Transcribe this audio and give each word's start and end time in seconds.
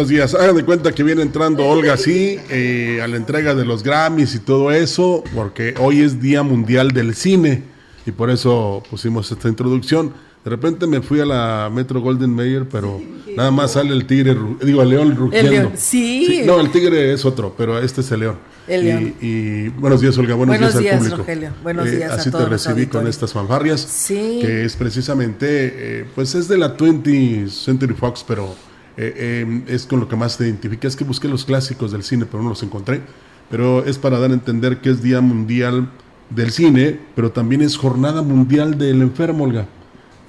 Buenos 0.00 0.08
días. 0.08 0.34
Hagan 0.34 0.56
de 0.56 0.64
cuenta 0.64 0.92
que 0.92 1.02
viene 1.02 1.20
entrando 1.20 1.66
Olga 1.66 1.92
así 1.92 2.38
eh, 2.48 3.00
a 3.02 3.06
la 3.06 3.18
entrega 3.18 3.54
de 3.54 3.66
los 3.66 3.82
Grammys 3.82 4.34
y 4.34 4.38
todo 4.38 4.72
eso, 4.72 5.22
porque 5.34 5.74
hoy 5.78 6.00
es 6.00 6.22
Día 6.22 6.42
Mundial 6.42 6.92
del 6.92 7.14
Cine 7.14 7.64
y 8.06 8.10
por 8.10 8.30
eso 8.30 8.82
pusimos 8.88 9.30
esta 9.30 9.50
introducción. 9.50 10.14
De 10.42 10.48
repente 10.48 10.86
me 10.86 11.02
fui 11.02 11.20
a 11.20 11.26
la 11.26 11.70
Metro 11.70 12.00
Golden 12.00 12.30
Mayer, 12.30 12.66
pero 12.66 12.98
nada 13.36 13.50
más 13.50 13.72
sale 13.72 13.92
el 13.92 14.06
tigre, 14.06 14.34
digo, 14.62 14.80
el 14.80 14.88
león 14.88 15.14
rugiendo. 15.14 15.72
Sí. 15.76 16.44
No, 16.46 16.60
el 16.60 16.70
tigre 16.70 17.12
es 17.12 17.26
otro, 17.26 17.54
pero 17.54 17.78
este 17.78 18.00
es 18.00 18.10
el 18.10 18.20
león. 18.20 18.38
El 18.68 18.84
león. 18.86 19.14
Y, 19.20 19.68
buenos 19.68 20.00
días, 20.00 20.16
Olga. 20.16 20.34
Buenos, 20.34 20.56
buenos 20.56 20.78
días, 20.78 20.94
al 20.94 20.98
público. 21.00 21.16
Rogelio. 21.18 21.50
Buenos 21.62 21.86
eh, 21.88 21.96
días 21.96 22.12
así 22.12 22.30
a 22.30 22.32
todos 22.32 22.44
te 22.46 22.50
recibí 22.52 22.86
con 22.86 23.06
estas 23.06 23.34
fanfarrias. 23.34 23.82
Sí. 23.82 24.38
Que 24.40 24.64
es 24.64 24.76
precisamente, 24.76 25.46
eh, 25.50 26.06
pues 26.14 26.34
es 26.34 26.48
de 26.48 26.56
la 26.56 26.74
20th 26.74 27.50
Century 27.50 27.92
Fox, 27.92 28.24
pero 28.26 28.69
eh, 29.02 29.14
eh, 29.16 29.62
es 29.68 29.86
con 29.86 29.98
lo 29.98 30.08
que 30.08 30.14
más 30.14 30.36
te 30.36 30.44
identifica. 30.44 30.86
Es 30.86 30.94
que 30.94 31.04
busqué 31.04 31.26
los 31.26 31.46
clásicos 31.46 31.90
del 31.90 32.02
cine, 32.02 32.26
pero 32.26 32.42
no 32.42 32.50
los 32.50 32.62
encontré. 32.62 33.00
Pero 33.48 33.82
es 33.84 33.96
para 33.96 34.18
dar 34.18 34.30
a 34.30 34.34
entender 34.34 34.82
que 34.82 34.90
es 34.90 35.02
Día 35.02 35.22
Mundial 35.22 35.90
del 36.28 36.52
Cine, 36.52 37.00
pero 37.16 37.32
también 37.32 37.62
es 37.62 37.78
Jornada 37.78 38.20
Mundial 38.20 38.76
del 38.76 39.00
Enfermo, 39.00 39.44
Olga. 39.44 39.66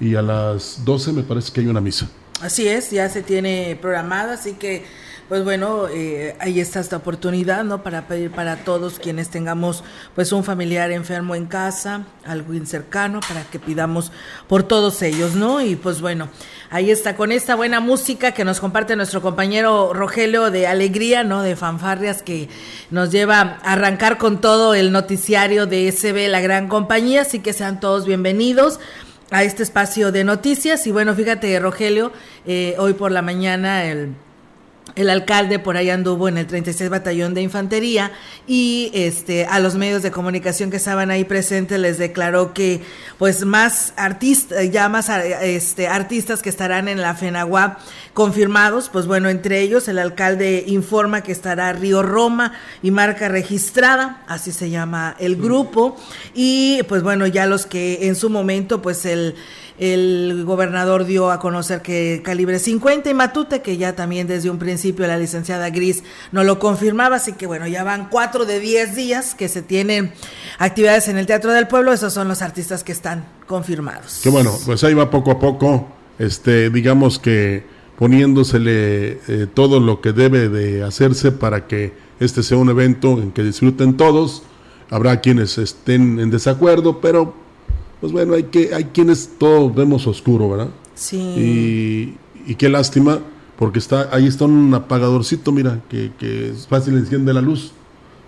Y 0.00 0.14
a 0.14 0.22
las 0.22 0.86
12 0.86 1.12
me 1.12 1.22
parece 1.22 1.52
que 1.52 1.60
hay 1.60 1.66
una 1.66 1.82
misa. 1.82 2.08
Así 2.40 2.66
es, 2.66 2.90
ya 2.90 3.10
se 3.10 3.22
tiene 3.22 3.78
programada, 3.80 4.34
así 4.34 4.54
que 4.54 4.84
pues 5.28 5.44
bueno, 5.44 5.88
eh, 5.88 6.36
ahí 6.40 6.60
está 6.60 6.80
esta 6.80 6.96
oportunidad, 6.96 7.64
¿no? 7.64 7.82
Para 7.82 8.06
pedir 8.06 8.30
para 8.30 8.56
todos 8.56 8.98
quienes 8.98 9.30
tengamos 9.30 9.82
pues 10.14 10.32
un 10.32 10.44
familiar 10.44 10.90
enfermo 10.90 11.34
en 11.34 11.46
casa, 11.46 12.04
alguien 12.24 12.66
cercano, 12.66 13.20
para 13.20 13.44
que 13.44 13.58
pidamos 13.58 14.12
por 14.48 14.62
todos 14.62 15.00
ellos, 15.02 15.34
¿no? 15.34 15.60
Y 15.60 15.76
pues 15.76 16.00
bueno, 16.00 16.28
ahí 16.70 16.90
está 16.90 17.16
con 17.16 17.32
esta 17.32 17.54
buena 17.54 17.80
música 17.80 18.32
que 18.32 18.44
nos 18.44 18.60
comparte 18.60 18.96
nuestro 18.96 19.22
compañero 19.22 19.92
Rogelio 19.94 20.50
de 20.50 20.66
Alegría, 20.66 21.24
¿no? 21.24 21.42
De 21.42 21.56
fanfarrias 21.56 22.22
que 22.22 22.48
nos 22.90 23.10
lleva 23.10 23.40
a 23.40 23.72
arrancar 23.72 24.18
con 24.18 24.40
todo 24.40 24.74
el 24.74 24.92
noticiario 24.92 25.66
de 25.66 25.90
SB, 25.90 26.28
la 26.28 26.40
gran 26.40 26.68
compañía, 26.68 27.22
así 27.22 27.38
que 27.38 27.52
sean 27.52 27.80
todos 27.80 28.04
bienvenidos 28.06 28.80
a 29.30 29.44
este 29.44 29.62
espacio 29.62 30.12
de 30.12 30.24
noticias. 30.24 30.86
Y 30.86 30.92
bueno, 30.92 31.14
fíjate, 31.14 31.58
Rogelio, 31.58 32.12
eh, 32.46 32.76
hoy 32.78 32.92
por 32.92 33.10
la 33.10 33.22
mañana 33.22 33.84
el 33.84 34.14
el 34.94 35.08
alcalde 35.08 35.58
por 35.58 35.76
ahí 35.76 35.90
anduvo 35.90 36.28
en 36.28 36.36
el 36.36 36.46
36 36.46 36.90
Batallón 36.90 37.34
de 37.34 37.40
Infantería 37.40 38.12
y 38.46 38.90
este 38.92 39.46
a 39.46 39.58
los 39.58 39.74
medios 39.74 40.02
de 40.02 40.10
comunicación 40.10 40.70
que 40.70 40.76
estaban 40.76 41.10
ahí 41.10 41.24
presentes 41.24 41.78
les 41.78 41.98
declaró 41.98 42.52
que 42.52 42.82
pues 43.18 43.44
más 43.44 43.94
artistas, 43.96 44.70
ya 44.70 44.88
más 44.88 45.08
este, 45.08 45.88
artistas 45.88 46.42
que 46.42 46.50
estarán 46.50 46.88
en 46.88 47.00
la 47.00 47.14
FENAGUA 47.14 47.78
confirmados, 48.12 48.90
pues 48.90 49.06
bueno, 49.06 49.30
entre 49.30 49.60
ellos 49.60 49.88
el 49.88 49.98
alcalde 49.98 50.64
informa 50.66 51.22
que 51.22 51.32
estará 51.32 51.72
Río 51.72 52.02
Roma 52.02 52.52
y 52.82 52.90
marca 52.90 53.28
registrada, 53.28 54.22
así 54.26 54.52
se 54.52 54.68
llama 54.68 55.16
el 55.18 55.36
grupo, 55.36 55.96
y 56.34 56.82
pues 56.88 57.02
bueno, 57.02 57.26
ya 57.26 57.46
los 57.46 57.64
que 57.64 58.08
en 58.08 58.16
su 58.16 58.28
momento 58.28 58.82
pues 58.82 59.06
el 59.06 59.36
el 59.78 60.44
gobernador 60.44 61.04
dio 61.04 61.30
a 61.30 61.38
conocer 61.38 61.82
que 61.82 62.20
calibre 62.24 62.58
50 62.58 63.10
y 63.10 63.14
Matute, 63.14 63.62
que 63.62 63.76
ya 63.76 63.94
también 63.94 64.26
desde 64.26 64.50
un 64.50 64.58
principio 64.58 65.06
la 65.06 65.16
licenciada 65.16 65.70
Gris 65.70 66.02
no 66.30 66.44
lo 66.44 66.58
confirmaba, 66.58 67.16
así 67.16 67.32
que 67.32 67.46
bueno, 67.46 67.66
ya 67.66 67.84
van 67.84 68.08
cuatro 68.08 68.44
de 68.44 68.60
diez 68.60 68.94
días 68.94 69.34
que 69.34 69.48
se 69.48 69.62
tienen 69.62 70.12
actividades 70.58 71.08
en 71.08 71.18
el 71.18 71.26
Teatro 71.26 71.52
del 71.52 71.68
Pueblo, 71.68 71.92
esos 71.92 72.12
son 72.12 72.28
los 72.28 72.42
artistas 72.42 72.84
que 72.84 72.92
están 72.92 73.24
confirmados. 73.46 74.20
Qué 74.22 74.28
bueno, 74.28 74.52
pues 74.66 74.84
ahí 74.84 74.94
va 74.94 75.10
poco 75.10 75.30
a 75.30 75.38
poco, 75.38 75.88
este, 76.18 76.70
digamos 76.70 77.18
que 77.18 77.64
poniéndosele 77.98 79.20
eh, 79.28 79.46
todo 79.52 79.78
lo 79.78 80.00
que 80.00 80.12
debe 80.12 80.48
de 80.48 80.82
hacerse 80.82 81.32
para 81.32 81.66
que 81.66 81.92
este 82.20 82.42
sea 82.42 82.56
un 82.56 82.68
evento 82.68 83.12
en 83.18 83.32
que 83.32 83.42
disfruten 83.42 83.96
todos. 83.96 84.42
Habrá 84.90 85.20
quienes 85.20 85.56
estén 85.58 86.18
en 86.18 86.30
desacuerdo, 86.30 87.00
pero 87.00 87.41
pues 88.02 88.12
bueno, 88.12 88.34
hay 88.34 88.42
que 88.42 88.74
hay 88.74 88.86
quienes 88.86 89.30
todos 89.38 89.72
vemos 89.72 90.08
oscuro, 90.08 90.50
¿verdad? 90.50 90.70
Sí. 90.96 91.18
Y, 91.18 92.50
y 92.50 92.56
qué 92.56 92.68
lástima, 92.68 93.20
porque 93.56 93.78
está 93.78 94.08
ahí 94.10 94.26
está 94.26 94.44
un 94.44 94.74
apagadorcito, 94.74 95.52
mira, 95.52 95.80
que, 95.88 96.10
que 96.18 96.48
es 96.48 96.66
fácil 96.66 96.98
enciende 96.98 97.32
la 97.32 97.40
luz. 97.40 97.70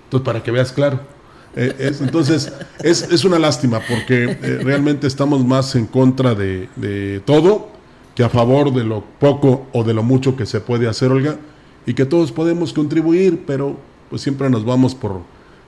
Entonces, 0.05 0.25
para 0.25 0.45
que 0.45 0.53
veas 0.53 0.71
claro. 0.71 1.01
Eh, 1.57 1.75
es, 1.77 2.01
entonces, 2.01 2.53
es, 2.85 3.03
es, 3.11 3.25
una 3.25 3.41
lástima, 3.41 3.81
porque 3.89 4.39
eh, 4.41 4.61
realmente 4.63 5.09
estamos 5.09 5.45
más 5.45 5.75
en 5.75 5.87
contra 5.87 6.37
de, 6.37 6.69
de 6.77 7.21
todo 7.25 7.71
que 8.15 8.23
a 8.23 8.29
favor 8.29 8.73
de 8.73 8.85
lo 8.85 9.03
poco 9.19 9.67
o 9.73 9.83
de 9.83 9.93
lo 9.93 10.05
mucho 10.05 10.37
que 10.37 10.47
se 10.47 10.61
puede 10.61 10.87
hacer, 10.87 11.11
Olga, 11.11 11.37
y 11.85 11.95
que 11.95 12.05
todos 12.05 12.31
podemos 12.31 12.73
contribuir, 12.73 13.43
pero 13.45 13.77
pues 14.09 14.23
siempre 14.23 14.49
nos 14.51 14.65
vamos 14.65 14.95
por, 14.95 15.23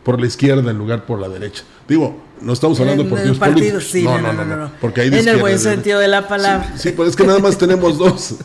por 0.06 0.20
la 0.20 0.28
izquierda 0.28 0.70
en 0.70 0.78
lugar 0.78 1.04
por 1.04 1.18
la 1.18 1.28
derecha. 1.28 1.64
Digo, 1.88 2.16
no 2.40 2.52
estamos 2.52 2.78
hablando 2.78 3.08
por 3.08 3.18
el 3.18 3.34
partido, 3.34 3.80
sí, 3.80 4.04
no, 4.04 4.20
no, 4.20 4.44
no, 4.44 4.70
porque 4.80 5.00
hay 5.00 5.08
En 5.08 5.26
el 5.26 5.38
buen 5.38 5.58
sentido 5.58 5.98
de 5.98 6.06
la 6.06 6.28
palabra. 6.28 6.74
Sí, 6.76 6.92
pues 6.92 7.08
es 7.08 7.16
que 7.16 7.26
nada 7.26 7.40
más 7.40 7.58
tenemos 7.58 7.98
dos, 7.98 8.36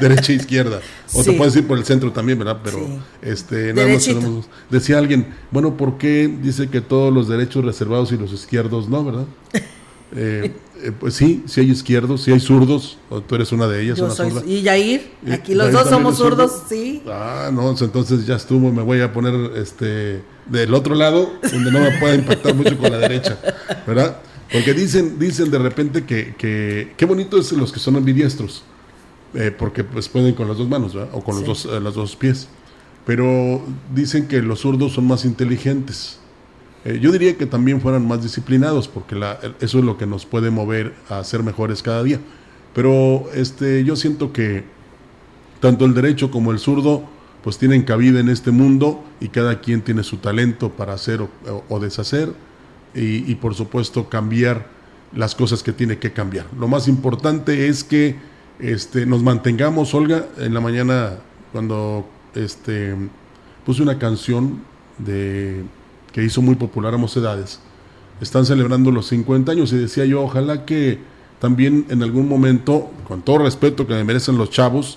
derecha 0.00 0.32
e 0.32 0.34
izquierda. 0.34 0.80
O 1.12 1.22
te 1.22 1.30
puedes 1.34 1.54
ir 1.54 1.64
por 1.64 1.78
el 1.78 1.84
centro 1.84 2.10
también, 2.10 2.40
¿verdad? 2.40 2.58
Pero 2.64 2.80
este, 3.22 3.72
nada 3.72 3.86
más 3.86 4.04
tenemos 4.04 4.34
dos. 4.34 4.46
Decía 4.68 4.98
alguien, 4.98 5.32
bueno, 5.52 5.76
¿por 5.76 5.96
qué 5.96 6.28
dice 6.42 6.68
que 6.70 6.80
todos 6.80 7.14
los 7.14 7.28
derechos 7.28 7.64
reservados 7.64 8.10
y 8.10 8.16
los 8.16 8.32
izquierdos 8.32 8.88
no, 8.88 9.04
verdad? 9.04 9.26
Eh, 10.14 10.52
eh, 10.82 10.92
pues 10.98 11.14
sí, 11.14 11.42
si 11.46 11.60
hay 11.60 11.70
izquierdos, 11.70 12.22
si 12.22 12.32
hay 12.32 12.38
zurdos, 12.38 12.98
o 13.10 13.20
tú 13.20 13.34
eres 13.34 13.50
una 13.50 13.66
de 13.66 13.82
ellas, 13.82 13.98
Yo 13.98 14.04
una 14.04 14.14
soy, 14.14 14.30
zurda. 14.30 14.46
y 14.46 14.62
Yair, 14.62 15.10
aquí 15.32 15.52
¿y 15.52 15.54
los 15.56 15.66
Yair 15.66 15.78
dos 15.78 15.88
somos 15.88 16.16
zurdo? 16.16 16.46
zurdos, 16.48 16.62
sí. 16.68 17.02
Ah, 17.08 17.50
no, 17.52 17.70
entonces 17.78 18.24
ya 18.26 18.36
estuvo, 18.36 18.70
me 18.72 18.82
voy 18.82 19.00
a 19.00 19.12
poner 19.12 19.34
este 19.56 20.22
del 20.46 20.74
otro 20.74 20.94
lado, 20.94 21.32
donde 21.50 21.72
no 21.72 21.80
me 21.80 21.90
pueda 21.98 22.14
impactar 22.14 22.54
mucho 22.54 22.78
con 22.78 22.92
la 22.92 22.98
derecha, 22.98 23.38
¿verdad? 23.86 24.18
Porque 24.52 24.74
dicen, 24.74 25.18
dicen 25.18 25.50
de 25.50 25.58
repente 25.58 26.04
que, 26.04 26.34
que 26.38 26.92
qué 26.96 27.04
bonito 27.04 27.36
es 27.38 27.50
los 27.52 27.72
que 27.72 27.80
son 27.80 27.96
ambidiestros, 27.96 28.62
eh, 29.34 29.50
porque 29.56 29.82
pues 29.82 30.08
pueden 30.08 30.34
con 30.34 30.46
las 30.46 30.56
dos 30.58 30.68
manos, 30.68 30.94
¿verdad? 30.94 31.10
O 31.14 31.24
con 31.24 31.34
Sí. 31.34 31.44
los 31.44 31.64
dos, 31.64 31.74
eh, 31.74 31.80
los 31.80 31.94
dos 31.96 32.14
pies. 32.14 32.46
Pero 33.04 33.60
dicen 33.94 34.28
que 34.28 34.40
los 34.42 34.60
zurdos 34.60 34.92
son 34.92 35.06
más 35.06 35.24
inteligentes. 35.24 36.18
Eh, 36.86 37.00
yo 37.00 37.10
diría 37.10 37.36
que 37.36 37.46
también 37.46 37.80
fueran 37.80 38.06
más 38.06 38.22
disciplinados, 38.22 38.86
porque 38.86 39.16
la- 39.16 39.40
eso 39.60 39.78
es 39.80 39.84
lo 39.84 39.98
que 39.98 40.06
nos 40.06 40.24
puede 40.24 40.50
mover 40.50 40.94
a 41.08 41.22
ser 41.24 41.42
mejores 41.42 41.82
cada 41.82 42.02
día. 42.04 42.20
Pero 42.74 43.24
este, 43.34 43.82
yo 43.84 43.96
siento 43.96 44.32
que 44.32 44.64
tanto 45.60 45.84
el 45.84 45.94
derecho 45.94 46.30
como 46.30 46.52
el 46.52 46.60
zurdo 46.60 47.02
pues 47.42 47.58
tienen 47.58 47.82
cabida 47.82 48.20
en 48.20 48.28
este 48.28 48.50
mundo 48.50 49.02
y 49.20 49.28
cada 49.28 49.60
quien 49.60 49.80
tiene 49.82 50.02
su 50.04 50.18
talento 50.18 50.70
para 50.70 50.92
hacer 50.94 51.20
o, 51.68 51.80
deshacer 51.80 52.32
y, 52.94 53.30
y, 53.30 53.34
por 53.36 53.54
supuesto 53.54 54.08
cambiar 54.08 54.66
las 55.14 55.34
cosas 55.34 55.62
que 55.62 55.72
tiene 55.72 55.98
que 55.98 56.12
cambiar. 56.12 56.46
Lo 56.58 56.66
más 56.68 56.88
importante 56.88 57.68
es 57.68 57.84
que 57.84 58.16
este, 58.58 59.06
nos 59.06 59.22
mantengamos, 59.22 59.94
Olga, 59.94 60.26
en 60.38 60.54
la 60.54 60.60
mañana 60.60 61.18
cuando 61.52 62.08
este, 62.34 62.94
puse 63.64 63.82
una 63.82 63.98
canción 63.98 64.62
de, 64.98 65.62
que 66.16 66.24
hizo 66.24 66.40
muy 66.40 66.54
popular 66.54 66.94
a 66.94 66.96
Mocedades, 66.96 67.60
están 68.22 68.46
celebrando 68.46 68.90
los 68.90 69.06
50 69.08 69.52
años 69.52 69.70
y 69.74 69.76
decía 69.76 70.06
yo, 70.06 70.22
ojalá 70.22 70.64
que 70.64 70.98
también 71.40 71.84
en 71.90 72.02
algún 72.02 72.26
momento, 72.26 72.90
con 73.06 73.20
todo 73.20 73.40
respeto 73.40 73.86
que 73.86 73.92
me 73.92 74.02
merecen 74.02 74.38
los 74.38 74.48
chavos, 74.48 74.96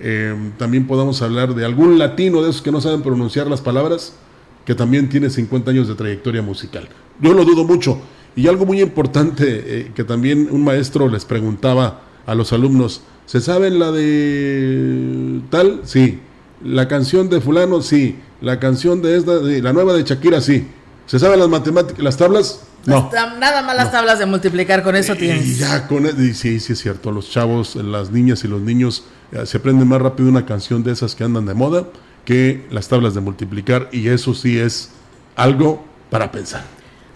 eh, 0.00 0.34
también 0.56 0.86
podamos 0.86 1.20
hablar 1.20 1.54
de 1.54 1.66
algún 1.66 1.98
latino 1.98 2.40
de 2.40 2.48
esos 2.48 2.62
que 2.62 2.72
no 2.72 2.80
saben 2.80 3.02
pronunciar 3.02 3.46
las 3.46 3.60
palabras, 3.60 4.14
que 4.64 4.74
también 4.74 5.10
tiene 5.10 5.28
50 5.28 5.70
años 5.70 5.86
de 5.86 5.96
trayectoria 5.96 6.40
musical. 6.40 6.88
Yo 7.20 7.34
lo 7.34 7.44
dudo 7.44 7.64
mucho. 7.64 8.00
Y 8.34 8.46
algo 8.48 8.64
muy 8.64 8.80
importante 8.80 9.44
eh, 9.66 9.92
que 9.94 10.02
también 10.02 10.48
un 10.50 10.64
maestro 10.64 11.10
les 11.10 11.26
preguntaba 11.26 12.00
a 12.24 12.34
los 12.34 12.54
alumnos, 12.54 13.02
¿se 13.26 13.42
saben 13.42 13.78
la 13.78 13.92
de 13.92 15.42
tal? 15.50 15.82
Sí. 15.84 16.20
La 16.64 16.88
canción 16.88 17.28
de 17.28 17.42
fulano, 17.42 17.82
sí. 17.82 18.16
La 18.44 18.60
canción 18.60 19.00
de 19.00 19.16
esta, 19.16 19.32
la 19.32 19.72
nueva 19.72 19.94
de 19.94 20.02
Shakira, 20.02 20.42
sí. 20.42 20.68
¿Se 21.06 21.18
saben 21.18 21.38
las 21.38 21.48
matemáticas, 21.48 22.04
las 22.04 22.16
tablas? 22.18 22.60
No. 22.84 23.10
Nada 23.10 23.62
más 23.62 23.74
las 23.74 23.90
tablas 23.90 24.18
de 24.18 24.26
multiplicar, 24.26 24.82
con 24.82 24.94
eso 24.96 25.14
tienes. 25.16 25.46
Y 25.46 25.54
ya 25.56 25.88
con 25.88 26.04
e, 26.04 26.12
sí, 26.34 26.60
sí 26.60 26.74
es 26.74 26.78
cierto, 26.78 27.10
los 27.10 27.30
chavos, 27.30 27.74
las 27.76 28.10
niñas 28.10 28.44
y 28.44 28.48
los 28.48 28.60
niños 28.60 29.04
eh, 29.32 29.46
se 29.46 29.56
aprenden 29.56 29.88
más 29.88 30.02
rápido 30.02 30.28
una 30.28 30.44
canción 30.44 30.84
de 30.84 30.92
esas 30.92 31.14
que 31.14 31.24
andan 31.24 31.46
de 31.46 31.54
moda 31.54 31.86
que 32.26 32.66
las 32.70 32.86
tablas 32.88 33.14
de 33.14 33.22
multiplicar 33.22 33.88
y 33.92 34.08
eso 34.08 34.34
sí 34.34 34.58
es 34.58 34.90
algo 35.36 35.82
para 36.10 36.30
pensar. 36.30 36.64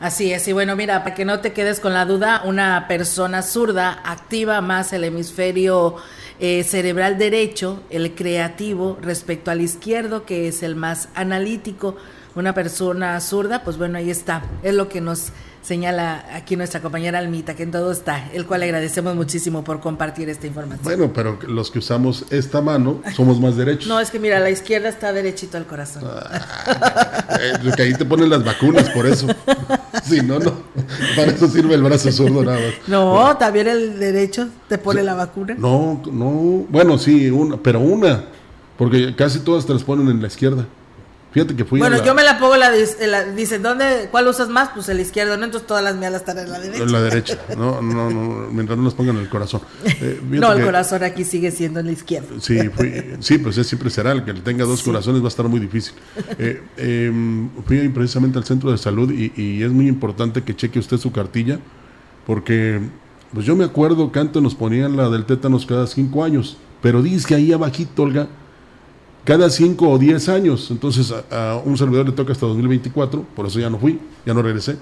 Así 0.00 0.32
es, 0.32 0.46
y 0.48 0.52
bueno, 0.52 0.76
mira, 0.76 1.02
para 1.02 1.14
que 1.14 1.26
no 1.26 1.40
te 1.40 1.52
quedes 1.52 1.80
con 1.80 1.92
la 1.92 2.06
duda, 2.06 2.42
una 2.44 2.86
persona 2.88 3.42
zurda 3.42 4.00
activa 4.04 4.60
más 4.60 4.92
el 4.92 5.04
hemisferio 5.04 5.96
eh, 6.40 6.62
cerebral 6.64 7.18
derecho, 7.18 7.82
el 7.90 8.14
creativo, 8.14 8.98
respecto 9.02 9.50
al 9.50 9.60
izquierdo, 9.60 10.24
que 10.24 10.48
es 10.48 10.62
el 10.62 10.76
más 10.76 11.08
analítico. 11.14 11.96
Una 12.34 12.54
persona 12.54 13.20
zurda, 13.20 13.64
pues 13.64 13.76
bueno, 13.78 13.98
ahí 13.98 14.10
está, 14.10 14.44
es 14.62 14.74
lo 14.74 14.88
que 14.88 15.00
nos 15.00 15.32
señala 15.68 16.24
aquí 16.32 16.56
nuestra 16.56 16.80
compañera 16.80 17.18
Almita, 17.18 17.54
que 17.54 17.62
en 17.62 17.70
todo 17.70 17.92
está, 17.92 18.30
el 18.32 18.46
cual 18.46 18.62
agradecemos 18.62 19.14
muchísimo 19.14 19.64
por 19.64 19.80
compartir 19.80 20.30
esta 20.30 20.46
información. 20.46 20.82
Bueno, 20.82 21.12
pero 21.12 21.38
los 21.46 21.70
que 21.70 21.80
usamos 21.80 22.24
esta 22.30 22.62
mano 22.62 23.02
somos 23.14 23.38
más 23.38 23.54
derechos. 23.54 23.86
No, 23.98 24.00
es 24.00 24.10
que 24.10 24.18
mira, 24.18 24.38
la 24.38 24.50
izquierda 24.50 24.88
está 24.88 25.12
derechito 25.12 25.56
al 25.56 25.66
corazón. 25.66 26.04
Ah, 26.06 27.24
eh, 27.40 27.72
que 27.74 27.82
ahí 27.82 27.94
te 27.94 28.04
ponen 28.04 28.28
las 28.30 28.44
vacunas, 28.44 28.88
por 28.90 29.06
eso. 29.06 29.26
Sí, 30.04 30.20
no, 30.22 30.38
no. 30.38 30.52
Para 31.16 31.32
eso 31.32 31.48
sirve 31.48 31.74
el 31.74 31.82
brazo 31.82 32.10
zurdo 32.10 32.42
nada 32.42 32.58
más. 32.58 32.74
No, 32.86 33.36
también 33.36 33.68
el 33.68 33.98
derecho 33.98 34.48
te 34.66 34.78
pone 34.78 35.02
la 35.02 35.14
vacuna. 35.14 35.54
No, 35.58 36.00
no. 36.10 36.66
Bueno, 36.70 36.96
sí, 36.96 37.30
una, 37.30 37.58
pero 37.58 37.80
una. 37.80 38.24
Porque 38.78 39.14
casi 39.14 39.40
todas 39.40 39.66
te 39.66 39.74
las 39.74 39.82
ponen 39.82 40.08
en 40.08 40.22
la 40.22 40.28
izquierda. 40.28 40.66
Fíjate 41.38 41.56
que 41.56 41.64
fui 41.64 41.78
Bueno, 41.78 42.04
yo 42.04 42.14
me 42.14 42.24
la 42.24 42.38
pongo 42.38 42.56
la, 42.56 42.70
la, 42.70 43.24
dice, 43.24 43.60
¿dónde, 43.60 44.08
cuál 44.10 44.26
usas 44.26 44.48
más? 44.48 44.70
Pues 44.74 44.88
el 44.88 44.98
izquierdo, 44.98 45.36
¿no? 45.36 45.44
Entonces 45.44 45.68
todas 45.68 45.84
las 45.84 45.94
mías 45.94 46.12
están 46.14 46.38
en 46.38 46.50
la 46.50 46.58
derecha. 46.58 46.82
En 46.82 46.92
la 46.92 47.00
derecha, 47.00 47.38
no, 47.56 47.80
no, 47.80 48.10
no, 48.10 48.48
mientras 48.50 48.76
no 48.76 48.84
las 48.84 48.94
pongan 48.94 49.16
en 49.16 49.22
el 49.22 49.28
corazón. 49.28 49.60
Eh, 49.84 50.20
no, 50.28 50.52
el 50.52 50.64
corazón 50.64 51.02
aquí 51.04 51.24
sigue 51.24 51.50
siendo 51.50 51.80
en 51.80 51.86
la 51.86 51.92
izquierda. 51.92 52.28
Sí, 52.40 52.58
sí, 53.20 53.38
pues 53.38 53.54
siempre 53.66 53.90
será, 53.90 54.12
el 54.12 54.24
que 54.24 54.34
tenga 54.34 54.64
dos 54.64 54.82
corazones 54.82 55.22
va 55.22 55.26
a 55.26 55.28
estar 55.28 55.46
muy 55.48 55.60
difícil. 55.60 55.94
Eh, 56.38 56.62
em, 56.76 57.50
fui 57.66 57.88
precisamente 57.88 58.38
al 58.38 58.44
centro 58.44 58.70
de 58.70 58.78
salud 58.78 59.10
y, 59.12 59.32
y, 59.36 59.62
es 59.62 59.70
muy 59.70 59.88
importante 59.88 60.42
que 60.42 60.54
cheque 60.54 60.78
usted 60.78 60.98
su 60.98 61.12
cartilla, 61.12 61.58
porque 62.26 62.80
pues 63.32 63.44
yo 63.44 63.56
me 63.56 63.64
acuerdo 63.64 64.10
que 64.12 64.18
antes 64.18 64.40
nos 64.42 64.54
ponían 64.54 64.96
la 64.96 65.08
del 65.08 65.24
tétanos 65.24 65.66
cada 65.66 65.86
cinco 65.86 66.24
años, 66.24 66.56
pero 66.80 67.02
dice 67.02 67.26
que 67.26 67.34
ahí 67.34 67.52
abajito, 67.52 68.02
Olga, 68.02 68.28
cada 69.28 69.50
5 69.50 69.86
o 69.86 69.98
10 69.98 70.26
años. 70.30 70.70
Entonces 70.70 71.12
a, 71.30 71.60
un 71.62 71.76
servidor 71.76 72.06
le 72.06 72.12
toca 72.12 72.32
hasta 72.32 72.46
2024, 72.46 73.26
por 73.36 73.44
eso 73.44 73.60
ya 73.60 73.68
no 73.68 73.78
fui, 73.78 74.00
ya 74.24 74.32
no 74.32 74.40
regresé. 74.40 74.78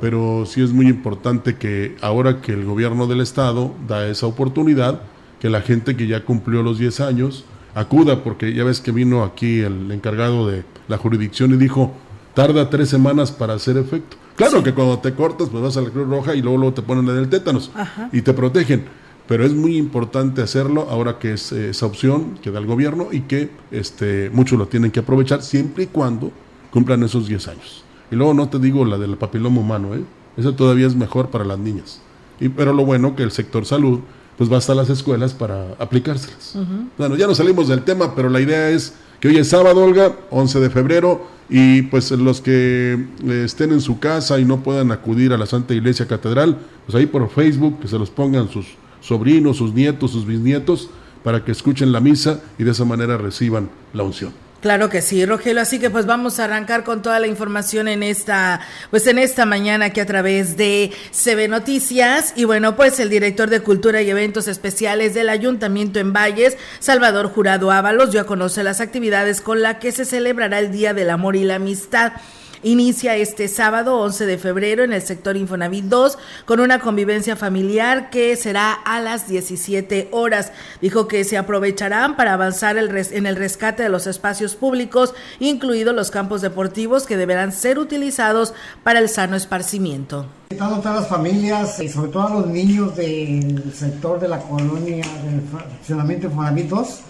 Pero 0.00 0.44
sí 0.46 0.60
es 0.60 0.72
muy 0.72 0.88
importante 0.88 1.54
que 1.54 1.94
ahora 2.00 2.40
que 2.40 2.50
el 2.50 2.64
gobierno 2.64 3.06
del 3.06 3.20
estado 3.20 3.72
da 3.86 4.08
esa 4.08 4.26
oportunidad, 4.26 5.02
que 5.38 5.48
la 5.48 5.60
gente 5.60 5.96
que 5.96 6.08
ya 6.08 6.24
cumplió 6.24 6.64
los 6.64 6.80
10 6.80 7.00
años 7.02 7.44
acuda, 7.76 8.24
porque 8.24 8.52
ya 8.52 8.64
ves 8.64 8.80
que 8.80 8.90
vino 8.90 9.22
aquí 9.22 9.60
el 9.60 9.92
encargado 9.92 10.48
de 10.48 10.64
la 10.88 10.98
jurisdicción 10.98 11.54
y 11.54 11.56
dijo, 11.56 11.92
tarda 12.34 12.70
tres 12.70 12.88
semanas 12.88 13.30
para 13.30 13.54
hacer 13.54 13.76
efecto. 13.76 14.16
Claro 14.34 14.64
que 14.64 14.74
cuando 14.74 14.98
te 14.98 15.14
cortas, 15.14 15.50
pues 15.50 15.62
vas 15.62 15.76
a 15.76 15.82
la 15.82 15.90
Cruz 15.90 16.08
Roja 16.08 16.34
y 16.34 16.42
luego, 16.42 16.58
luego 16.58 16.74
te 16.74 16.82
ponen 16.82 17.06
la 17.06 17.12
del 17.12 17.28
tétanos 17.28 17.70
y 18.10 18.22
te 18.22 18.34
protegen 18.34 18.86
pero 19.26 19.44
es 19.44 19.54
muy 19.54 19.76
importante 19.76 20.42
hacerlo 20.42 20.88
ahora 20.90 21.18
que 21.18 21.32
es 21.32 21.52
eh, 21.52 21.70
esa 21.70 21.86
opción 21.86 22.38
que 22.42 22.50
da 22.50 22.58
el 22.58 22.66
gobierno 22.66 23.08
y 23.10 23.20
que 23.20 23.50
este, 23.70 24.30
muchos 24.30 24.58
lo 24.58 24.68
tienen 24.68 24.90
que 24.90 25.00
aprovechar 25.00 25.42
siempre 25.42 25.84
y 25.84 25.86
cuando 25.86 26.30
cumplan 26.70 27.02
esos 27.02 27.26
10 27.28 27.48
años. 27.48 27.84
Y 28.10 28.16
luego 28.16 28.34
no 28.34 28.48
te 28.48 28.58
digo 28.58 28.84
la 28.84 28.98
del 28.98 29.16
papiloma 29.16 29.60
humano, 29.60 29.94
¿eh? 29.94 30.04
eso 30.36 30.54
todavía 30.54 30.86
es 30.86 30.94
mejor 30.94 31.30
para 31.30 31.44
las 31.44 31.58
niñas. 31.58 32.00
Y, 32.40 32.48
pero 32.48 32.72
lo 32.72 32.84
bueno 32.84 33.16
que 33.16 33.22
el 33.22 33.30
sector 33.30 33.64
salud 33.64 34.00
pues 34.36 34.52
va 34.52 34.56
hasta 34.58 34.74
las 34.74 34.90
escuelas 34.90 35.32
para 35.32 35.74
aplicárselas. 35.78 36.56
Bueno, 36.98 37.16
ya 37.16 37.26
no 37.26 37.34
salimos 37.34 37.68
del 37.68 37.82
tema, 37.82 38.14
pero 38.14 38.28
la 38.28 38.40
idea 38.40 38.68
es 38.70 38.94
que 39.20 39.28
hoy 39.28 39.36
es 39.38 39.48
sábado, 39.48 39.84
Olga, 39.84 40.12
11 40.30 40.58
de 40.58 40.70
febrero, 40.70 41.26
y 41.48 41.82
pues 41.82 42.10
los 42.10 42.40
que 42.40 42.94
eh, 43.24 43.42
estén 43.44 43.72
en 43.72 43.80
su 43.80 43.98
casa 43.98 44.40
y 44.40 44.44
no 44.44 44.62
puedan 44.62 44.90
acudir 44.92 45.32
a 45.32 45.38
la 45.38 45.46
Santa 45.46 45.74
Iglesia 45.74 46.06
Catedral, 46.06 46.58
pues 46.86 46.96
ahí 46.96 47.06
por 47.06 47.28
Facebook 47.30 47.80
que 47.80 47.88
se 47.88 47.98
los 47.98 48.10
pongan 48.10 48.48
sus 48.48 48.66
sobrinos, 49.04 49.58
sus 49.58 49.74
nietos, 49.74 50.12
sus 50.12 50.26
bisnietos, 50.26 50.88
para 51.22 51.44
que 51.44 51.52
escuchen 51.52 51.92
la 51.92 52.00
misa 52.00 52.40
y 52.58 52.64
de 52.64 52.72
esa 52.72 52.84
manera 52.84 53.16
reciban 53.16 53.70
la 53.92 54.02
unción. 54.02 54.32
Claro 54.64 54.88
que 54.88 55.02
sí, 55.02 55.26
Rogelio. 55.26 55.60
Así 55.60 55.78
que 55.78 55.90
pues 55.90 56.06
vamos 56.06 56.38
a 56.38 56.44
arrancar 56.44 56.84
con 56.84 57.02
toda 57.02 57.20
la 57.20 57.26
información 57.26 57.86
en 57.86 58.02
esta, 58.02 58.62
pues 58.90 59.06
en 59.06 59.18
esta 59.18 59.44
mañana 59.44 59.86
aquí 59.86 60.00
a 60.00 60.06
través 60.06 60.56
de 60.56 60.90
CB 61.12 61.50
Noticias. 61.50 62.32
Y 62.34 62.44
bueno, 62.44 62.74
pues 62.74 62.98
el 62.98 63.10
director 63.10 63.50
de 63.50 63.60
Cultura 63.60 64.00
y 64.00 64.08
Eventos 64.08 64.48
Especiales 64.48 65.12
del 65.12 65.28
Ayuntamiento 65.28 66.00
en 66.00 66.14
Valles, 66.14 66.56
Salvador 66.78 67.28
Jurado 67.28 67.70
Ábalos, 67.70 68.10
dio 68.10 68.22
a 68.22 68.24
conocer 68.24 68.64
las 68.64 68.80
actividades 68.80 69.42
con 69.42 69.60
las 69.60 69.76
que 69.80 69.92
se 69.92 70.06
celebrará 70.06 70.60
el 70.60 70.72
Día 70.72 70.94
del 70.94 71.10
Amor 71.10 71.36
y 71.36 71.44
la 71.44 71.56
Amistad. 71.56 72.14
Inicia 72.64 73.14
este 73.16 73.48
sábado 73.48 74.00
11 74.00 74.24
de 74.24 74.38
febrero 74.38 74.84
en 74.84 74.94
el 74.94 75.02
sector 75.02 75.36
Infonavit 75.36 75.84
2 75.84 76.16
con 76.46 76.60
una 76.60 76.78
convivencia 76.78 77.36
familiar 77.36 78.08
que 78.08 78.34
será 78.36 78.72
a 78.72 79.02
las 79.02 79.28
17 79.28 80.08
horas. 80.12 80.50
Dijo 80.80 81.06
que 81.06 81.24
se 81.24 81.36
aprovecharán 81.36 82.16
para 82.16 82.32
avanzar 82.32 82.78
en 82.78 83.26
el 83.26 83.36
rescate 83.36 83.82
de 83.82 83.90
los 83.90 84.06
espacios 84.06 84.54
públicos, 84.54 85.12
incluidos 85.40 85.94
los 85.94 86.10
campos 86.10 86.40
deportivos 86.40 87.04
que 87.06 87.18
deberán 87.18 87.52
ser 87.52 87.78
utilizados 87.78 88.54
para 88.82 88.98
el 88.98 89.10
sano 89.10 89.36
esparcimiento. 89.36 90.24
A 90.58 90.80
todas 90.80 91.00
las 91.00 91.08
familias 91.08 91.78
y 91.80 91.90
sobre 91.90 92.12
todo 92.12 92.26
a 92.28 92.30
los 92.30 92.46
niños 92.46 92.96
del 92.96 93.74
sector 93.74 94.18
de 94.18 94.28
la 94.28 94.38
colonia 94.38 95.04
del 95.22 95.42
funcionamiento 95.42 96.28
Infonavit 96.28 96.70
2 96.70 97.00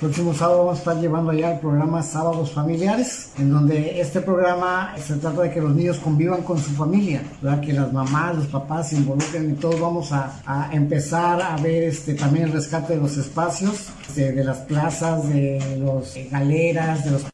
próximo 0.00 0.32
sábado 0.32 0.60
vamos 0.60 0.76
a 0.76 0.78
estar 0.78 0.98
llevando 0.98 1.30
allá 1.30 1.52
el 1.52 1.60
programa 1.60 2.02
Sábados 2.02 2.52
Familiares, 2.52 3.32
en 3.38 3.50
donde 3.50 4.00
este 4.00 4.22
programa 4.22 4.94
se 4.96 5.16
trata 5.16 5.42
de 5.42 5.50
que 5.50 5.60
los 5.60 5.74
niños 5.74 5.98
convivan 5.98 6.42
con 6.42 6.58
su 6.58 6.70
familia, 6.70 7.22
que 7.62 7.74
las 7.74 7.92
mamás, 7.92 8.34
los 8.34 8.46
papás 8.46 8.88
se 8.88 8.96
involucren 8.96 9.50
y 9.50 9.54
todos 9.54 9.78
vamos 9.78 10.10
a, 10.12 10.70
empezar 10.72 11.42
a 11.42 11.54
ver 11.58 11.82
este, 11.82 12.14
también 12.14 12.46
el 12.46 12.52
rescate 12.52 12.94
de 12.94 13.00
los 13.00 13.18
espacios, 13.18 13.88
este, 14.08 14.32
de, 14.32 14.42
las 14.42 14.58
plazas, 14.60 15.28
de 15.28 15.60
las 15.78 16.30
galeras, 16.30 17.04
de 17.04 17.10
los 17.10 17.26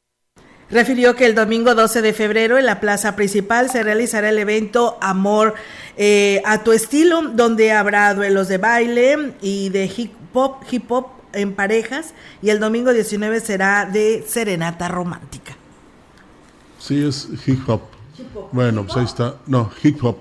Refirió 0.68 1.14
que 1.14 1.26
el 1.26 1.36
domingo 1.36 1.76
12 1.76 2.02
de 2.02 2.12
febrero 2.12 2.58
en 2.58 2.66
la 2.66 2.80
plaza 2.80 3.14
principal 3.14 3.70
se 3.70 3.84
realizará 3.84 4.30
el 4.30 4.38
evento 4.40 4.98
Amor 5.00 5.54
eh, 5.96 6.42
a 6.44 6.64
tu 6.64 6.72
estilo, 6.72 7.22
donde 7.22 7.70
habrá 7.70 8.12
duelos 8.14 8.48
de 8.48 8.58
baile 8.58 9.34
y 9.40 9.68
de 9.68 9.88
hip 9.96 10.12
hop, 10.34 10.56
hip 10.68 10.90
hop 10.90 11.15
en 11.36 11.54
parejas 11.54 12.14
y 12.42 12.50
el 12.50 12.58
domingo 12.58 12.92
19 12.92 13.40
será 13.40 13.86
de 13.86 14.24
serenata 14.26 14.88
romántica. 14.88 15.56
Sí, 16.78 17.04
es 17.04 17.28
hip 17.46 17.68
hop. 17.68 17.82
Bueno, 18.52 18.84
pues 18.84 18.96
ahí 18.96 19.04
está. 19.04 19.36
No, 19.46 19.70
hip 19.82 20.02
hop. 20.02 20.18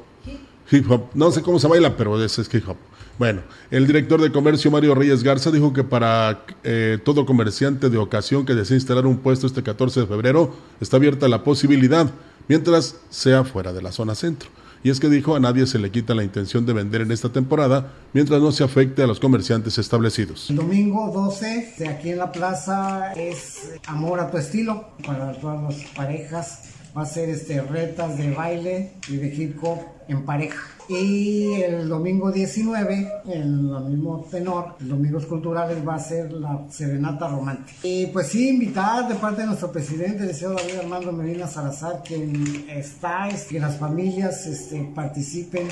Hip 0.72 0.92
hop. 0.92 1.10
No 1.14 1.32
sé 1.32 1.42
cómo 1.42 1.60
se 1.60 1.68
baila, 1.68 1.96
pero 1.96 2.24
ese 2.24 2.42
es 2.42 2.54
hip 2.54 2.68
hop. 2.68 2.78
Bueno, 3.18 3.44
el 3.72 3.88
director 3.88 4.22
de 4.22 4.32
comercio 4.32 4.70
Mario 4.72 4.94
Reyes 4.94 5.24
Garza 5.24 5.50
dijo 5.50 5.72
que 5.72 5.86
para 5.86 6.44
eh, 6.64 7.00
todo 7.04 7.26
comerciante 7.26 7.90
de 7.90 7.98
ocasión 7.98 8.46
que 8.46 8.56
desee 8.56 8.76
instalar 8.76 9.06
un 9.06 9.20
puesto 9.20 9.48
este 9.48 9.64
14 9.64 10.02
de 10.02 10.08
febrero 10.08 10.54
está 10.82 10.98
abierta 10.98 11.30
la 11.30 11.44
posibilidad, 11.44 12.12
mientras 12.50 12.98
sea 13.10 13.46
fuera 13.46 13.72
de 13.72 13.82
la 13.82 13.94
zona 13.94 14.16
centro. 14.16 14.50
Y 14.86 14.92
es 14.92 15.00
que 15.00 15.10
dijo, 15.10 15.36
a 15.36 15.40
nadie 15.40 15.66
se 15.66 15.80
le 15.80 15.90
quita 15.90 16.14
la 16.14 16.24
intención 16.24 16.64
de 16.68 16.72
vender 16.72 17.02
en 17.02 17.12
esta 17.12 17.30
temporada 17.30 17.92
mientras 18.14 18.40
no 18.40 18.52
se 18.52 18.64
afecte 18.64 19.02
a 19.02 19.08
los 19.08 19.20
comerciantes 19.20 19.80
establecidos. 19.80 20.52
El 20.52 20.58
domingo 20.58 21.12
12, 21.12 21.88
aquí 21.90 22.12
en 22.12 22.20
la 22.20 22.32
plaza, 22.32 23.12
es 23.14 23.72
Amor 23.88 24.20
a 24.20 24.30
tu 24.30 24.38
estilo 24.38 24.90
para 25.04 25.34
todas 25.40 25.64
las 25.64 25.90
parejas 25.96 26.76
va 26.96 27.02
a 27.02 27.06
ser 27.08 27.30
este, 27.30 27.62
retas 27.62 28.18
de 28.20 28.32
baile 28.32 28.94
y 29.10 29.18
de 29.18 29.28
hip 29.34 29.58
hop 29.64 29.80
en 30.08 30.24
pareja. 30.24 30.75
Y 30.88 31.54
el 31.54 31.90
domingo 31.90 32.32
19, 32.32 33.12
en 33.26 33.42
el 33.42 33.50
mismo 33.90 34.28
tenor, 34.30 34.76
Domingos 34.80 35.26
Culturales 35.26 35.86
va 35.88 35.96
a 35.96 36.00
ser 36.00 36.32
la 36.32 36.66
serenata 36.70 37.28
romántica. 37.28 37.80
Y 37.84 38.08
pues 38.08 38.28
sí, 38.28 38.50
invitar 38.50 39.08
de 39.08 39.16
parte 39.16 39.42
de 39.42 39.48
nuestro 39.48 39.72
presidente, 39.72 40.24
el 40.24 40.36
señor 40.36 40.58
David 40.58 40.80
Armando 40.82 41.12
Medina 41.12 41.48
Salazar, 41.48 42.04
quien 42.06 42.66
está, 42.70 43.30
es 43.30 43.46
que 43.46 43.60
las 43.60 43.78
familias 43.78 44.46
este, 44.46 44.92
participen 44.94 45.68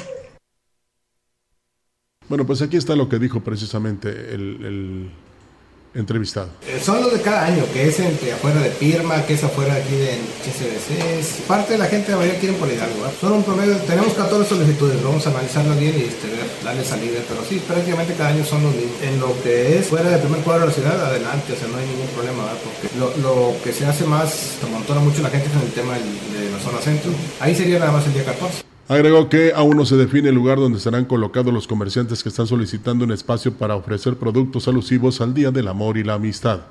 bueno, 2.29 2.45
pues 2.45 2.61
aquí 2.61 2.77
está 2.77 2.95
lo 2.95 3.09
que 3.09 3.19
dijo 3.19 3.41
precisamente 3.41 4.33
el, 4.33 5.11
entrevistado. 5.93 6.49
Eh, 6.67 6.79
son 6.83 7.01
los 7.01 7.13
de 7.13 7.21
cada 7.21 7.45
año, 7.45 7.63
que 7.71 7.87
es 7.87 7.99
entre 7.99 8.33
afuera 8.33 8.59
de 8.61 8.69
Pirma, 8.69 9.25
que 9.25 9.33
es 9.33 9.43
afuera 9.43 9.75
aquí 9.75 9.95
de 9.95 10.17
HCDC. 10.43 11.47
Parte 11.47 11.73
de 11.73 11.79
la 11.79 11.85
gente 11.85 12.07
de 12.07 12.11
la 12.13 12.17
mayoría 12.17 12.39
quieren 12.39 12.57
por 12.57 12.69
Hidalgo. 12.71 13.05
Son 13.19 13.33
un 13.33 13.43
promedio, 13.43 13.77
tenemos 13.77 14.13
14 14.13 14.49
solicitudes, 14.49 15.03
vamos 15.03 15.25
a 15.27 15.29
analizarlo 15.29 15.75
bien 15.75 15.93
y 15.97 16.03
este, 16.03 16.27
darle 16.63 16.83
salida, 16.83 17.19
pero 17.27 17.43
sí, 17.47 17.61
prácticamente 17.67 18.13
cada 18.13 18.29
año 18.29 18.43
son 18.43 18.63
los 18.63 18.73
mismos. 18.73 19.01
En 19.01 19.19
lo 19.19 19.41
que 19.43 19.77
es 19.79 19.87
fuera 19.87 20.09
del 20.09 20.21
primer 20.21 20.41
cuadro 20.41 20.61
de 20.61 20.67
la 20.67 20.73
ciudad, 20.73 21.05
adelante, 21.05 21.53
o 21.53 21.55
sea, 21.55 21.67
no 21.67 21.77
hay 21.77 21.85
ningún 21.85 22.07
problema, 22.07 22.43
porque 22.63 22.89
lo, 23.21 23.53
que 23.63 23.71
se 23.71 23.85
hace 23.85 24.05
más, 24.05 24.57
se 24.59 24.65
amontona 24.65 24.99
mucho 24.99 25.21
la 25.21 25.29
gente 25.29 25.49
en 25.53 25.61
el 25.61 25.71
tema 25.71 25.93
de 25.93 26.51
la 26.51 26.59
zona 26.59 26.79
centro. 26.79 27.11
Ahí 27.39 27.55
sería 27.55 27.79
nada 27.79 27.91
más 27.91 28.05
el 28.07 28.13
día 28.13 28.25
14. 28.25 28.72
Agregó 28.89 29.29
que 29.29 29.53
aún 29.55 29.77
no 29.77 29.85
se 29.85 29.95
define 29.95 30.27
el 30.27 30.35
lugar 30.35 30.57
donde 30.57 30.79
serán 30.79 31.05
colocados 31.05 31.53
los 31.53 31.67
comerciantes 31.67 32.21
que 32.21 32.27
están 32.27 32.47
solicitando 32.47 33.05
un 33.05 33.13
espacio 33.13 33.53
para 33.53 33.77
ofrecer 33.77 34.17
productos 34.17 34.67
alusivos 34.67 35.21
al 35.21 35.33
Día 35.33 35.51
del 35.51 35.69
Amor 35.69 35.97
y 35.97 36.03
la 36.03 36.15
Amistad. 36.15 36.61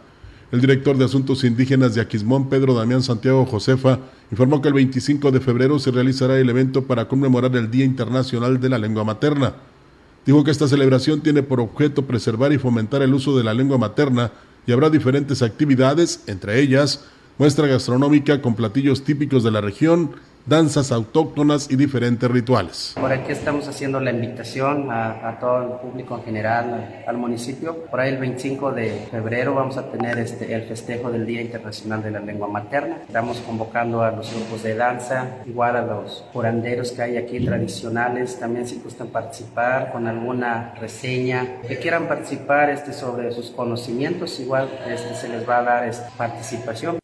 El 0.50 0.60
director 0.60 0.98
de 0.98 1.06
Asuntos 1.06 1.42
Indígenas 1.42 1.94
de 1.94 2.02
Aquismón, 2.02 2.50
Pedro 2.50 2.74
Damián 2.74 3.02
Santiago 3.02 3.46
Josefa, 3.46 3.98
informó 4.30 4.60
que 4.60 4.68
el 4.68 4.74
25 4.74 5.30
de 5.30 5.40
febrero 5.40 5.78
se 5.78 5.90
realizará 5.90 6.38
el 6.38 6.50
evento 6.50 6.84
para 6.84 7.08
conmemorar 7.08 7.56
el 7.56 7.70
Día 7.70 7.86
Internacional 7.86 8.60
de 8.60 8.68
la 8.68 8.76
Lengua 8.76 9.04
Materna. 9.04 9.54
Dijo 10.26 10.44
que 10.44 10.50
esta 10.50 10.68
celebración 10.68 11.22
tiene 11.22 11.42
por 11.42 11.60
objeto 11.60 12.04
preservar 12.04 12.52
y 12.52 12.58
fomentar 12.58 13.00
el 13.00 13.14
uso 13.14 13.36
de 13.38 13.44
la 13.44 13.54
lengua 13.54 13.78
materna 13.78 14.30
y 14.66 14.72
habrá 14.72 14.90
diferentes 14.90 15.40
actividades, 15.40 16.22
entre 16.26 16.60
ellas 16.60 17.06
muestra 17.38 17.66
gastronómica 17.66 18.42
con 18.42 18.54
platillos 18.54 19.02
típicos 19.02 19.42
de 19.42 19.50
la 19.50 19.60
región, 19.60 20.12
danzas 20.46 20.92
autóctonas 20.92 21.70
y 21.70 21.76
diferentes 21.76 22.30
rituales. 22.30 22.94
Por 23.00 23.12
aquí 23.12 23.32
estamos 23.32 23.68
haciendo 23.68 24.00
la 24.00 24.10
invitación 24.10 24.90
a, 24.90 25.38
todo 25.40 25.62
el 25.62 25.68
público 25.80 26.16
en 26.18 26.24
general, 26.24 27.02
al 27.06 27.16
municipio. 27.16 27.84
Por 27.90 28.00
ahí 28.00 28.10
el 28.10 28.18
25 28.18 28.72
de 28.72 29.06
febrero 29.10 29.54
vamos 29.54 29.76
a 29.76 29.90
tener 29.90 30.18
este, 30.18 30.54
el 30.54 30.62
festejo 30.64 31.10
del 31.10 31.26
Día 31.26 31.40
Internacional 31.40 32.02
de 32.02 32.10
la 32.10 32.20
Lengua 32.20 32.48
Materna. 32.48 32.98
Estamos 33.06 33.38
convocando 33.38 34.02
a 34.02 34.10
los 34.10 34.32
grupos 34.32 34.62
de 34.62 34.74
danza, 34.74 35.38
igual 35.46 35.76
a 35.76 35.82
los 35.82 36.24
curanderos 36.32 36.92
que 36.92 37.02
hay 37.02 37.16
aquí 37.16 37.44
tradicionales, 37.44 38.38
también 38.38 38.66
si 38.66 38.78
gustan 38.78 39.08
participar 39.08 39.92
con 39.92 40.06
alguna 40.06 40.74
reseña, 40.80 41.60
que 41.66 41.78
quieran 41.78 42.08
participar 42.08 42.70
este, 42.70 42.92
sobre 42.92 43.32
sus 43.32 43.50
conocimientos, 43.50 44.38
igual 44.40 44.68
este, 44.88 45.14
se 45.14 45.28
les 45.28 45.48
va 45.48 45.58
a 45.58 45.62
dar 45.62 45.88
esta 45.88 46.08
participación. 46.16 47.01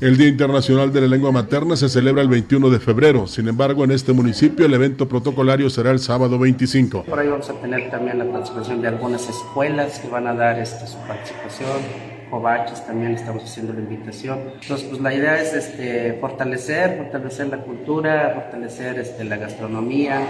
El 0.00 0.16
Día 0.16 0.28
Internacional 0.28 0.92
de 0.92 1.00
la 1.00 1.08
Lengua 1.08 1.32
Materna 1.32 1.74
se 1.74 1.88
celebra 1.88 2.22
el 2.22 2.28
21 2.28 2.70
de 2.70 2.78
febrero. 2.78 3.26
Sin 3.26 3.48
embargo, 3.48 3.82
en 3.82 3.90
este 3.90 4.12
municipio 4.12 4.64
el 4.64 4.72
evento 4.72 5.08
protocolario 5.08 5.68
será 5.70 5.90
el 5.90 5.98
sábado 5.98 6.38
25. 6.38 7.02
Por 7.02 7.18
ahí 7.18 7.26
vamos 7.26 7.50
a 7.50 7.54
tener 7.54 7.90
también 7.90 8.16
la 8.16 8.30
participación 8.30 8.80
de 8.80 8.86
algunas 8.86 9.28
escuelas 9.28 9.98
que 9.98 10.08
van 10.08 10.28
a 10.28 10.34
dar 10.34 10.56
este, 10.60 10.86
su 10.86 10.98
participación 10.98 12.17
Covaches 12.30 12.84
también 12.86 13.12
estamos 13.12 13.44
haciendo 13.44 13.72
la 13.72 13.80
invitación. 13.80 14.38
Entonces, 14.60 14.88
pues 14.88 15.00
la 15.00 15.14
idea 15.14 15.40
es 15.40 15.54
este, 15.54 16.14
fortalecer, 16.20 16.98
fortalecer 16.98 17.48
la 17.48 17.58
cultura, 17.58 18.32
fortalecer 18.34 18.98
este, 18.98 19.24
la 19.24 19.36
gastronomía, 19.36 20.20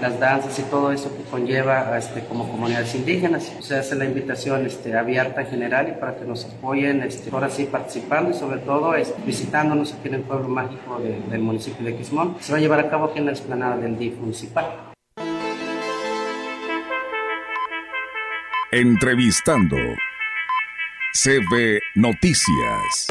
las 0.00 0.18
danzas 0.18 0.58
y 0.58 0.62
todo 0.62 0.92
eso 0.92 1.14
que 1.16 1.22
conlleva 1.24 1.96
este, 1.96 2.24
como 2.24 2.50
comunidades 2.50 2.94
indígenas. 2.94 3.52
O 3.58 3.62
sea, 3.62 3.80
hace 3.80 3.94
la 3.94 4.04
invitación 4.04 4.66
este, 4.66 4.96
abierta 4.96 5.42
en 5.42 5.46
general 5.48 5.88
y 5.88 6.00
para 6.00 6.16
que 6.16 6.24
nos 6.24 6.44
apoyen, 6.44 7.02
este, 7.02 7.30
ahora 7.30 7.50
sí 7.50 7.68
participando 7.70 8.30
y 8.30 8.34
sobre 8.34 8.58
todo 8.60 8.94
es, 8.94 9.14
visitándonos 9.26 9.94
aquí 9.94 10.08
en 10.08 10.14
el 10.14 10.22
pueblo 10.22 10.48
mágico 10.48 11.00
del 11.30 11.40
municipio 11.40 11.84
de 11.84 11.96
Quismón. 11.96 12.36
Se 12.40 12.52
va 12.52 12.58
a 12.58 12.60
llevar 12.60 12.80
a 12.80 12.90
cabo 12.90 13.06
aquí 13.06 13.18
en 13.18 13.26
la 13.26 13.32
explanada 13.32 13.76
del 13.76 13.98
DIF 13.98 14.18
municipal. 14.18 14.66
Entrevistando 18.70 19.76
CB 21.20 21.80
Noticias. 21.96 23.08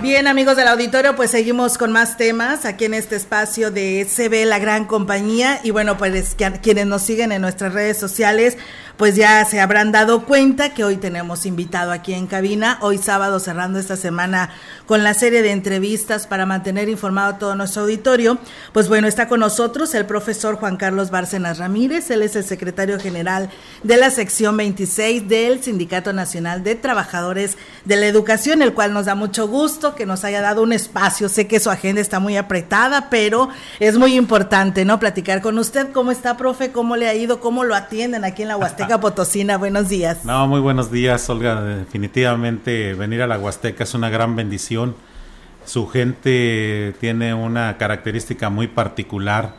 Bien, 0.00 0.26
amigos 0.26 0.56
del 0.56 0.66
auditorio, 0.68 1.14
pues 1.16 1.30
seguimos 1.30 1.76
con 1.76 1.92
más 1.92 2.16
temas 2.16 2.64
aquí 2.64 2.86
en 2.86 2.94
este 2.94 3.16
espacio 3.16 3.70
de 3.70 4.06
CB 4.06 4.46
La 4.46 4.58
Gran 4.58 4.86
Compañía. 4.86 5.60
Y 5.62 5.72
bueno, 5.72 5.98
pues 5.98 6.34
quienes 6.62 6.86
nos 6.86 7.02
siguen 7.02 7.32
en 7.32 7.42
nuestras 7.42 7.74
redes 7.74 7.98
sociales, 7.98 8.56
pues 9.00 9.16
ya 9.16 9.42
se 9.46 9.60
habrán 9.60 9.92
dado 9.92 10.26
cuenta 10.26 10.74
que 10.74 10.84
hoy 10.84 10.98
tenemos 10.98 11.46
invitado 11.46 11.90
aquí 11.90 12.12
en 12.12 12.26
cabina, 12.26 12.76
hoy 12.82 12.98
sábado 12.98 13.40
cerrando 13.40 13.78
esta 13.78 13.96
semana 13.96 14.50
con 14.84 15.02
la 15.02 15.14
serie 15.14 15.40
de 15.40 15.52
entrevistas 15.52 16.26
para 16.26 16.44
mantener 16.44 16.90
informado 16.90 17.30
a 17.30 17.38
todo 17.38 17.54
nuestro 17.54 17.84
auditorio. 17.84 18.36
Pues 18.74 18.90
bueno, 18.90 19.08
está 19.08 19.26
con 19.26 19.40
nosotros 19.40 19.94
el 19.94 20.04
profesor 20.04 20.56
Juan 20.56 20.76
Carlos 20.76 21.10
Bárcenas 21.10 21.56
Ramírez, 21.56 22.10
él 22.10 22.20
es 22.20 22.36
el 22.36 22.44
secretario 22.44 23.00
general 23.00 23.48
de 23.82 23.96
la 23.96 24.10
sección 24.10 24.58
26 24.58 25.26
del 25.26 25.62
Sindicato 25.62 26.12
Nacional 26.12 26.62
de 26.62 26.74
Trabajadores 26.74 27.56
de 27.86 27.96
la 27.96 28.06
Educación, 28.06 28.60
el 28.60 28.74
cual 28.74 28.92
nos 28.92 29.06
da 29.06 29.14
mucho 29.14 29.48
gusto 29.48 29.94
que 29.94 30.04
nos 30.04 30.24
haya 30.24 30.42
dado 30.42 30.62
un 30.62 30.74
espacio. 30.74 31.30
Sé 31.30 31.46
que 31.46 31.58
su 31.58 31.70
agenda 31.70 32.02
está 32.02 32.20
muy 32.20 32.36
apretada, 32.36 33.08
pero 33.08 33.48
es 33.78 33.96
muy 33.96 34.14
importante, 34.14 34.84
¿no? 34.84 35.00
Platicar 35.00 35.40
con 35.40 35.58
usted. 35.58 35.90
¿Cómo 35.90 36.10
está, 36.10 36.36
profe? 36.36 36.70
¿Cómo 36.70 36.96
le 36.96 37.08
ha 37.08 37.14
ido? 37.14 37.40
¿Cómo 37.40 37.64
lo 37.64 37.74
atienden 37.74 38.26
aquí 38.26 38.42
en 38.42 38.48
la 38.48 38.58
Huasteca? 38.58 38.89
Potosina. 38.98 39.58
Buenos 39.58 39.88
días. 39.88 40.24
No, 40.24 40.48
muy 40.48 40.60
buenos 40.60 40.90
días, 40.90 41.28
Olga. 41.30 41.60
Definitivamente 41.60 42.94
venir 42.94 43.22
a 43.22 43.26
la 43.26 43.38
Huasteca 43.38 43.84
es 43.84 43.94
una 43.94 44.10
gran 44.10 44.34
bendición. 44.34 44.96
Su 45.64 45.86
gente 45.86 46.94
tiene 46.98 47.34
una 47.34 47.76
característica 47.76 48.50
muy 48.50 48.66
particular 48.66 49.54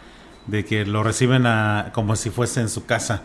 de 0.47 0.65
que 0.65 0.85
lo 0.85 1.03
reciben 1.03 1.45
como 1.93 2.15
si 2.15 2.29
fuese 2.29 2.61
en 2.61 2.69
su 2.69 2.85
casa. 2.85 3.23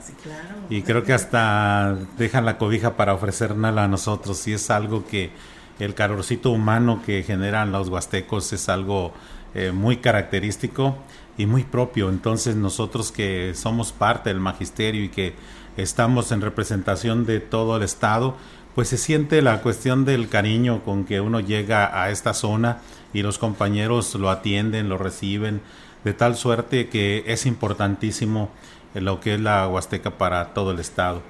Y 0.68 0.82
creo 0.82 1.02
que 1.02 1.12
hasta 1.12 1.96
dejan 2.18 2.44
la 2.44 2.58
cobija 2.58 2.96
para 2.96 3.14
ofrecerla 3.14 3.68
a 3.68 3.88
nosotros. 3.88 4.46
Y 4.46 4.52
es 4.52 4.70
algo 4.70 5.06
que 5.06 5.30
el 5.78 5.94
calorcito 5.94 6.50
humano 6.50 7.02
que 7.04 7.22
generan 7.22 7.72
los 7.72 7.88
huastecos 7.88 8.52
es 8.52 8.68
algo 8.68 9.12
eh, 9.54 9.72
muy 9.72 9.98
característico 9.98 10.96
y 11.38 11.46
muy 11.46 11.64
propio. 11.64 12.08
Entonces 12.08 12.56
nosotros 12.56 13.12
que 13.12 13.52
somos 13.54 13.92
parte 13.92 14.30
del 14.30 14.40
magisterio 14.40 15.04
y 15.04 15.08
que 15.08 15.34
estamos 15.76 16.32
en 16.32 16.40
representación 16.40 17.26
de 17.26 17.40
todo 17.40 17.76
el 17.76 17.82
Estado, 17.82 18.36
pues 18.74 18.88
se 18.88 18.98
siente 18.98 19.40
la 19.42 19.62
cuestión 19.62 20.04
del 20.04 20.28
cariño 20.28 20.82
con 20.84 21.04
que 21.04 21.20
uno 21.20 21.40
llega 21.40 22.02
a 22.02 22.10
esta 22.10 22.34
zona 22.34 22.78
y 23.12 23.22
los 23.22 23.38
compañeros 23.38 24.14
lo 24.14 24.30
atienden, 24.30 24.88
lo 24.88 24.98
reciben, 24.98 25.62
de 26.04 26.12
tal 26.12 26.36
suerte 26.36 26.88
que 26.88 27.24
es 27.26 27.46
importantísimo 27.46 28.50
lo 28.94 29.20
que 29.20 29.34
es 29.34 29.40
la 29.40 29.66
Huasteca 29.68 30.18
para 30.18 30.54
todo 30.54 30.70
el 30.70 30.78
Estado. 30.78 31.22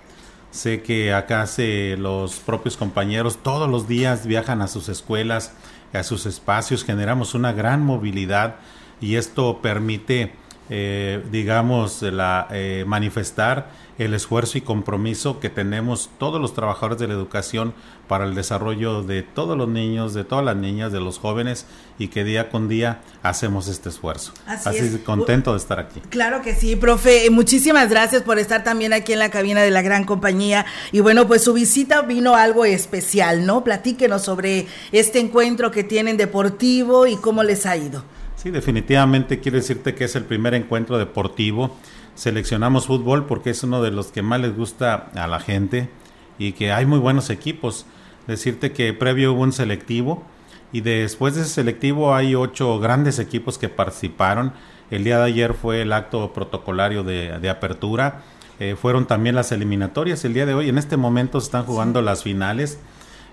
Sé 0.51 0.83
que 0.83 1.13
acá 1.13 1.47
se, 1.47 1.97
los 1.97 2.37
propios 2.37 2.77
compañeros 2.77 3.39
todos 3.43 3.69
los 3.69 3.89
días 3.89 4.27
viajan 4.27 4.63
a 4.63 4.69
sus 4.69 4.89
escuelas, 4.89 5.53
a 5.93 6.03
sus 6.03 6.27
espacios, 6.27 6.85
generamos 6.85 7.35
una 7.35 7.53
gran 7.53 7.85
movilidad 7.85 8.57
y 9.01 9.17
esto 9.17 9.61
permite, 9.61 10.35
eh, 10.69 11.23
digamos, 11.31 12.03
la, 12.03 12.49
eh, 12.51 12.85
manifestar 12.87 13.71
el 13.99 14.13
esfuerzo 14.13 14.59
y 14.59 14.61
compromiso 14.61 15.41
que 15.41 15.49
tenemos 15.49 16.11
todos 16.19 16.41
los 16.41 16.55
trabajadores 16.55 16.99
de 16.99 17.09
la 17.09 17.15
educación 17.15 17.73
para 18.09 18.25
el 18.25 18.35
desarrollo 18.35 19.03
de 19.03 19.23
todos 19.23 19.57
los 19.57 19.69
niños, 19.69 20.13
de 20.13 20.25
todas 20.25 20.45
las 20.45 20.57
niñas, 20.57 20.93
de 20.93 21.01
los 21.01 21.19
jóvenes 21.19 21.67
y 21.99 22.09
que 22.09 22.23
día 22.23 22.51
con 22.51 22.69
día 22.69 23.01
hacemos 23.23 23.69
este 23.69 23.89
esfuerzo. 23.89 24.33
Así, 24.47 24.77
es. 24.77 24.99
contento 24.99 25.53
de 25.53 25.59
estar 25.59 25.81
aquí. 25.81 26.01
Claro 26.11 26.43
que 26.43 26.55
sí, 26.55 26.77
profe. 26.77 27.31
Muchísimas 27.31 27.89
gracias 27.89 28.23
por 28.23 28.39
estar 28.39 28.65
también 28.65 28.93
aquí 28.93 29.13
en 29.13 29.19
la 29.19 29.31
cabina 29.31 29.63
de 29.63 29.71
la 29.71 29.83
gran 29.83 30.05
compañía. 30.05 30.67
Y 30.93 31.01
bueno, 31.01 31.27
pues 31.27 31.45
su 31.45 31.55
visita 31.55 32.03
vino 32.03 32.35
algo 32.35 32.65
especial, 32.65 33.47
¿no? 33.47 33.65
Platíquenos 33.65 34.23
sobre 34.23 34.67
este 34.93 35.21
encuentro 35.21 35.71
que 35.71 35.85
tienen 35.85 36.17
deportivo 36.17 37.07
y 37.07 37.17
cómo 37.17 37.43
les 37.43 37.65
ha 37.67 37.77
ido. 37.77 38.05
Sí, 38.47 38.53
definitivamente 38.53 39.41
quiero 39.41 39.57
decirte 39.57 39.97
que 39.97 40.05
es 40.05 40.15
el 40.15 40.23
primer 40.23 40.55
encuentro 40.55 40.99
deportivo 40.99 41.77
seleccionamos 42.15 42.87
fútbol 42.87 43.27
porque 43.27 43.51
es 43.51 43.65
uno 43.65 43.83
de 43.83 43.91
los 43.91 44.13
que 44.13 44.23
más 44.23 44.41
les 44.41 44.57
gusta 44.57 45.11
a 45.17 45.27
la 45.27 45.41
gente 45.41 45.91
y 46.39 46.53
que 46.53 46.71
hay 46.71 46.87
muy 46.87 47.01
buenos 47.01 47.29
equipos. 47.31 47.87
Decirte 48.29 48.71
que 48.71 48.93
previo 48.93 49.33
hubo 49.33 49.43
un 49.43 49.53
selectivo 49.53 50.23
y 50.71 50.83
después 50.83 51.35
de 51.35 51.41
ese 51.41 51.51
selectivo 51.51 52.15
hay 52.15 52.37
ocho 52.37 52.79
grandes 52.79 53.19
equipos 53.19 53.59
que 53.59 53.69
participaron. 53.69 54.53
El 54.93 55.03
día 55.03 55.19
de 55.19 55.25
ayer 55.25 55.53
fue 55.53 55.83
el 55.83 55.93
acto 55.93 56.33
protocolario 56.33 57.03
de, 57.03 57.51
apertura. 57.51 58.23
eh, 58.61 58.77
fueron 58.81 59.09
también 59.09 59.35
las 59.35 59.51
eliminatorias. 59.51 60.25
El 60.25 60.35
día 60.35 60.47
de 60.47 60.55
hoy, 60.55 60.69
en 60.69 60.79
este 60.79 60.97
momento, 60.97 61.41
se 61.41 61.47
están 61.47 61.65
jugando 61.65 62.01
las 62.01 62.23
finales, 62.23 62.79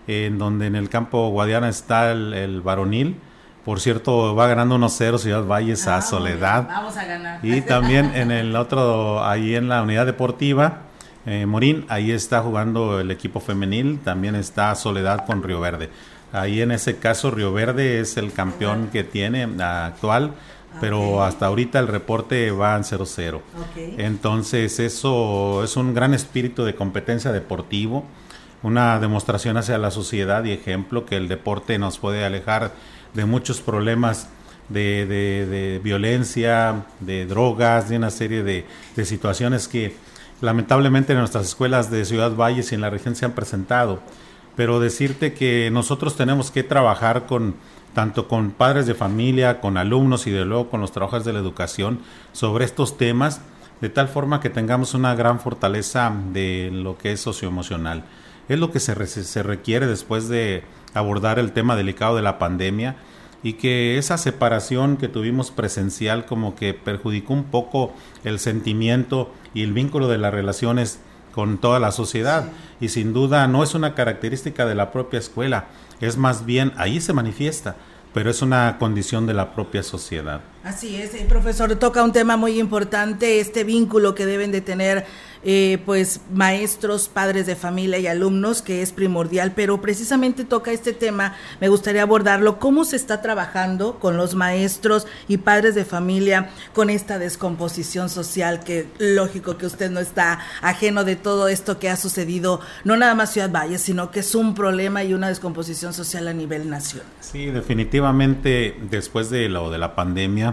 en 0.08 0.40
donde 0.40 0.66
en 0.66 0.76
el 0.76 0.90
campo 0.90 1.30
Guadiana 1.30 1.70
está 1.70 2.12
el, 2.12 2.62
varonil. 2.62 3.18
Por 3.66 3.80
cierto, 3.80 4.36
va 4.36 4.48
ganando 4.48 4.78
1-0 4.78 5.18
Ciudad 5.18 5.46
Valles 5.46 5.88
a 5.88 5.98
ah, 5.98 6.02
Soledad. 6.02 6.68
Vamos 6.68 6.98
a 6.98 7.06
ganar. 7.06 7.40
Y 7.44 7.62
también 7.62 8.12
en 8.16 8.32
el 8.32 8.56
otro, 8.56 9.24
ahí 9.24 9.56
en 9.56 9.70
la 9.70 9.82
unidad 9.82 10.06
deportiva, 10.06 10.82
eh, 11.26 11.46
Morín, 11.46 11.86
ahí 11.88 12.12
está 12.12 12.42
jugando 12.42 13.00
el 13.00 13.10
equipo 13.12 13.40
femenil, 13.40 14.00
también 14.04 14.36
está 14.36 14.76
Soledad 14.76 15.26
con 15.26 15.44
Río 15.44 15.62
Verde. 15.62 15.90
Ahí 16.34 16.62
en 16.62 16.72
ese 16.72 16.98
caso 16.98 17.32
Río 17.32 17.54
Verde 17.54 18.00
es 18.00 18.18
el 18.18 18.34
campeón 18.34 18.90
que 18.92 19.04
tiene 19.04 19.44
actual 19.62 20.34
pero 20.80 21.24
hasta 21.24 21.46
ahorita 21.46 21.80
el 21.80 21.88
reporte 21.88 22.52
va 22.52 22.76
en 22.76 22.84
0-0. 22.84 23.42
Entonces 23.98 24.80
eso 24.80 25.64
es 25.64 25.78
un 25.78 25.94
gran 25.94 26.14
espíritu 26.14 26.64
de 26.64 26.76
competencia 26.76 27.32
deportivo, 27.32 28.06
una 28.62 29.00
demostración 29.00 29.58
hacia 29.58 29.78
la 29.78 29.92
sociedad 29.92 30.44
y 30.46 30.52
ejemplo 30.52 31.06
que 31.06 31.18
el 31.18 31.28
deporte 31.28 31.78
nos 31.78 32.00
puede 32.00 32.24
alejar 32.26 32.72
de 33.14 33.26
muchos 33.26 33.62
problemas 33.62 34.28
de, 34.70 35.82
violencia, 35.84 36.86
de 37.00 37.26
drogas, 37.26 37.90
de 37.90 37.98
una 37.98 38.10
serie 38.10 38.44
de, 38.44 38.66
de 38.96 39.06
situaciones 39.06 39.68
que 39.68 39.96
lamentablemente 40.42 41.14
en 41.14 41.20
nuestras 41.20 41.46
escuelas 41.46 41.92
de 41.92 42.06
Ciudad 42.06 42.36
Valles 42.36 42.72
y 42.72 42.76
en 42.76 42.82
la 42.82 42.90
región 42.90 43.16
se 43.16 43.26
han 43.26 43.34
presentado. 43.34 44.00
Pero 44.56 44.80
decirte 44.80 45.34
que 45.34 45.70
nosotros 45.72 46.16
tenemos 46.16 46.52
que 46.52 46.64
trabajar 46.64 47.26
con 47.26 47.56
tanto 47.94 48.28
con 48.28 48.52
padres 48.52 48.88
de 48.88 48.96
familia, 48.96 49.62
con 49.62 49.78
alumnos 49.78 50.28
y 50.28 50.32
de 50.32 50.46
luego 50.46 50.70
con 50.70 50.82
los 50.82 50.92
trabajadores 50.92 51.26
de 51.26 51.34
la 51.34 51.40
educación 51.40 52.00
sobre 52.32 52.66
estos 52.66 52.98
temas, 52.98 53.42
de 53.82 53.90
tal 53.90 54.08
forma 54.08 54.40
que 54.40 54.50
tengamos 54.50 54.94
una 54.94 55.16
gran 55.16 55.40
fortaleza 55.40 56.12
de 56.32 56.72
lo 56.74 56.98
que 56.98 57.12
es 57.12 57.22
socioemocional. 57.22 58.04
Es 58.50 58.60
lo 58.60 58.72
que 58.72 58.80
se, 58.80 59.06
se 59.06 59.44
requiere 59.44 59.88
después 59.88 60.28
de 60.28 60.64
abordar 60.94 61.40
el 61.40 61.52
tema 61.52 61.76
delicado 61.76 62.16
de 62.16 62.22
la 62.22 62.40
pandemia 62.40 62.96
y 63.44 63.54
que 63.54 63.98
esa 63.98 64.18
separación 64.18 64.98
que 64.98 65.10
tuvimos 65.10 65.52
presencial 65.52 66.26
como 66.26 66.56
que 66.56 66.74
perjudicó 66.74 67.34
un 67.34 67.44
poco 67.44 67.94
el 68.24 68.40
sentimiento 68.40 69.34
y 69.54 69.64
el 69.64 69.74
vínculo 69.74 70.08
de 70.08 70.18
las 70.18 70.34
relaciones 70.34 71.00
con 71.34 71.58
toda 71.58 71.80
la 71.80 71.92
sociedad 71.92 72.50
y 72.80 72.90
sin 72.90 73.12
duda 73.12 73.48
no 73.48 73.64
es 73.64 73.76
una 73.76 73.96
característica 73.96 74.66
de 74.66 74.76
la 74.76 74.92
propia 74.92 75.20
escuela, 75.20 75.68
es 76.00 76.16
más 76.18 76.46
bien 76.46 76.72
ahí 76.78 77.02
se 77.02 77.14
manifiesta, 77.14 77.76
pero 78.14 78.30
es 78.30 78.42
una 78.42 78.78
condición 78.78 79.26
de 79.26 79.34
la 79.34 79.54
propia 79.54 79.84
sociedad. 79.84 80.42
Así 80.64 80.96
es, 80.96 81.14
el 81.14 81.28
profesor 81.28 81.76
toca 81.76 82.02
un 82.04 82.14
tema 82.14 82.38
muy 82.38 82.58
importante, 82.58 83.42
este 83.42 83.66
vínculo 83.66 84.16
que 84.16 84.26
deben 84.26 84.54
de 84.54 84.62
tener 84.62 85.06
eh, 85.46 85.80
pues 85.86 86.22
maestros, 86.32 87.10
padres 87.10 87.46
de 87.46 87.58
familia 87.58 88.00
y 88.00 88.08
alumnos, 88.08 88.62
que 88.62 88.82
es 88.82 88.94
primordial, 88.94 89.52
pero 89.54 89.82
precisamente 89.82 90.46
toca 90.46 90.72
este 90.72 90.94
tema, 90.94 91.36
me 91.60 91.68
gustaría 91.68 92.04
abordarlo, 92.04 92.60
cómo 92.60 92.86
se 92.86 92.96
está 92.96 93.22
trabajando 93.22 94.00
con 94.00 94.16
los 94.16 94.36
maestros 94.36 95.06
y 95.28 95.38
padres 95.38 95.76
de 95.76 95.84
familia 95.84 96.50
con 96.74 96.90
esta 96.90 97.20
descomposición 97.20 98.08
social, 98.08 98.64
que 98.64 98.88
lógico 99.00 99.58
que 99.58 99.66
usted 99.66 99.92
no 99.92 100.00
está 100.00 100.40
ajeno 100.62 101.04
de 101.04 101.18
todo 101.18 101.50
esto 101.50 101.78
que 101.78 101.90
ha 101.90 101.98
sucedido, 101.98 102.62
no 102.86 102.96
nada 102.96 103.14
más 103.14 103.34
Ciudad 103.34 103.52
Valle, 103.52 103.80
sino 103.80 104.12
que 104.12 104.22
es 104.22 104.36
un 104.36 104.56
problema 104.56 105.04
y 105.04 105.14
una 105.14 105.28
descomposición 105.28 105.94
social 105.94 106.30
a 106.30 106.34
nivel 106.34 106.70
nacional. 106.70 107.12
Sí, 107.20 107.48
definitivamente 107.48 108.78
después 108.90 109.30
de 109.30 109.50
lo 109.50 109.70
de 109.72 109.78
la 109.78 109.94
pandemia, 109.94 110.53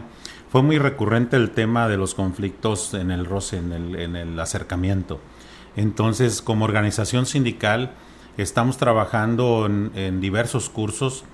fue 0.51 0.63
muy 0.63 0.79
recurrente 0.79 1.37
el 1.37 1.51
tema 1.51 1.89
de 1.89 1.97
los 1.97 2.15
conflictos 2.15 2.95
en 2.95 3.11
el 3.11 3.25
roce, 3.25 3.59
en 3.59 3.73
el, 3.73 3.97
en 3.97 4.17
el 4.17 4.39
acercamiento. 4.41 5.21
Entonces, 5.77 6.43
como 6.43 6.65
organización 6.65 7.25
sindical, 7.25 7.93
estamos 8.37 8.77
trabajando 8.77 9.67
en, 9.67 10.21
diversos 10.21 10.69
cursos, 10.69 11.25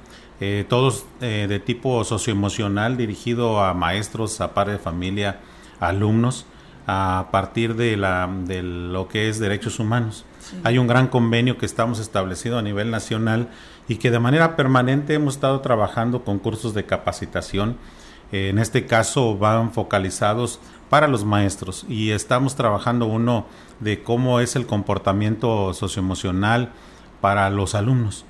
eh, 0.41 0.67
todos 0.69 1.07
eh, 1.23 1.47
de 1.49 1.61
tipo 1.61 2.05
socioemocional, 2.05 2.99
dirigido 2.99 3.65
a 3.65 3.73
maestros, 3.73 4.43
a 4.43 4.53
padres 4.53 4.79
de 4.79 4.85
familia, 4.85 5.41
a 5.81 5.89
alumnos, 5.89 6.45
a 6.87 7.29
partir 7.33 7.75
de, 7.75 7.97
la, 7.97 8.31
de 8.45 8.63
lo 8.63 9.09
que 9.09 9.31
es 9.31 9.39
derechos 9.39 9.81
humanos. 9.81 10.27
Hay 10.63 10.77
un 10.77 10.87
gran 10.87 11.09
convenio 11.09 11.57
que 11.57 11.67
estamos 11.67 11.99
establecido 11.99 12.59
a 12.59 12.63
nivel 12.63 12.91
nacional 12.91 13.49
y 13.89 13.97
que 13.97 14.11
de 14.11 14.21
manera 14.21 14.57
permanente 14.57 15.15
hemos 15.15 15.35
estado 15.35 15.61
trabajando 15.61 16.23
con 16.23 16.39
cursos 16.39 16.75
de 16.75 16.85
capacitación 16.85 17.77
en 18.33 18.59
este 18.59 18.87
caso 18.87 19.37
van 19.37 19.73
focalizados 19.73 20.61
para 20.91 21.09
los 21.09 21.25
maestros 21.25 21.85
y 21.89 22.11
estamos 22.11 22.55
trabajando 22.55 23.07
uno 23.07 23.47
de 23.81 24.03
cómo 24.03 24.41
es 24.41 24.57
el 24.57 24.67
comportamiento 24.67 25.73
socioemocional 25.75 26.73
para 27.21 27.51
los 27.51 27.75
alumnos. 27.75 28.25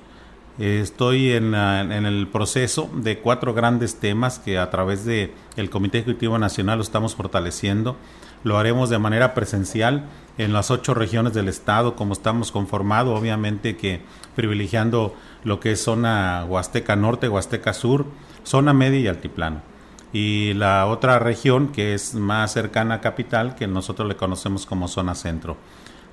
Estoy 0.59 1.33
en, 1.33 1.53
el 1.53 2.27
proceso 2.27 2.89
de 2.95 3.19
cuatro 3.19 3.53
grandes 3.53 3.99
temas 3.99 4.39
que 4.39 4.57
a 4.57 4.71
través 4.71 5.05
de 5.05 5.31
el 5.55 5.69
Comité 5.69 5.99
Ejecutivo 5.99 6.39
Nacional 6.39 6.79
lo 6.79 6.83
estamos 6.83 7.13
fortaleciendo. 7.13 7.95
Lo 8.43 8.57
haremos 8.57 8.89
de 8.89 8.97
manera 8.97 9.35
presencial 9.35 10.05
en 10.39 10.53
las 10.53 10.71
ocho 10.71 10.95
regiones 10.95 11.33
del 11.33 11.47
estado, 11.47 11.95
como 11.95 12.13
estamos 12.13 12.51
conformados, 12.51 13.19
obviamente 13.19 13.77
que 13.77 14.01
privilegiando 14.35 15.13
lo 15.43 15.59
que 15.59 15.73
es 15.73 15.83
zona 15.83 16.43
Huasteca 16.47 16.95
Norte, 16.95 17.29
Huasteca 17.29 17.73
Sur, 17.73 18.05
zona 18.43 18.73
media 18.73 18.99
y 18.99 19.07
altiplano 19.07 19.76
y 20.17 20.55
la 20.55 20.87
otra 20.87 21.19
región 21.19 21.67
que 21.67 21.93
es 21.93 22.15
más 22.15 22.51
cercana 22.51 22.95
a 22.95 23.01
capital, 23.01 23.53
que 23.53 23.67
nosotros 23.67 24.07
le 24.07 24.15
conocemos 24.15 24.65
como 24.65 24.87
zona 24.87 25.13
centro. 25.13 25.57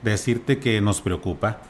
Decirte 0.03 0.59
que 0.59 0.83
nos 0.83 1.01
preocupa, 1.01 1.61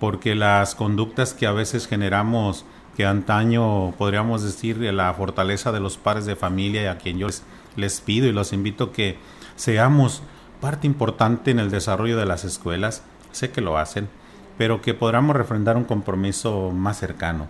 porque 0.00 0.34
las 0.34 0.74
conductas 0.74 1.32
que 1.32 1.46
a 1.46 1.52
veces 1.52 1.86
generamos, 1.86 2.64
que 2.96 3.06
antaño 3.06 3.92
podríamos 3.92 4.42
decir 4.42 4.78
la 4.78 5.14
fortaleza 5.14 5.70
de 5.70 5.78
los 5.78 5.96
padres 5.96 6.26
de 6.26 6.34
familia 6.34 6.82
y 6.82 6.86
a 6.86 6.98
quien 6.98 7.18
yo 7.18 7.28
les, 7.28 7.44
les 7.76 8.00
pido 8.00 8.26
y 8.26 8.32
los 8.32 8.52
invito 8.52 8.90
que 8.90 9.18
seamos 9.54 10.24
parte 10.60 10.88
importante 10.88 11.52
en 11.52 11.60
el 11.60 11.70
desarrollo 11.70 12.16
de 12.16 12.26
las 12.26 12.44
escuelas, 12.44 13.04
sé 13.30 13.52
que 13.52 13.60
lo 13.60 13.78
hacen, 13.78 14.08
pero 14.58 14.82
que 14.82 14.92
podamos 14.92 15.36
refrendar 15.36 15.76
un 15.76 15.84
compromiso 15.84 16.72
más 16.72 16.98
cercano 16.98 17.46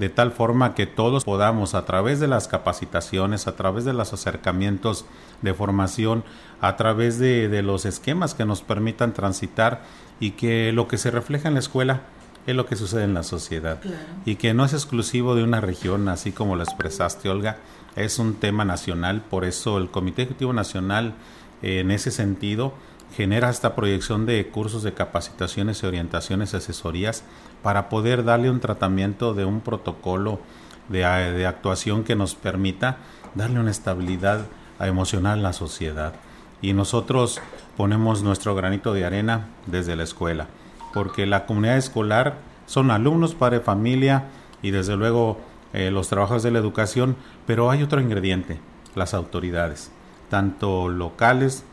de 0.00 0.08
tal 0.08 0.32
forma 0.32 0.74
que 0.74 0.86
todos 0.86 1.24
podamos 1.24 1.74
a 1.74 1.84
través 1.84 2.20
de 2.20 2.26
las 2.26 2.48
capacitaciones, 2.48 3.46
a 3.46 3.54
través 3.54 3.84
de 3.84 3.92
los 3.92 4.14
acercamientos 4.14 5.04
de 5.42 5.52
formación, 5.52 6.24
a 6.62 6.76
través 6.76 7.18
de, 7.18 7.62
los 7.62 7.84
esquemas 7.84 8.32
que 8.32 8.46
nos 8.46 8.62
permitan 8.62 9.12
transitar 9.12 9.82
y 10.18 10.30
que 10.30 10.72
lo 10.72 10.88
que 10.88 10.96
se 10.96 11.10
refleja 11.10 11.48
en 11.48 11.54
la 11.54 11.60
escuela 11.60 12.00
es 12.46 12.56
lo 12.56 12.64
que 12.64 12.76
sucede 12.76 13.04
en 13.04 13.12
la 13.12 13.22
sociedad. 13.22 13.78
Y 14.24 14.36
que 14.36 14.54
no 14.54 14.64
es 14.64 14.72
exclusivo 14.72 15.34
de 15.34 15.44
una 15.44 15.60
región, 15.60 16.08
así 16.08 16.32
como 16.32 16.56
lo 16.56 16.62
expresaste, 16.62 17.28
Olga, 17.28 17.58
es 17.94 18.18
un 18.18 18.36
tema 18.36 18.64
nacional, 18.64 19.20
por 19.20 19.44
eso 19.44 19.76
el 19.76 19.90
Comité 19.90 20.22
Ejecutivo 20.22 20.54
Nacional 20.54 21.12
en 21.60 21.90
ese 21.90 22.10
sentido 22.10 22.72
genera 23.14 23.50
esta 23.50 23.74
proyección 23.74 24.24
de 24.24 24.46
cursos 24.48 24.82
de 24.82 24.94
capacitaciones 24.94 25.82
y 25.82 25.86
orientaciones 25.86 26.54
y 26.54 26.56
asesorías 26.56 27.22
para 27.62 27.88
poder 27.88 28.24
darle 28.24 28.50
un 28.50 28.60
tratamiento 28.60 29.34
de 29.34 29.44
un 29.44 29.60
protocolo 29.60 30.40
de, 30.88 31.46
actuación 31.46 32.04
que 32.04 32.16
nos 32.16 32.34
permita 32.34 32.98
darle 33.34 33.60
una 33.60 33.70
estabilidad 33.70 34.46
emocional 34.80 35.38
a 35.38 35.42
la 35.42 35.52
sociedad. 35.52 36.14
Y 36.62 36.72
nosotros 36.72 37.40
ponemos 37.76 38.22
nuestro 38.22 38.54
granito 38.54 38.92
de 38.92 39.04
arena 39.04 39.48
desde 39.66 39.96
la 39.96 40.02
escuela, 40.02 40.48
porque 40.92 41.26
la 41.26 41.46
comunidad 41.46 41.76
escolar 41.76 42.38
son 42.66 42.90
alumnos, 42.90 43.34
padre, 43.34 43.60
familia 43.60 44.24
y 44.62 44.70
desde 44.70 44.96
luego 44.96 45.38
eh, 45.72 45.90
los 45.90 46.08
trabajadores 46.08 46.42
de 46.42 46.50
la 46.50 46.58
educación, 46.58 47.16
pero 47.46 47.70
hay 47.70 47.82
otro 47.82 48.00
ingrediente, 48.00 48.60
las 48.94 49.14
autoridades, 49.14 49.90
tanto 50.28 50.88
locales, 50.88 51.64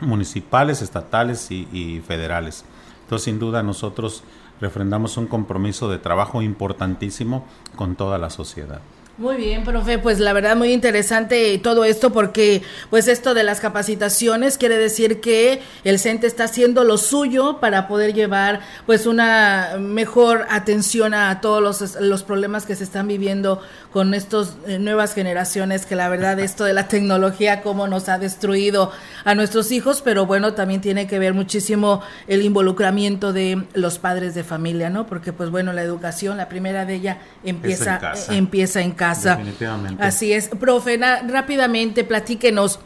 municipales, 0.00 0.80
estatales 0.80 1.50
y, 1.50 1.68
y 1.72 2.00
federales. 2.00 2.64
Entonces, 3.02 3.24
sin 3.24 3.38
duda, 3.38 3.62
nosotros 3.62 4.22
refrendamos 4.60 5.16
un 5.16 5.26
compromiso 5.26 5.88
de 5.88 5.98
trabajo 5.98 6.42
importantísimo 6.42 7.46
con 7.76 7.96
toda 7.96 8.18
la 8.18 8.30
sociedad. 8.30 8.80
Muy 9.18 9.34
bien, 9.34 9.64
profe, 9.64 9.98
pues 9.98 10.20
la 10.20 10.32
verdad 10.32 10.54
muy 10.54 10.72
interesante 10.72 11.58
todo 11.58 11.84
esto 11.84 12.12
porque 12.12 12.62
pues 12.88 13.08
esto 13.08 13.34
de 13.34 13.42
las 13.42 13.58
capacitaciones 13.58 14.58
quiere 14.58 14.78
decir 14.78 15.20
que 15.20 15.60
el 15.82 15.98
CENTE 15.98 16.28
está 16.28 16.44
haciendo 16.44 16.84
lo 16.84 16.98
suyo 16.98 17.58
para 17.58 17.88
poder 17.88 18.14
llevar 18.14 18.60
pues 18.86 19.06
una 19.06 19.70
mejor 19.76 20.46
atención 20.50 21.14
a 21.14 21.40
todos 21.40 21.60
los, 21.60 22.00
los 22.00 22.22
problemas 22.22 22.64
que 22.64 22.76
se 22.76 22.84
están 22.84 23.08
viviendo 23.08 23.60
con 23.92 24.14
estas 24.14 24.56
eh, 24.68 24.78
nuevas 24.78 25.14
generaciones 25.14 25.84
que 25.84 25.96
la 25.96 26.08
verdad 26.08 26.38
esto 26.38 26.62
de 26.62 26.72
la 26.72 26.86
tecnología 26.86 27.60
cómo 27.62 27.88
nos 27.88 28.08
ha 28.08 28.18
destruido 28.18 28.92
a 29.24 29.34
nuestros 29.34 29.72
hijos, 29.72 30.00
pero 30.00 30.26
bueno, 30.26 30.54
también 30.54 30.80
tiene 30.80 31.08
que 31.08 31.18
ver 31.18 31.34
muchísimo 31.34 32.02
el 32.28 32.42
involucramiento 32.42 33.32
de 33.32 33.64
los 33.74 33.98
padres 33.98 34.36
de 34.36 34.44
familia, 34.44 34.90
¿no? 34.90 35.08
Porque 35.08 35.32
pues 35.32 35.50
bueno, 35.50 35.72
la 35.72 35.82
educación, 35.82 36.36
la 36.36 36.48
primera 36.48 36.84
de 36.84 36.94
ella 36.94 37.18
empieza 37.42 38.00
empieza 38.30 38.80
en 38.80 38.92
casa 38.92 39.07
Definitivamente. 39.14 40.02
Así 40.02 40.32
es. 40.32 40.48
Profe, 40.48 40.98
rápidamente 40.98 42.04
platíquenos. 42.04 42.80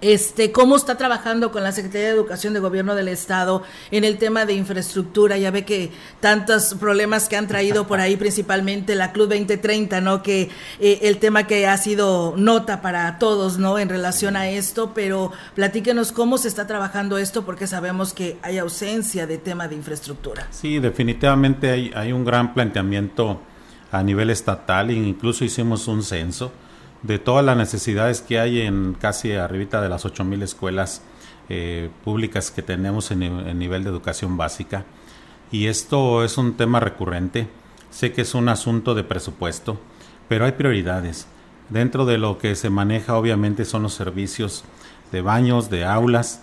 este, 0.00 0.52
cómo 0.52 0.76
está 0.76 0.96
trabajando 0.96 1.50
con 1.50 1.62
la 1.62 1.72
Secretaría 1.72 2.08
de 2.08 2.14
Educación 2.14 2.52
de 2.52 2.60
Gobierno 2.60 2.94
del 2.94 3.08
Estado 3.08 3.62
en 3.90 4.04
el 4.04 4.18
tema 4.18 4.44
de 4.44 4.52
infraestructura. 4.52 5.36
Ya 5.38 5.50
ve 5.50 5.64
que 5.64 5.90
tantos 6.20 6.74
problemas 6.74 7.28
que 7.28 7.36
han 7.36 7.46
traído 7.46 7.86
por 7.86 8.00
ahí, 8.00 8.16
principalmente 8.26 8.94
la 8.94 9.12
Club 9.12 9.28
2030, 9.28 10.00
¿no? 10.00 10.22
Que 10.22 10.50
eh, 10.80 11.00
el 11.02 11.18
tema 11.18 11.46
que 11.46 11.66
ha 11.66 11.76
sido 11.78 12.34
nota 12.36 12.82
para 12.82 13.18
todos, 13.18 13.58
¿no? 13.58 13.78
En 13.78 13.88
relación 13.88 14.36
a 14.36 14.48
esto, 14.48 14.92
pero 14.94 15.32
platíquenos 15.54 16.12
cómo 16.12 16.38
se 16.38 16.48
está 16.48 16.66
trabajando 16.66 17.18
esto, 17.18 17.44
porque 17.44 17.66
sabemos 17.66 18.12
que 18.12 18.36
hay 18.42 18.58
ausencia 18.58 19.26
de 19.26 19.38
tema 19.38 19.68
de 19.68 19.76
infraestructura. 19.76 20.46
Sí, 20.50 20.78
definitivamente 20.78 21.70
hay, 21.70 21.90
hay 21.94 22.12
un 22.12 22.24
gran 22.24 22.54
planteamiento 22.54 23.40
a 23.92 24.02
nivel 24.02 24.30
estatal, 24.30 24.90
incluso 24.90 25.44
hicimos 25.44 25.88
un 25.88 26.02
censo 26.02 26.52
de 27.02 27.18
todas 27.18 27.44
las 27.44 27.56
necesidades 27.56 28.20
que 28.20 28.40
hay 28.40 28.62
en 28.62 28.94
casi 28.94 29.32
arribita 29.32 29.80
de 29.80 29.88
las 29.88 30.04
8.000 30.04 30.42
escuelas 30.42 31.02
eh, 31.48 31.90
públicas 32.04 32.50
que 32.50 32.62
tenemos 32.62 33.10
en, 33.10 33.22
en, 33.22 33.58
nivel 33.58 33.84
de 33.84 33.90
educación 33.90 34.36
básica. 34.36 34.84
Y 35.52 35.66
esto 35.66 36.24
es 36.24 36.38
un 36.38 36.56
tema 36.56 36.80
recurrente. 36.80 37.48
Sé 37.90 38.12
que 38.12 38.22
es 38.22 38.34
un 38.34 38.48
asunto 38.48 38.94
de 38.94 39.04
presupuesto, 39.04 39.78
pero 40.28 40.44
hay 40.44 40.52
prioridades. 40.52 41.28
Dentro 41.68 42.04
de 42.04 42.18
lo 42.18 42.38
que 42.38 42.56
se 42.56 42.70
maneja 42.70 43.16
obviamente 43.16 43.64
son 43.64 43.82
los 43.82 43.94
servicios 43.94 44.64
de 45.12 45.20
baños, 45.20 45.70
de 45.70 45.84
aulas, 45.84 46.42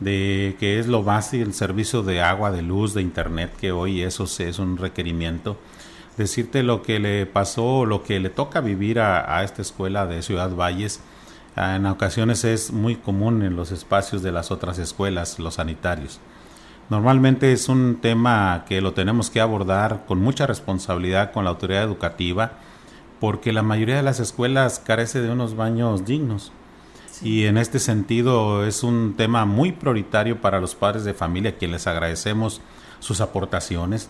de 0.00 0.56
que 0.60 0.78
es 0.78 0.86
lo 0.86 1.02
básico, 1.02 1.44
el 1.44 1.54
servicio 1.54 2.02
de 2.02 2.20
agua, 2.20 2.50
de 2.50 2.62
luz, 2.62 2.92
de 2.92 3.02
internet, 3.02 3.52
que 3.58 3.72
hoy 3.72 4.02
eso 4.02 4.24
es 4.24 4.58
un 4.58 4.76
requerimiento 4.76 5.56
decirte 6.22 6.62
lo 6.62 6.82
que 6.82 6.98
le 6.98 7.26
pasó, 7.26 7.84
lo 7.84 8.02
que 8.02 8.20
le 8.20 8.30
toca 8.30 8.60
vivir 8.60 9.00
a, 9.00 9.42
esta 9.44 9.62
escuela 9.62 10.06
de 10.06 10.22
Ciudad 10.22 10.54
Valles. 10.54 11.00
En 11.56 11.84
ocasiones 11.86 12.44
es 12.44 12.72
muy 12.72 12.96
común 12.96 13.42
en 13.42 13.56
los 13.56 13.72
espacios 13.72 14.22
de 14.22 14.32
las 14.32 14.50
otras 14.50 14.78
escuelas, 14.78 15.38
los 15.38 15.54
sanitarios. 15.54 16.20
Normalmente 16.88 17.52
es 17.52 17.68
un 17.68 17.98
tema 18.00 18.64
que 18.66 18.80
lo 18.80 18.92
tenemos 18.92 19.30
que 19.30 19.40
abordar 19.40 20.04
con 20.06 20.18
mucha 20.20 20.46
responsabilidad 20.46 21.32
con 21.32 21.44
la 21.44 21.50
autoridad 21.50 21.82
educativa, 21.82 22.52
porque 23.20 23.52
la 23.52 23.62
mayoría 23.62 23.96
de 23.96 24.02
las 24.02 24.20
escuelas 24.20 24.78
carece 24.78 25.20
de 25.20 25.30
unos 25.30 25.56
baños 25.56 26.04
dignos. 26.04 26.52
Y 27.22 27.44
en 27.44 27.56
este 27.56 27.78
sentido 27.78 28.66
es 28.66 28.82
un 28.82 29.14
tema 29.16 29.44
muy 29.44 29.72
prioritario 29.72 30.40
para 30.40 30.60
los 30.60 30.74
padres 30.74 31.04
de 31.04 31.14
familia, 31.14 31.50
a 31.50 31.54
quienes 31.54 31.82
les 31.82 31.86
agradecemos 31.86 32.60
sus 32.98 33.20
aportaciones 33.20 34.08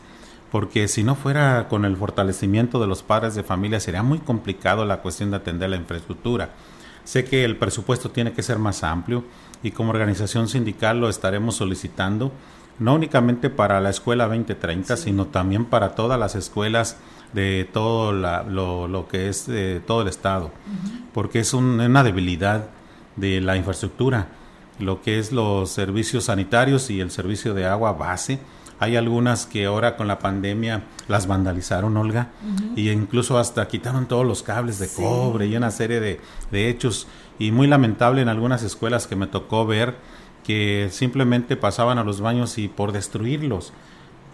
porque 0.53 0.87
si 0.87 1.03
no 1.03 1.15
fuera 1.15 1.67
con 1.69 1.87
el 1.87 1.97
fortalecimiento 1.97 2.79
de 2.79 2.87
los 2.87 3.03
padres 3.03 3.35
de 3.35 3.43
familia 3.43 3.81
sería 3.81 4.03
muy 4.03 4.19
complicado 4.19 4.85
la 4.85 4.99
cuestión 4.99 5.31
de 5.31 5.39
atender 5.39 5.71
la 5.71 5.77
infraestructura. 5.77 6.51
Sé 7.05 7.25
que 7.25 7.47
el 7.47 7.57
presupuesto 7.57 8.11
tiene 8.11 8.35
que 8.35 8.43
ser 8.43 8.59
más 8.59 8.85
amplio 8.85 9.25
y 9.63 9.71
como 9.71 9.91
organización 9.91 10.49
sindical 10.49 11.01
lo 11.01 11.09
estaremos 11.09 11.57
solicitando, 11.57 12.33
no 12.79 12.95
únicamente 12.95 13.49
para 13.49 13.81
la 13.81 13.89
escuela 13.89 14.27
2030, 14.27 14.99
sino 14.99 15.25
también 15.29 15.65
para 15.65 15.95
todas 15.95 16.21
las 16.21 16.35
escuelas 16.35 16.99
de 17.33 17.67
todo 17.73 18.13
lo, 18.13 19.09
que 19.09 19.31
es 19.31 19.47
de 19.47 19.81
todo 19.81 20.03
el 20.03 20.09
estado, 20.09 20.51
porque 21.15 21.39
es 21.39 21.55
una 21.55 22.05
debilidad 22.05 22.69
de 23.17 23.41
la 23.41 23.57
infraestructura, 23.57 24.29
lo 24.79 25.01
que 25.01 25.19
es 25.19 25.33
los 25.33 25.71
servicios 25.71 26.25
sanitarios 26.25 26.91
y 26.91 27.01
el 27.01 27.11
servicio 27.11 27.55
de 27.55 27.65
agua 27.65 27.95
base 27.95 28.39
hay 28.83 28.97
algunas 28.97 29.47
que 29.47 29.67
ahora 29.67 29.97
con 29.97 30.09
la 30.09 30.19
pandemia 30.19 30.83
las 31.07 31.29
vandalizaron, 31.29 31.97
Olga, 31.97 32.31
y 32.75 32.91
incluso 32.91 33.39
hasta 33.39 33.69
quitaron 33.69 34.07
todos 34.07 34.27
los 34.27 34.43
cables 34.43 34.81
de 34.81 34.89
cobre 34.89 35.47
y 35.47 35.55
una 35.55 35.71
serie 35.71 36.01
de, 36.01 36.21
de 36.51 36.69
hechos. 36.69 37.07
Y 37.39 37.53
muy 37.53 37.69
lamentable 37.69 38.23
en 38.23 38.29
algunas 38.29 38.65
escuelas 38.65 39.07
que 39.07 39.15
me 39.15 39.29
tocó 39.29 39.67
ver 39.67 39.95
que 40.43 40.89
simplemente 40.91 41.57
pasaban 41.57 41.99
a 41.99 42.03
los 42.03 42.21
baños 42.21 42.59
y 42.59 42.67
por 42.67 42.91
destruirlos 42.91 43.73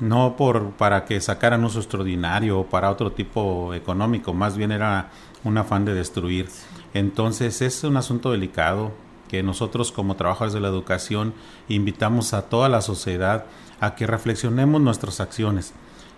no 0.00 0.36
por 0.36 0.70
para 0.72 1.04
que 1.04 1.20
sacaran 1.20 1.64
uso 1.64 1.80
extraordinario 1.80 2.60
o 2.60 2.66
para 2.66 2.90
otro 2.90 3.12
tipo 3.12 3.74
económico, 3.74 4.32
más 4.32 4.56
bien 4.56 4.72
era 4.72 5.10
un 5.44 5.58
afán 5.58 5.84
de 5.84 5.92
destruir. 5.92 6.48
Entonces 6.94 7.60
es 7.62 7.84
un 7.84 7.96
asunto 7.96 8.30
delicado 8.30 8.92
que 9.28 9.42
nosotros 9.42 9.92
como 9.92 10.16
trabajadores 10.16 10.54
de 10.54 10.60
la 10.60 10.68
educación 10.68 11.34
invitamos 11.68 12.32
a 12.32 12.42
toda 12.42 12.68
la 12.68 12.80
sociedad 12.80 13.44
a 13.80 13.94
que 13.94 14.06
reflexionemos 14.06 14.80
nuestras 14.80 15.20
acciones 15.20 15.72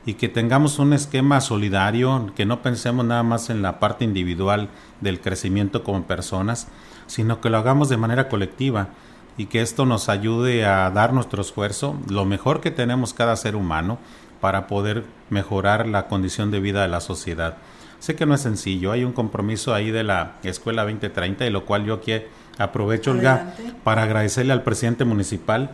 y 0.06 0.14
que 0.14 0.28
tengamos 0.28 0.78
un 0.78 0.92
esquema 0.92 1.40
solidario, 1.40 2.32
que 2.34 2.46
no 2.46 2.62
pensemos 2.62 3.04
nada 3.04 3.22
más 3.22 3.50
en 3.50 3.62
la 3.62 3.78
parte 3.78 4.04
individual 4.04 4.68
del 5.00 5.20
crecimiento 5.20 5.84
como 5.84 6.04
personas, 6.04 6.68
sino 7.06 7.40
que 7.40 7.50
lo 7.50 7.58
hagamos 7.58 7.88
de 7.88 7.96
manera 7.96 8.28
colectiva 8.28 8.88
y 9.36 9.46
que 9.46 9.60
esto 9.60 9.86
nos 9.86 10.08
ayude 10.08 10.64
a 10.64 10.90
dar 10.90 11.12
nuestro 11.12 11.42
esfuerzo, 11.42 11.96
lo 12.08 12.24
mejor 12.24 12.60
que 12.60 12.70
tenemos 12.70 13.14
cada 13.14 13.36
ser 13.36 13.56
humano, 13.56 13.98
para 14.40 14.66
poder 14.66 15.04
mejorar 15.28 15.86
la 15.86 16.08
condición 16.08 16.50
de 16.50 16.60
vida 16.60 16.82
de 16.82 16.88
la 16.88 17.00
sociedad. 17.00 17.58
Sé 17.98 18.16
que 18.16 18.24
no 18.24 18.34
es 18.34 18.40
sencillo, 18.40 18.92
hay 18.92 19.04
un 19.04 19.12
compromiso 19.12 19.74
ahí 19.74 19.90
de 19.90 20.02
la 20.02 20.36
Escuela 20.42 20.84
2030, 20.84 21.46
y 21.46 21.50
lo 21.50 21.66
cual 21.66 21.84
yo 21.84 22.00
quiero 22.00 22.24
Aprovecho, 22.60 23.12
Olga, 23.12 23.54
para 23.84 24.02
agradecerle 24.02 24.52
al 24.52 24.62
presidente 24.62 25.06
municipal, 25.06 25.70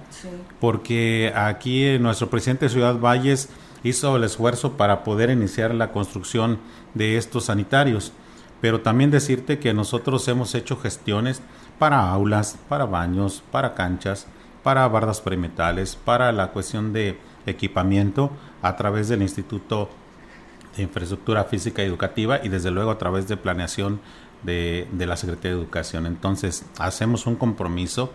porque 0.60 1.32
aquí 1.34 1.98
nuestro 1.98 2.30
presidente 2.30 2.66
de 2.66 2.70
Ciudad 2.70 3.00
Valles 3.00 3.48
hizo 3.82 4.16
el 4.16 4.22
esfuerzo 4.22 4.76
para 4.76 5.02
poder 5.02 5.30
iniciar 5.30 5.74
la 5.74 5.90
construcción 5.90 6.60
de 6.94 7.16
estos 7.16 7.46
sanitarios. 7.46 8.12
Pero 8.60 8.82
también 8.82 9.10
decirte 9.10 9.58
que 9.58 9.74
nosotros 9.74 10.28
hemos 10.28 10.54
hecho 10.54 10.76
gestiones 10.76 11.42
para 11.80 12.08
aulas, 12.08 12.56
para 12.68 12.84
baños, 12.84 13.42
para 13.50 13.74
canchas, 13.74 14.28
para 14.62 14.86
bardas 14.86 15.20
perimetrales, 15.20 15.96
para 15.96 16.30
la 16.30 16.52
cuestión 16.52 16.92
de 16.92 17.18
equipamiento 17.46 18.30
a 18.62 18.76
través 18.76 19.08
del 19.08 19.22
Instituto 19.22 19.90
de 20.76 20.84
Infraestructura 20.84 21.44
Física 21.44 21.82
y 21.82 21.86
Educativa 21.86 22.40
y 22.42 22.48
desde 22.48 22.70
luego 22.70 22.90
a 22.90 22.98
través 22.98 23.26
de 23.28 23.36
planeación 23.36 24.00
de, 24.42 24.86
la 24.98 25.16
Secretaría 25.16 25.52
de 25.52 25.62
Educación. 25.62 26.06
Entonces, 26.06 26.64
hacemos 26.78 27.26
un 27.26 27.36
compromiso 27.36 28.10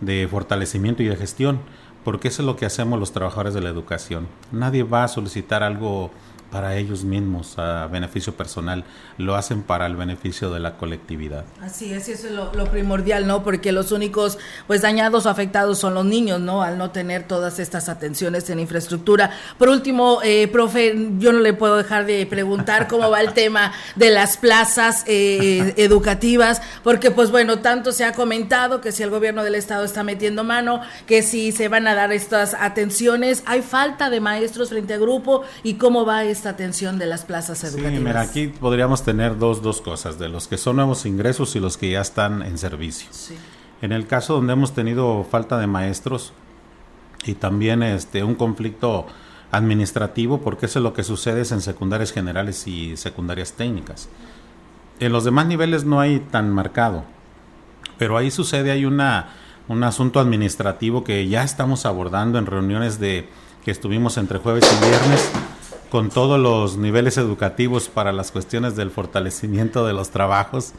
de 0.00 0.28
fortalecimiento 0.30 1.02
y 1.02 1.06
de 1.06 1.16
gestión, 1.16 1.60
porque 2.04 2.28
eso 2.28 2.42
es 2.42 2.46
lo 2.46 2.56
que 2.56 2.66
hacemos 2.66 2.98
los 2.98 3.12
trabajadores 3.12 3.54
de 3.54 3.60
la 3.60 3.68
educación. 3.68 4.28
Nadie 4.52 4.82
va 4.82 5.04
a 5.04 5.08
solicitar 5.08 5.62
algo 5.62 6.10
para 6.50 6.76
ellos 6.76 7.04
mismos 7.04 7.58
a 7.58 7.86
beneficio 7.86 8.34
personal, 8.34 8.84
lo 9.18 9.34
hacen 9.34 9.62
para 9.62 9.86
el 9.86 9.96
beneficio 9.96 10.50
de 10.50 10.60
la 10.60 10.76
colectividad. 10.76 11.44
Así 11.60 11.92
es, 11.92 12.08
eso 12.08 12.28
es 12.28 12.32
lo, 12.32 12.66
primordial, 12.70 13.26
¿no? 13.26 13.42
Porque 13.42 13.72
los 13.72 13.92
únicos 13.92 14.38
pues 14.66 14.82
dañados 14.82 15.26
o 15.26 15.30
afectados 15.30 15.78
son 15.78 15.94
los 15.94 16.04
niños, 16.04 16.40
¿no? 16.40 16.62
Al 16.62 16.78
no 16.78 16.90
tener 16.90 17.24
todas 17.24 17.58
estas 17.58 17.88
atenciones 17.88 18.48
en 18.50 18.60
infraestructura. 18.60 19.30
Por 19.58 19.68
último, 19.68 20.20
eh, 20.22 20.48
profe, 20.48 20.94
yo 21.18 21.32
no 21.32 21.40
le 21.40 21.52
puedo 21.52 21.76
dejar 21.76 22.06
de 22.06 22.26
preguntar 22.26 22.88
cómo 22.88 23.10
va 23.10 23.20
el 23.20 23.32
tema 23.32 23.72
de 23.94 24.10
las 24.10 24.36
plazas 24.36 25.04
eh, 25.06 25.74
educativas, 25.78 26.62
porque 26.82 27.10
pues 27.10 27.30
bueno, 27.30 27.60
tanto 27.60 27.92
se 27.92 28.04
ha 28.04 28.12
comentado 28.12 28.80
que 28.80 28.92
si 28.92 29.02
el 29.02 29.10
gobierno 29.10 29.44
del 29.44 29.54
estado 29.54 29.84
está 29.84 30.02
metiendo 30.02 30.44
mano, 30.44 30.80
que 31.06 31.22
si 31.22 31.52
se 31.52 31.68
van 31.68 31.86
a 31.86 31.94
dar 31.94 32.12
estas 32.12 32.54
atenciones, 32.54 33.42
hay 33.46 33.62
falta 33.62 34.10
de 34.10 34.20
maestros 34.20 34.70
frente 34.70 34.94
a 34.94 34.98
grupo 34.98 35.42
y 35.62 35.74
cómo 35.74 36.04
va 36.04 36.24
esta 36.36 36.50
atención 36.50 36.98
de 36.98 37.06
las 37.06 37.24
plazas 37.24 37.64
educativas? 37.64 37.98
Sí, 37.98 38.04
mira, 38.04 38.20
aquí 38.20 38.46
podríamos 38.48 39.02
tener 39.02 39.38
dos, 39.38 39.62
dos 39.62 39.80
cosas, 39.80 40.18
de 40.18 40.28
los 40.28 40.46
que 40.46 40.58
son 40.58 40.76
nuevos 40.76 41.06
ingresos 41.06 41.56
y 41.56 41.60
los 41.60 41.76
que 41.76 41.90
ya 41.90 42.00
están 42.00 42.42
en 42.42 42.58
servicio. 42.58 43.08
En 43.82 43.92
el 43.92 44.06
caso 44.06 44.34
donde 44.34 44.52
hemos 44.52 44.74
tenido 44.74 45.26
falta 45.28 45.58
de 45.58 45.66
maestros 45.66 46.32
y 47.24 47.34
también 47.34 47.82
este 47.82 48.22
un 48.22 48.34
conflicto 48.34 49.06
administrativo, 49.50 50.40
porque 50.42 50.66
eso 50.66 50.78
es 50.78 50.82
lo 50.82 50.92
que 50.92 51.04
sucede 51.04 51.40
en 51.40 51.60
secundarias 51.60 52.12
generales 52.12 52.66
y 52.66 52.96
secundarias 52.96 53.52
técnicas. 53.52 54.08
En 55.00 55.12
los 55.12 55.24
demás 55.24 55.46
niveles 55.46 55.84
no 55.84 56.00
hay 56.00 56.20
tan 56.20 56.50
marcado, 56.50 57.04
pero 57.98 58.16
ahí 58.16 58.30
sucede, 58.30 58.70
hay 58.70 58.84
una, 58.84 59.30
un 59.68 59.82
asunto 59.84 60.20
administrativo 60.20 61.02
que 61.04 61.28
ya 61.28 61.42
estamos 61.44 61.86
abordando 61.86 62.38
en 62.38 62.46
reuniones 62.46 62.98
de 62.98 63.28
que 63.64 63.70
estuvimos 63.70 64.16
entre 64.16 64.38
jueves 64.38 64.64
y 64.70 64.84
viernes 64.84 65.30
con 65.90 66.10
todos 66.10 66.38
los 66.38 66.76
niveles 66.76 67.18
educativos 67.18 67.88
para 67.88 68.12
las 68.12 68.30
cuestiones 68.32 68.76
del 68.76 68.90
fortalecimiento 68.90 69.86
de 69.86 69.92
los 69.92 70.10
trabajos, 70.10 70.72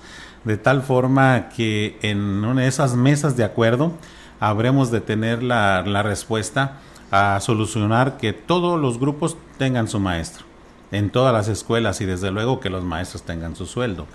de 0.43 0.57
tal 0.57 0.81
forma 0.81 1.49
que 1.49 1.97
en 2.01 2.19
una 2.43 2.61
de 2.61 2.67
esas 2.67 2.95
mesas 2.95 3.37
de 3.37 3.43
acuerdo 3.43 3.93
habremos 4.39 4.91
de 4.91 5.01
tener 5.01 5.43
la, 5.43 5.83
la 5.83 6.03
respuesta 6.03 6.77
a 7.11 7.39
solucionar 7.39 8.17
que 8.17 8.33
todos 8.33 8.79
los 8.79 8.99
grupos 8.99 9.37
tengan 9.57 9.87
su 9.87 9.99
maestro 9.99 10.45
en 10.91 11.09
todas 11.09 11.33
las 11.33 11.47
escuelas 11.47 11.99
y 12.01 12.05
desde 12.05 12.31
luego 12.31 12.59
que 12.59 12.69
los 12.69 12.83
maestros 12.83 13.23
tengan 13.23 13.55
su 13.55 13.65
sueldo. 13.65 14.07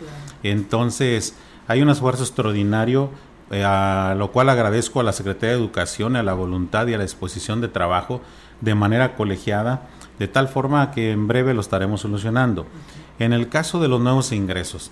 Entonces, 0.43 1.35
hay 1.69 1.83
un 1.83 1.91
esfuerzo 1.91 2.23
extraordinario 2.23 3.11
eh, 3.51 3.65
a 3.65 4.15
lo 4.17 4.33
cual 4.33 4.49
agradezco 4.49 5.01
a 5.01 5.03
la 5.03 5.13
Secretaría 5.13 5.51
de 5.51 5.61
Educación, 5.61 6.17
a 6.17 6.23
la 6.23 6.33
voluntad 6.33 6.87
y 6.87 6.95
a 6.95 6.99
la 6.99 7.05
exposición 7.05 7.61
de 7.61 7.69
trabajo 7.69 8.23
de 8.63 8.75
manera 8.75 9.15
colegiada 9.15 9.89
de 10.19 10.29
tal 10.29 10.49
forma 10.49 10.91
que 10.91 11.13
en 11.13 11.27
breve 11.27 11.55
lo 11.55 11.61
estaremos 11.61 12.03
solucionando. 12.03 12.67
En 13.19 13.33
el 13.33 13.49
caso 13.49 13.81
de 13.81 13.89
los 13.89 14.01
nuevos 14.01 14.33
ingresos, 14.33 14.91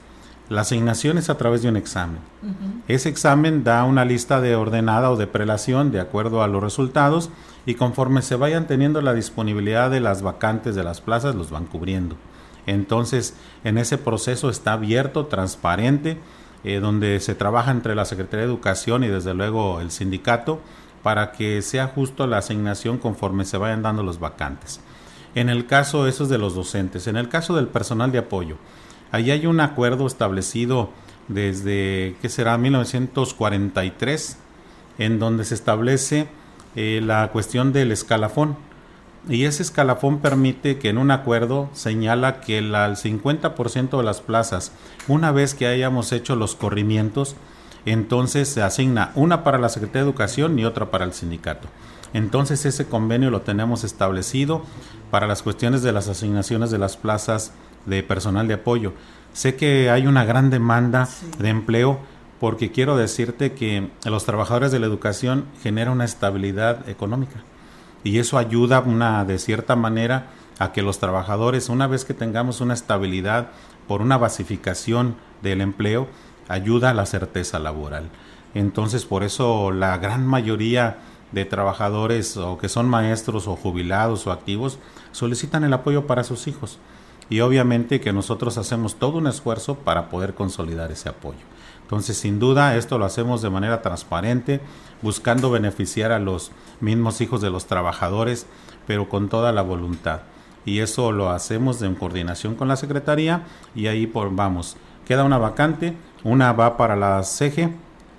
La 0.50 0.62
asignación 0.62 1.16
es 1.16 1.30
a 1.30 1.38
través 1.38 1.62
de 1.62 1.68
un 1.68 1.76
examen. 1.76 2.18
Ese 2.88 3.08
examen 3.08 3.62
da 3.62 3.84
una 3.84 4.04
lista 4.04 4.40
de 4.40 4.56
ordenada 4.56 5.12
o 5.12 5.16
de 5.16 5.28
prelación 5.28 5.92
de 5.92 6.00
acuerdo 6.00 6.42
a 6.42 6.48
los 6.48 6.60
resultados 6.60 7.30
y 7.66 7.74
conforme 7.74 8.20
se 8.20 8.34
vayan 8.34 8.66
teniendo 8.66 9.00
la 9.00 9.14
disponibilidad 9.14 9.92
de 9.92 10.00
las 10.00 10.22
vacantes 10.22 10.74
de 10.74 10.82
las 10.82 11.00
plazas, 11.00 11.36
los 11.36 11.52
van 11.52 11.66
cubriendo. 11.66 12.16
Entonces, 12.66 13.36
en 13.62 13.78
ese 13.78 13.96
proceso 13.96 14.50
está 14.50 14.72
abierto, 14.72 15.26
transparente, 15.26 16.18
eh, 16.64 16.80
donde 16.80 17.20
se 17.20 17.36
trabaja 17.36 17.70
entre 17.70 17.94
la 17.94 18.04
Secretaría 18.04 18.44
de 18.44 18.52
Educación 18.52 19.04
y 19.04 19.08
desde 19.08 19.34
luego 19.34 19.80
el 19.80 19.92
sindicato 19.92 20.60
para 21.04 21.30
que 21.30 21.62
sea 21.62 21.86
justo 21.86 22.26
la 22.26 22.38
asignación 22.38 22.98
conforme 22.98 23.44
se 23.44 23.56
vayan 23.56 23.82
dando 23.82 24.02
los 24.02 24.18
vacantes. 24.18 24.80
En 25.34 25.48
el 25.48 25.66
caso, 25.66 26.06
eso 26.06 26.24
es 26.24 26.30
de 26.30 26.38
los 26.38 26.54
docentes. 26.54 27.06
En 27.06 27.16
el 27.16 27.28
caso 27.28 27.54
del 27.54 27.68
personal 27.68 28.10
de 28.12 28.18
apoyo, 28.18 28.56
ahí 29.12 29.30
hay 29.30 29.46
un 29.46 29.60
acuerdo 29.60 30.06
establecido 30.06 30.90
desde, 31.28 32.16
¿qué 32.20 32.28
será?, 32.28 32.58
1943, 32.58 34.36
en 34.98 35.18
donde 35.18 35.44
se 35.44 35.54
establece 35.54 36.28
eh, 36.76 37.00
la 37.02 37.30
cuestión 37.30 37.72
del 37.72 37.92
escalafón. 37.92 38.56
Y 39.28 39.44
ese 39.44 39.62
escalafón 39.62 40.18
permite 40.20 40.78
que 40.78 40.88
en 40.88 40.98
un 40.98 41.10
acuerdo 41.10 41.68
señala 41.72 42.40
que 42.40 42.58
el, 42.58 42.74
al 42.74 42.96
50% 42.96 43.96
de 43.96 44.02
las 44.02 44.20
plazas, 44.20 44.72
una 45.08 45.30
vez 45.30 45.54
que 45.54 45.66
hayamos 45.66 46.12
hecho 46.12 46.36
los 46.36 46.56
corrimientos, 46.56 47.36
entonces 47.86 48.48
se 48.48 48.62
asigna 48.62 49.12
una 49.14 49.44
para 49.44 49.58
la 49.58 49.68
Secretaría 49.68 50.02
de 50.02 50.10
Educación 50.10 50.58
y 50.58 50.64
otra 50.64 50.90
para 50.90 51.04
el 51.04 51.12
sindicato. 51.12 51.68
Entonces 52.12 52.64
ese 52.66 52.86
convenio 52.86 53.30
lo 53.30 53.42
tenemos 53.42 53.84
establecido 53.84 54.62
para 55.10 55.26
las 55.26 55.42
cuestiones 55.42 55.82
de 55.82 55.92
las 55.92 56.08
asignaciones 56.08 56.70
de 56.70 56.78
las 56.78 56.96
plazas 56.96 57.52
de 57.86 58.02
personal 58.02 58.48
de 58.48 58.54
apoyo. 58.54 58.92
Sé 59.32 59.56
que 59.56 59.90
hay 59.90 60.06
una 60.06 60.24
gran 60.24 60.50
demanda 60.50 61.08
de 61.38 61.48
empleo 61.48 62.00
porque 62.40 62.72
quiero 62.72 62.96
decirte 62.96 63.52
que 63.52 63.90
los 64.04 64.24
trabajadores 64.24 64.72
de 64.72 64.80
la 64.80 64.86
educación 64.86 65.44
generan 65.62 65.94
una 65.94 66.04
estabilidad 66.04 66.88
económica 66.88 67.44
y 68.02 68.18
eso 68.18 68.38
ayuda 68.38 68.80
una, 68.80 69.24
de 69.24 69.38
cierta 69.38 69.76
manera 69.76 70.28
a 70.58 70.72
que 70.72 70.82
los 70.82 70.98
trabajadores, 70.98 71.68
una 71.68 71.86
vez 71.86 72.04
que 72.04 72.14
tengamos 72.14 72.60
una 72.60 72.74
estabilidad 72.74 73.48
por 73.86 74.02
una 74.02 74.18
basificación 74.18 75.16
del 75.42 75.60
empleo, 75.60 76.08
ayuda 76.48 76.90
a 76.90 76.94
la 76.94 77.06
certeza 77.06 77.58
laboral. 77.58 78.10
Entonces, 78.54 79.04
por 79.04 79.22
eso 79.22 79.70
la 79.70 79.96
gran 79.98 80.26
mayoría 80.26 80.98
de 81.32 81.44
trabajadores 81.44 82.36
o 82.36 82.58
que 82.58 82.68
son 82.68 82.88
maestros 82.88 83.46
o 83.46 83.56
jubilados 83.56 84.26
o 84.26 84.32
activos 84.32 84.78
solicitan 85.12 85.64
el 85.64 85.72
apoyo 85.72 86.06
para 86.06 86.24
sus 86.24 86.46
hijos. 86.46 86.78
Y 87.28 87.40
obviamente 87.40 88.00
que 88.00 88.12
nosotros 88.12 88.58
hacemos 88.58 88.96
todo 88.96 89.18
un 89.18 89.28
esfuerzo 89.28 89.76
para 89.76 90.08
poder 90.08 90.34
consolidar 90.34 90.90
ese 90.90 91.08
apoyo. 91.08 91.38
Entonces, 91.82 92.16
sin 92.16 92.38
duda, 92.38 92.76
esto 92.76 92.98
lo 92.98 93.04
hacemos 93.04 93.42
de 93.42 93.50
manera 93.50 93.82
transparente, 93.82 94.60
buscando 95.02 95.50
beneficiar 95.50 96.12
a 96.12 96.18
los 96.18 96.50
mismos 96.80 97.20
hijos 97.20 97.40
de 97.40 97.50
los 97.50 97.66
trabajadores, 97.66 98.46
pero 98.86 99.08
con 99.08 99.28
toda 99.28 99.52
la 99.52 99.62
voluntad. 99.62 100.22
Y 100.64 100.80
eso 100.80 101.12
lo 101.12 101.30
hacemos 101.30 101.80
en 101.82 101.94
coordinación 101.94 102.54
con 102.54 102.68
la 102.68 102.76
Secretaría 102.76 103.44
y 103.74 103.86
ahí 103.86 104.06
por, 104.06 104.34
vamos, 104.34 104.76
queda 105.06 105.24
una 105.24 105.38
vacante, 105.38 105.96
una 106.22 106.52
va 106.52 106.76
para 106.76 106.96
la 106.96 107.22
CEGE 107.22 107.72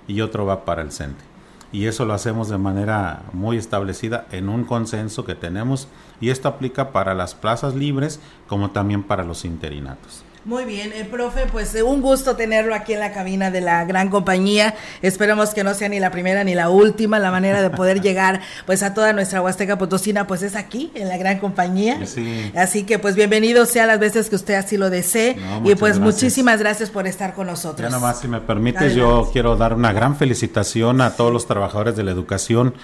y 0.08 0.20
otro 0.22 0.44
va 0.44 0.64
para 0.64 0.82
el 0.82 0.90
CENTE 0.90 1.31
y 1.72 1.86
eso 1.86 2.04
lo 2.04 2.12
hacemos 2.12 2.48
de 2.48 2.58
manera 2.58 3.22
muy 3.32 3.56
establecida 3.56 4.26
en 4.30 4.48
un 4.48 4.64
consenso 4.64 5.24
que 5.24 5.34
tenemos 5.34 5.88
y 6.20 6.30
esto 6.30 6.48
aplica 6.48 6.92
para 6.92 7.14
las 7.14 7.34
plazas 7.34 7.74
libres 7.74 8.20
como 8.46 8.70
también 8.70 9.02
para 9.02 9.24
los 9.24 9.44
interinatos. 9.44 10.22
Muy 10.44 10.64
bien, 10.64 10.92
eh, 10.92 11.06
profe, 11.08 11.46
pues 11.52 11.72
eh, 11.76 11.84
un 11.84 12.02
gusto 12.02 12.34
tenerlo 12.34 12.74
aquí 12.74 12.94
en 12.94 13.00
la 13.00 13.12
cabina 13.12 13.52
de 13.52 13.60
la 13.60 13.84
gran 13.84 14.08
compañía. 14.08 14.74
Esperemos 15.00 15.50
que 15.50 15.62
no 15.62 15.72
sea 15.72 15.88
ni 15.88 16.00
la 16.00 16.10
primera 16.10 16.42
ni 16.42 16.56
la 16.56 16.68
última. 16.68 17.20
La 17.20 17.30
manera 17.30 17.62
de 17.62 17.70
poder 17.70 18.00
llegar 18.02 18.40
pues 18.66 18.82
a 18.82 18.92
toda 18.92 19.12
nuestra 19.12 19.40
Huasteca 19.40 19.78
Potosina 19.78 20.26
pues 20.26 20.42
es 20.42 20.56
aquí, 20.56 20.90
en 20.96 21.08
la 21.08 21.16
gran 21.16 21.38
compañía. 21.38 22.00
Así 22.56 22.82
que 22.82 22.98
pues 22.98 23.14
bienvenido 23.14 23.66
sea 23.66 23.86
las 23.86 24.00
veces 24.00 24.28
que 24.28 24.34
usted 24.34 24.54
así 24.54 24.76
lo 24.76 24.90
desee. 24.90 25.36
y 25.64 25.76
pues 25.76 26.00
muchísimas 26.00 26.58
gracias 26.58 26.90
por 26.90 27.06
estar 27.06 27.34
con 27.34 27.46
nosotros. 27.46 27.88
Ya 27.88 27.96
nomás, 27.96 28.20
si 28.20 28.26
me 28.26 28.40
permite, 28.40 28.94
yo 28.94 29.30
quiero 29.32 29.56
dar 29.56 29.74
una 29.74 29.92
gran 29.92 30.16
felicitación 30.16 31.00
a 31.02 31.14
todos 31.14 31.32
los 31.32 31.46
trabajadores 31.46 31.94
de 31.94 32.02
la 32.02 32.10
educación 32.10 32.74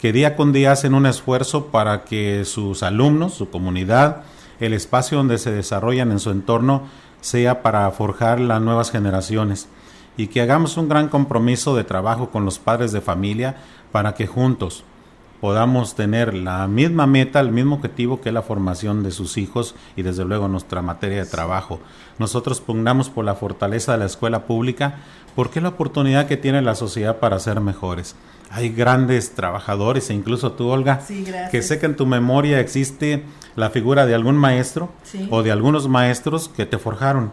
que 0.00 0.12
día 0.12 0.36
con 0.36 0.52
día 0.52 0.72
hacen 0.72 0.94
un 0.94 1.06
esfuerzo 1.06 1.68
para 1.68 2.04
que 2.04 2.44
sus 2.44 2.82
alumnos, 2.82 3.34
su 3.34 3.48
comunidad, 3.48 4.24
el 4.60 4.74
espacio 4.74 5.18
donde 5.18 5.38
se 5.38 5.50
desarrollan 5.50 6.10
en 6.12 6.20
su 6.20 6.30
entorno, 6.30 6.84
sea 7.20 7.62
para 7.62 7.90
forjar 7.90 8.40
las 8.40 8.60
nuevas 8.60 8.90
generaciones 8.90 9.68
y 10.16 10.28
que 10.28 10.40
hagamos 10.40 10.76
un 10.76 10.88
gran 10.88 11.08
compromiso 11.08 11.76
de 11.76 11.84
trabajo 11.84 12.30
con 12.30 12.44
los 12.44 12.58
padres 12.58 12.92
de 12.92 13.00
familia 13.00 13.56
para 13.92 14.14
que 14.14 14.26
juntos 14.26 14.84
podamos 15.40 15.94
tener 15.94 16.34
la 16.34 16.66
misma 16.66 17.06
meta, 17.06 17.40
el 17.40 17.52
mismo 17.52 17.76
objetivo 17.76 18.20
que 18.20 18.30
es 18.30 18.34
la 18.34 18.42
formación 18.42 19.02
de 19.02 19.10
sus 19.10 19.36
hijos 19.36 19.74
y 19.94 20.02
desde 20.02 20.24
luego 20.24 20.48
nuestra 20.48 20.82
materia 20.82 21.18
de 21.18 21.30
trabajo. 21.30 21.80
Nosotros 22.18 22.60
pugnamos 22.60 23.10
por 23.10 23.24
la 23.24 23.34
fortaleza 23.34 23.92
de 23.92 23.98
la 23.98 24.06
escuela 24.06 24.46
pública 24.46 24.96
porque 25.34 25.58
es 25.58 25.62
la 25.62 25.70
oportunidad 25.70 26.26
que 26.26 26.38
tiene 26.38 26.62
la 26.62 26.74
sociedad 26.74 27.18
para 27.18 27.38
ser 27.38 27.60
mejores. 27.60 28.16
Hay 28.56 28.70
grandes 28.70 29.34
trabajadores 29.34 30.08
e 30.08 30.14
incluso 30.14 30.52
tú, 30.52 30.68
Olga, 30.68 31.02
que 31.50 31.60
sé 31.60 31.78
que 31.78 31.84
en 31.84 31.94
tu 31.94 32.06
memoria 32.06 32.58
existe 32.58 33.22
la 33.54 33.68
figura 33.68 34.06
de 34.06 34.14
algún 34.14 34.34
maestro 34.36 34.88
o 35.28 35.42
de 35.42 35.52
algunos 35.52 35.88
maestros 35.88 36.48
que 36.48 36.64
te 36.64 36.78
forjaron 36.78 37.32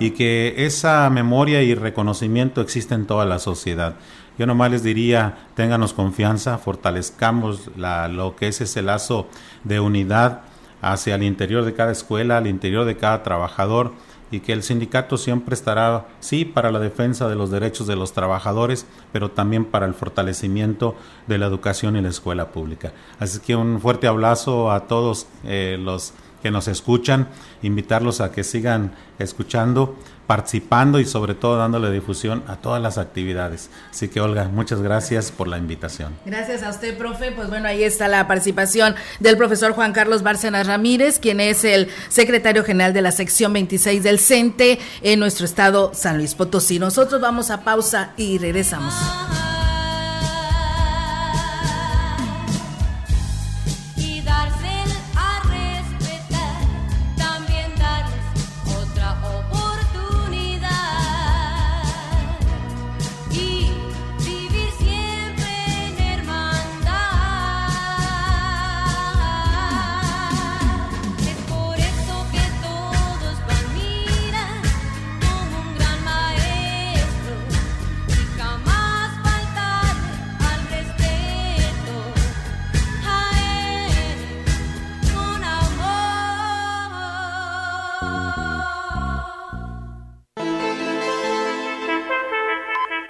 y 0.00 0.12
que 0.12 0.54
esa 0.64 1.10
memoria 1.10 1.60
y 1.60 1.74
reconocimiento 1.74 2.62
existe 2.62 2.94
en 2.94 3.04
toda 3.04 3.26
la 3.26 3.38
sociedad. 3.38 3.96
Yo 4.38 4.46
nomás 4.46 4.70
les 4.70 4.82
diría, 4.82 5.46
ténganos 5.54 5.92
confianza, 5.92 6.56
fortalezcamos 6.56 7.68
la, 7.76 8.08
lo 8.08 8.34
que 8.34 8.48
es 8.48 8.62
ese 8.62 8.80
lazo 8.80 9.28
de 9.64 9.78
unidad 9.78 10.40
hacia 10.80 11.16
el 11.16 11.22
interior 11.22 11.66
de 11.66 11.74
cada 11.74 11.92
escuela, 11.92 12.38
al 12.38 12.46
interior 12.46 12.86
de 12.86 12.96
cada 12.96 13.22
trabajador 13.22 13.92
y 14.32 14.40
que 14.40 14.52
el 14.52 14.64
sindicato 14.64 15.18
siempre 15.18 15.54
estará, 15.54 16.08
sí, 16.18 16.44
para 16.44 16.72
la 16.72 16.80
defensa 16.80 17.28
de 17.28 17.36
los 17.36 17.50
derechos 17.50 17.86
de 17.86 17.94
los 17.94 18.12
trabajadores, 18.12 18.86
pero 19.12 19.30
también 19.30 19.66
para 19.66 19.86
el 19.86 19.94
fortalecimiento 19.94 20.96
de 21.28 21.38
la 21.38 21.46
educación 21.46 21.96
y 21.96 22.00
la 22.00 22.08
escuela 22.08 22.48
pública. 22.48 22.92
Así 23.20 23.38
que 23.38 23.54
un 23.54 23.80
fuerte 23.80 24.08
abrazo 24.08 24.72
a 24.72 24.88
todos 24.88 25.26
eh, 25.44 25.76
los 25.78 26.14
que 26.42 26.50
nos 26.50 26.68
escuchan, 26.68 27.28
invitarlos 27.62 28.20
a 28.20 28.32
que 28.32 28.44
sigan 28.44 28.92
escuchando, 29.18 29.96
participando 30.26 30.98
y 30.98 31.04
sobre 31.04 31.34
todo 31.34 31.56
dándole 31.56 31.90
difusión 31.90 32.42
a 32.48 32.56
todas 32.56 32.82
las 32.82 32.98
actividades. 32.98 33.70
Así 33.90 34.08
que 34.08 34.20
Olga, 34.20 34.48
muchas 34.48 34.82
gracias 34.82 35.30
por 35.30 35.46
la 35.48 35.58
invitación. 35.58 36.14
Gracias 36.24 36.62
a 36.62 36.70
usted, 36.70 36.96
profe. 36.96 37.32
Pues 37.32 37.48
bueno, 37.48 37.68
ahí 37.68 37.84
está 37.84 38.08
la 38.08 38.26
participación 38.26 38.94
del 39.20 39.36
profesor 39.36 39.72
Juan 39.72 39.92
Carlos 39.92 40.22
Bárcenas 40.22 40.66
Ramírez, 40.66 41.18
quien 41.18 41.40
es 41.40 41.64
el 41.64 41.88
secretario 42.08 42.64
general 42.64 42.92
de 42.92 43.02
la 43.02 43.12
sección 43.12 43.52
26 43.52 44.02
del 44.02 44.18
CENTE 44.18 44.78
en 45.02 45.20
nuestro 45.20 45.44
estado 45.44 45.92
San 45.94 46.16
Luis 46.16 46.34
Potosí. 46.34 46.78
Nosotros 46.78 47.20
vamos 47.20 47.50
a 47.50 47.62
pausa 47.62 48.12
y 48.16 48.38
regresamos. 48.38 48.94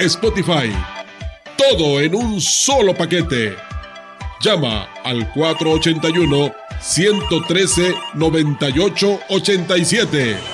Spotify. 0.00 0.72
Todo 1.56 2.00
en 2.00 2.14
un 2.14 2.40
solo 2.40 2.94
paquete. 2.94 3.56
Llama 4.40 4.88
al 5.04 5.30
481 5.32 6.52
113 6.80 7.94
9887. 8.14 10.53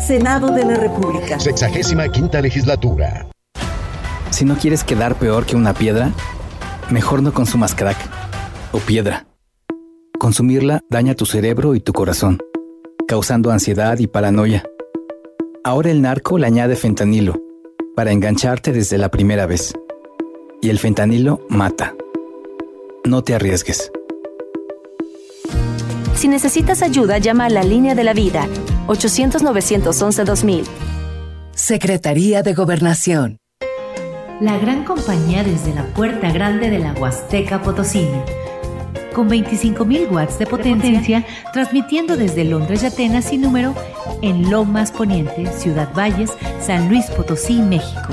Senado 0.00 0.50
de 0.50 0.64
la 0.64 0.74
República. 0.74 1.40
Sexagésima 1.40 2.08
quinta 2.08 2.40
legislatura. 2.40 3.26
Si 4.30 4.44
no 4.44 4.56
quieres 4.56 4.84
quedar 4.84 5.14
peor 5.16 5.46
que 5.46 5.56
una 5.56 5.74
piedra, 5.74 6.12
mejor 6.90 7.22
no 7.22 7.32
consumas 7.32 7.74
crack 7.74 7.96
o 8.72 8.78
piedra. 8.78 9.26
Consumirla 10.18 10.80
daña 10.90 11.14
tu 11.14 11.26
cerebro 11.26 11.74
y 11.74 11.80
tu 11.80 11.92
corazón, 11.92 12.38
causando 13.08 13.50
ansiedad 13.50 13.98
y 13.98 14.06
paranoia. 14.06 14.64
Ahora 15.64 15.90
el 15.90 16.02
narco 16.02 16.38
le 16.38 16.46
añade 16.46 16.76
fentanilo 16.76 17.34
para 17.96 18.12
engancharte 18.12 18.72
desde 18.72 18.98
la 18.98 19.10
primera 19.10 19.46
vez. 19.46 19.72
Y 20.60 20.70
el 20.70 20.78
fentanilo 20.78 21.40
mata. 21.48 21.94
No 23.04 23.22
te 23.22 23.34
arriesgues. 23.34 23.90
Si 26.14 26.28
necesitas 26.28 26.82
ayuda, 26.82 27.18
llama 27.18 27.46
a 27.46 27.50
la 27.50 27.62
línea 27.62 27.94
de 27.94 28.04
la 28.04 28.12
vida 28.12 28.46
800-911-2000. 28.86 30.64
Secretaría 31.52 32.42
de 32.42 32.54
Gobernación. 32.54 33.38
La 34.40 34.58
gran 34.58 34.84
compañía 34.84 35.44
desde 35.44 35.74
la 35.74 35.84
puerta 35.94 36.30
grande 36.30 36.70
de 36.70 36.78
la 36.78 36.92
Huasteca 36.92 37.62
Potosina. 37.62 38.24
Con 39.14 39.30
25.000 39.30 40.10
watts 40.10 40.38
de 40.38 40.46
potencia, 40.46 41.24
transmitiendo 41.52 42.16
desde 42.16 42.44
Londres 42.44 42.82
y 42.82 42.86
Atenas 42.86 43.26
sin 43.26 43.42
número 43.42 43.74
en 44.22 44.50
Lomas 44.50 44.90
Poniente, 44.90 45.46
Ciudad 45.52 45.88
Valles, 45.94 46.32
San 46.60 46.88
Luis 46.88 47.06
Potosí, 47.06 47.62
México. 47.62 48.08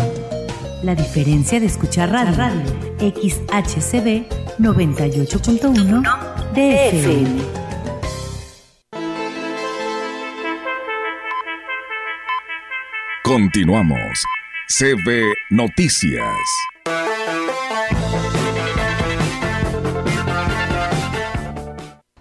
La 0.84 0.94
diferencia 0.94 1.62
de 1.62 1.68
escuchar 1.68 2.12
radio, 2.12 2.36
radio 2.36 2.66
XHCB 3.00 4.26
98.1 4.60 6.04
DFM. 6.54 7.42
Continuamos. 13.24 14.26
CB 14.68 15.34
Noticias. 15.50 16.75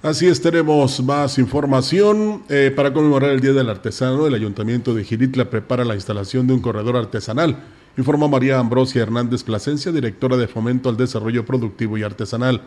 Así 0.04 0.28
es, 0.28 0.42
tenemos 0.42 1.02
más 1.02 1.38
información. 1.38 2.42
Eh, 2.50 2.70
para 2.76 2.92
conmemorar 2.92 3.30
el 3.30 3.40
Día 3.40 3.54
del 3.54 3.70
Artesano, 3.70 4.26
el 4.26 4.34
Ayuntamiento 4.34 4.92
de 4.92 5.02
Giritla 5.02 5.48
prepara 5.48 5.82
la 5.82 5.94
instalación 5.94 6.46
de 6.46 6.52
un 6.52 6.60
corredor 6.60 6.98
artesanal, 6.98 7.56
informó 7.96 8.28
María 8.28 8.58
Ambrosia 8.58 9.00
Hernández 9.00 9.42
Plasencia, 9.44 9.92
directora 9.92 10.36
de 10.36 10.46
Fomento 10.46 10.90
al 10.90 10.98
Desarrollo 10.98 11.46
Productivo 11.46 11.96
y 11.96 12.02
Artesanal. 12.02 12.60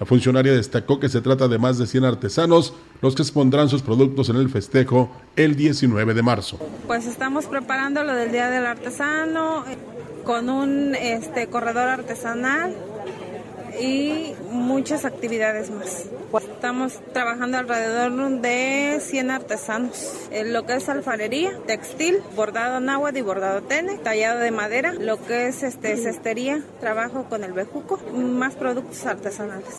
La 0.00 0.06
funcionaria 0.06 0.54
destacó 0.54 0.98
que 0.98 1.10
se 1.10 1.20
trata 1.20 1.46
de 1.46 1.58
más 1.58 1.76
de 1.76 1.86
100 1.86 2.06
artesanos 2.06 2.72
los 3.02 3.14
que 3.14 3.20
expondrán 3.20 3.68
sus 3.68 3.82
productos 3.82 4.30
en 4.30 4.36
el 4.36 4.48
festejo 4.48 5.10
el 5.36 5.56
19 5.56 6.14
de 6.14 6.22
marzo. 6.22 6.58
Pues 6.86 7.06
estamos 7.06 7.44
preparando 7.44 8.02
lo 8.02 8.14
del 8.14 8.32
Día 8.32 8.48
del 8.48 8.64
Artesano 8.64 9.66
eh, 9.68 9.76
con 10.24 10.48
un 10.48 10.94
este, 10.94 11.48
corredor 11.48 11.86
artesanal 11.88 12.74
y 13.80 14.34
muchas 14.50 15.04
actividades 15.04 15.70
más. 15.70 16.04
Estamos 16.40 16.94
trabajando 17.12 17.58
alrededor 17.58 18.40
de 18.40 19.00
100 19.00 19.30
artesanos, 19.30 20.28
en 20.30 20.52
lo 20.52 20.66
que 20.66 20.74
es 20.74 20.88
alfarería, 20.88 21.58
textil, 21.66 22.18
bordado 22.34 22.80
náhuatl 22.80 23.18
y 23.18 23.22
bordado 23.22 23.62
tene, 23.62 23.98
tallado 23.98 24.40
de 24.40 24.50
madera, 24.50 24.92
lo 24.92 25.24
que 25.24 25.48
es 25.48 25.62
este 25.62 25.96
cestería, 25.96 26.62
trabajo 26.80 27.24
con 27.28 27.44
el 27.44 27.52
bejuco, 27.52 27.98
más 28.12 28.54
productos 28.54 29.06
artesanales. 29.06 29.78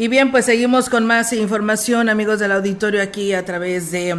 Y 0.00 0.06
bien, 0.06 0.30
pues 0.30 0.44
seguimos 0.44 0.88
con 0.88 1.06
más 1.06 1.32
información, 1.32 2.08
amigos 2.08 2.38
del 2.38 2.52
auditorio, 2.52 3.02
aquí 3.02 3.32
a 3.32 3.44
través 3.44 3.90
de 3.90 4.14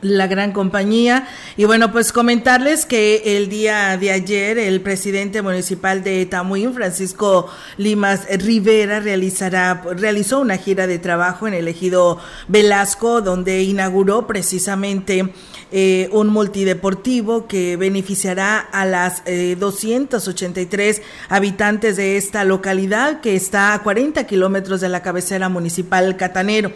la 0.00 0.26
gran 0.26 0.52
compañía. 0.52 1.28
Y 1.56 1.64
bueno, 1.64 1.92
pues 1.92 2.12
comentarles 2.12 2.86
que 2.86 3.36
el 3.36 3.48
día 3.48 3.96
de 3.96 4.12
ayer 4.12 4.58
el 4.58 4.80
presidente 4.80 5.42
municipal 5.42 6.02
de 6.02 6.26
Tamuín, 6.26 6.74
Francisco 6.74 7.48
Limas 7.76 8.26
Rivera, 8.38 9.00
realizará, 9.00 9.82
realizó 9.96 10.40
una 10.40 10.56
gira 10.56 10.86
de 10.86 10.98
trabajo 10.98 11.48
en 11.48 11.54
el 11.54 11.68
ejido 11.68 12.18
Velasco, 12.48 13.20
donde 13.20 13.62
inauguró 13.62 14.26
precisamente 14.26 15.32
eh, 15.70 16.08
un 16.12 16.28
multideportivo 16.28 17.46
que 17.46 17.76
beneficiará 17.76 18.58
a 18.58 18.86
las 18.86 19.22
eh, 19.26 19.54
283 19.58 21.02
habitantes 21.28 21.96
de 21.96 22.16
esta 22.16 22.44
localidad 22.44 23.20
que 23.20 23.36
está 23.36 23.74
a 23.74 23.82
40 23.82 24.26
kilómetros 24.26 24.80
de 24.80 24.88
la 24.88 25.02
cabecera 25.02 25.48
municipal 25.50 26.16
Catanero. 26.16 26.72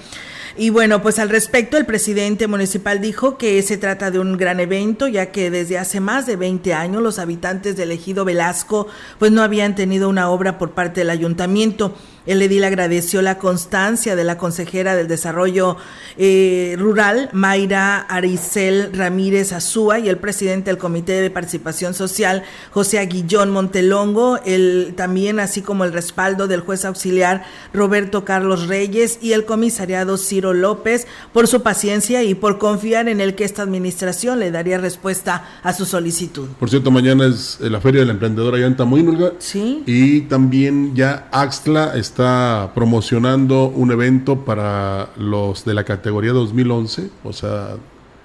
Y 0.57 0.71
bueno, 0.71 1.03
pues 1.03 1.19
al 1.19 1.31
respecto, 1.31 1.77
el 1.77 1.87
presidente 1.87 2.47
municipal 2.47 3.01
dijo 3.01 3.39
que 3.39 3.63
se 3.63 3.79
trata 3.79 4.11
de 4.11 4.19
un 4.19 4.37
gran 4.37 4.61
evento, 4.61 5.09
ya 5.09 5.33
que 5.33 5.51
desde 5.51 5.79
hace 5.79 6.01
más 6.01 6.27
de 6.27 6.37
20 6.37 6.75
años 6.75 7.03
los 7.03 7.19
habitantes 7.19 7.77
del 7.77 7.91
ejido 7.91 8.25
Velasco 8.25 8.87
pues 9.19 9.33
no 9.33 9.43
habían 9.43 9.75
tenido 9.75 10.09
una 10.09 10.31
obra 10.31 10.59
por 10.59 10.73
parte 10.73 11.01
del 11.01 11.11
ayuntamiento. 11.11 11.95
El 12.27 12.41
edil 12.43 12.65
agradeció 12.65 13.23
la 13.23 13.39
constancia 13.39 14.17
de 14.17 14.25
la 14.25 14.39
consejera 14.39 14.95
del 14.95 15.09
Desarrollo 15.09 15.77
eh, 16.17 16.77
Rural, 16.79 17.31
Mayra 17.33 17.99
Aricel 17.99 18.91
Ramírez 18.93 19.53
Azúa, 19.53 19.99
y 19.99 20.09
el 20.09 20.19
presidente 20.19 20.71
del 20.71 20.79
Comité 20.79 21.21
de 21.21 21.31
Participación 21.31 21.95
Social, 21.95 22.43
José 22.71 22.99
Aguillón 22.99 23.51
Montelongo, 23.51 24.39
el, 24.45 24.95
también 24.97 25.41
así 25.41 25.63
como 25.63 25.85
el 25.85 25.93
respaldo 25.93 26.47
del 26.47 26.61
juez 26.61 26.85
auxiliar 26.85 27.45
Roberto 27.73 28.25
Carlos 28.25 28.69
Reyes 28.69 29.19
y 29.21 29.33
el 29.33 29.45
comisariado 29.45 30.17
Ciro 30.17 30.53
López 30.53 31.07
por 31.33 31.49
su 31.49 31.63
paciencia 31.63 32.23
y 32.23 32.35
por 32.35 32.59
confiar 32.59 33.09
en 33.09 33.21
el 33.21 33.35
que 33.35 33.45
esta 33.45 33.63
administración 33.63 34.39
le 34.39 34.51
daría 34.51 34.79
respuesta 34.79 35.49
a 35.63 35.73
su 35.73 35.87
solicitud. 35.87 36.49
Por 36.59 36.71
cierto, 36.71 36.91
mañana 36.91 37.27
es 37.27 37.59
la 37.61 37.81
Feria 37.81 38.01
del 38.01 38.11
Emprendedor 38.11 38.55
allá 38.55 38.67
en 38.67 38.77
Tamuín, 38.77 39.13
Sí. 39.39 39.83
Y 39.87 40.23
también 40.23 40.95
ya 40.95 41.29
Axtla 41.33 41.97
está 41.97 42.12
promocionando 42.15 43.67
un 43.67 43.91
evento 43.91 44.45
para 44.45 45.11
los 45.17 45.65
de 45.65 45.75
la 45.75 45.85
categoría 45.85 46.33
2011, 46.33 47.11
o 47.25 47.33
sea, 47.33 47.77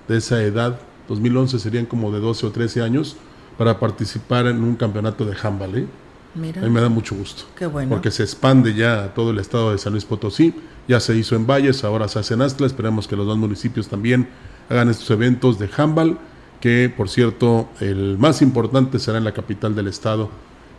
de 0.08 0.18
esa 0.18 0.42
edad, 0.42 0.80
2011 1.08 1.60
serían 1.60 1.86
como 1.86 2.12
de 2.12 2.20
12 2.20 2.48
o 2.48 2.52
13 2.52 2.82
años, 2.82 3.18
para 3.58 3.80
participar 3.80 4.46
en 4.48 4.64
un 4.64 4.76
campeonato 4.76 5.26
de 5.26 5.36
handball. 5.42 5.78
¿eh? 5.78 5.88
Mira. 6.36 6.62
A 6.62 6.66
mí 6.66 6.70
me 6.70 6.82
da 6.82 6.90
mucho 6.90 7.16
gusto. 7.16 7.44
Qué 7.56 7.66
bueno. 7.66 7.90
Porque 7.90 8.12
se 8.12 8.24
expande 8.24 8.74
ya 8.74 9.06
a 9.06 9.14
todo 9.14 9.32
el 9.32 9.40
estado 9.40 9.72
de 9.72 9.78
San 9.78 9.94
Luis 9.94 10.06
Potosí. 10.06 10.54
Ya 10.88 11.00
se 11.00 11.16
hizo 11.16 11.36
en 11.36 11.48
Valles, 11.48 11.84
ahora 11.84 12.08
se 12.08 12.20
hace 12.20 12.36
en 12.36 12.42
Astla. 12.42 12.68
Esperemos 12.68 13.08
que 13.08 13.16
los 13.16 13.26
dos 13.26 13.38
municipios 13.38 13.88
también 13.88 14.28
hagan 14.70 14.90
estos 14.90 15.10
eventos 15.12 15.60
de 15.60 15.70
handball, 15.76 16.18
que 16.62 16.94
por 16.96 17.10
cierto, 17.10 17.70
el 17.80 18.18
más 18.18 18.42
importante 18.42 19.00
será 19.00 19.18
en 19.18 19.24
la 19.24 19.34
capital 19.34 19.76
del 19.76 19.88
estado, 19.88 20.30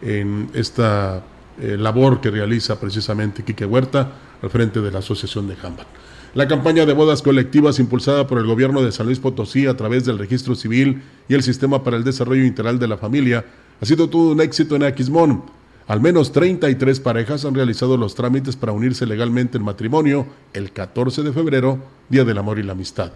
en 0.02 0.50
esta 0.54 1.22
eh, 1.60 1.76
labor 1.76 2.20
que 2.20 2.30
realiza 2.30 2.78
precisamente 2.78 3.42
Quique 3.42 3.64
Huerta 3.66 4.12
al 4.42 4.50
frente 4.50 4.80
de 4.80 4.90
la 4.90 5.00
Asociación 5.00 5.48
de 5.48 5.56
Jambal. 5.56 5.86
La 6.34 6.46
campaña 6.46 6.86
de 6.86 6.92
bodas 6.92 7.22
colectivas 7.22 7.78
impulsada 7.78 8.26
por 8.26 8.38
el 8.38 8.46
gobierno 8.46 8.82
de 8.82 8.92
San 8.92 9.06
Luis 9.06 9.18
Potosí 9.18 9.66
a 9.66 9.76
través 9.76 10.04
del 10.04 10.18
registro 10.18 10.54
civil 10.54 11.02
y 11.28 11.34
el 11.34 11.42
sistema 11.42 11.82
para 11.82 11.96
el 11.96 12.04
desarrollo 12.04 12.44
integral 12.44 12.78
de 12.78 12.86
la 12.86 12.98
familia 12.98 13.44
ha 13.80 13.86
sido 13.86 14.08
todo 14.08 14.32
un 14.32 14.40
éxito 14.40 14.76
en 14.76 14.84
Aquismón. 14.84 15.42
Al 15.86 16.00
menos 16.00 16.32
33 16.32 17.00
parejas 17.00 17.44
han 17.44 17.54
realizado 17.54 17.96
los 17.96 18.14
trámites 18.14 18.56
para 18.56 18.72
unirse 18.72 19.06
legalmente 19.06 19.56
en 19.56 19.64
matrimonio 19.64 20.26
el 20.52 20.70
14 20.70 21.22
de 21.22 21.32
febrero, 21.32 21.78
Día 22.10 22.24
del 22.24 22.38
Amor 22.38 22.58
y 22.58 22.62
la 22.62 22.72
Amistad. 22.72 23.12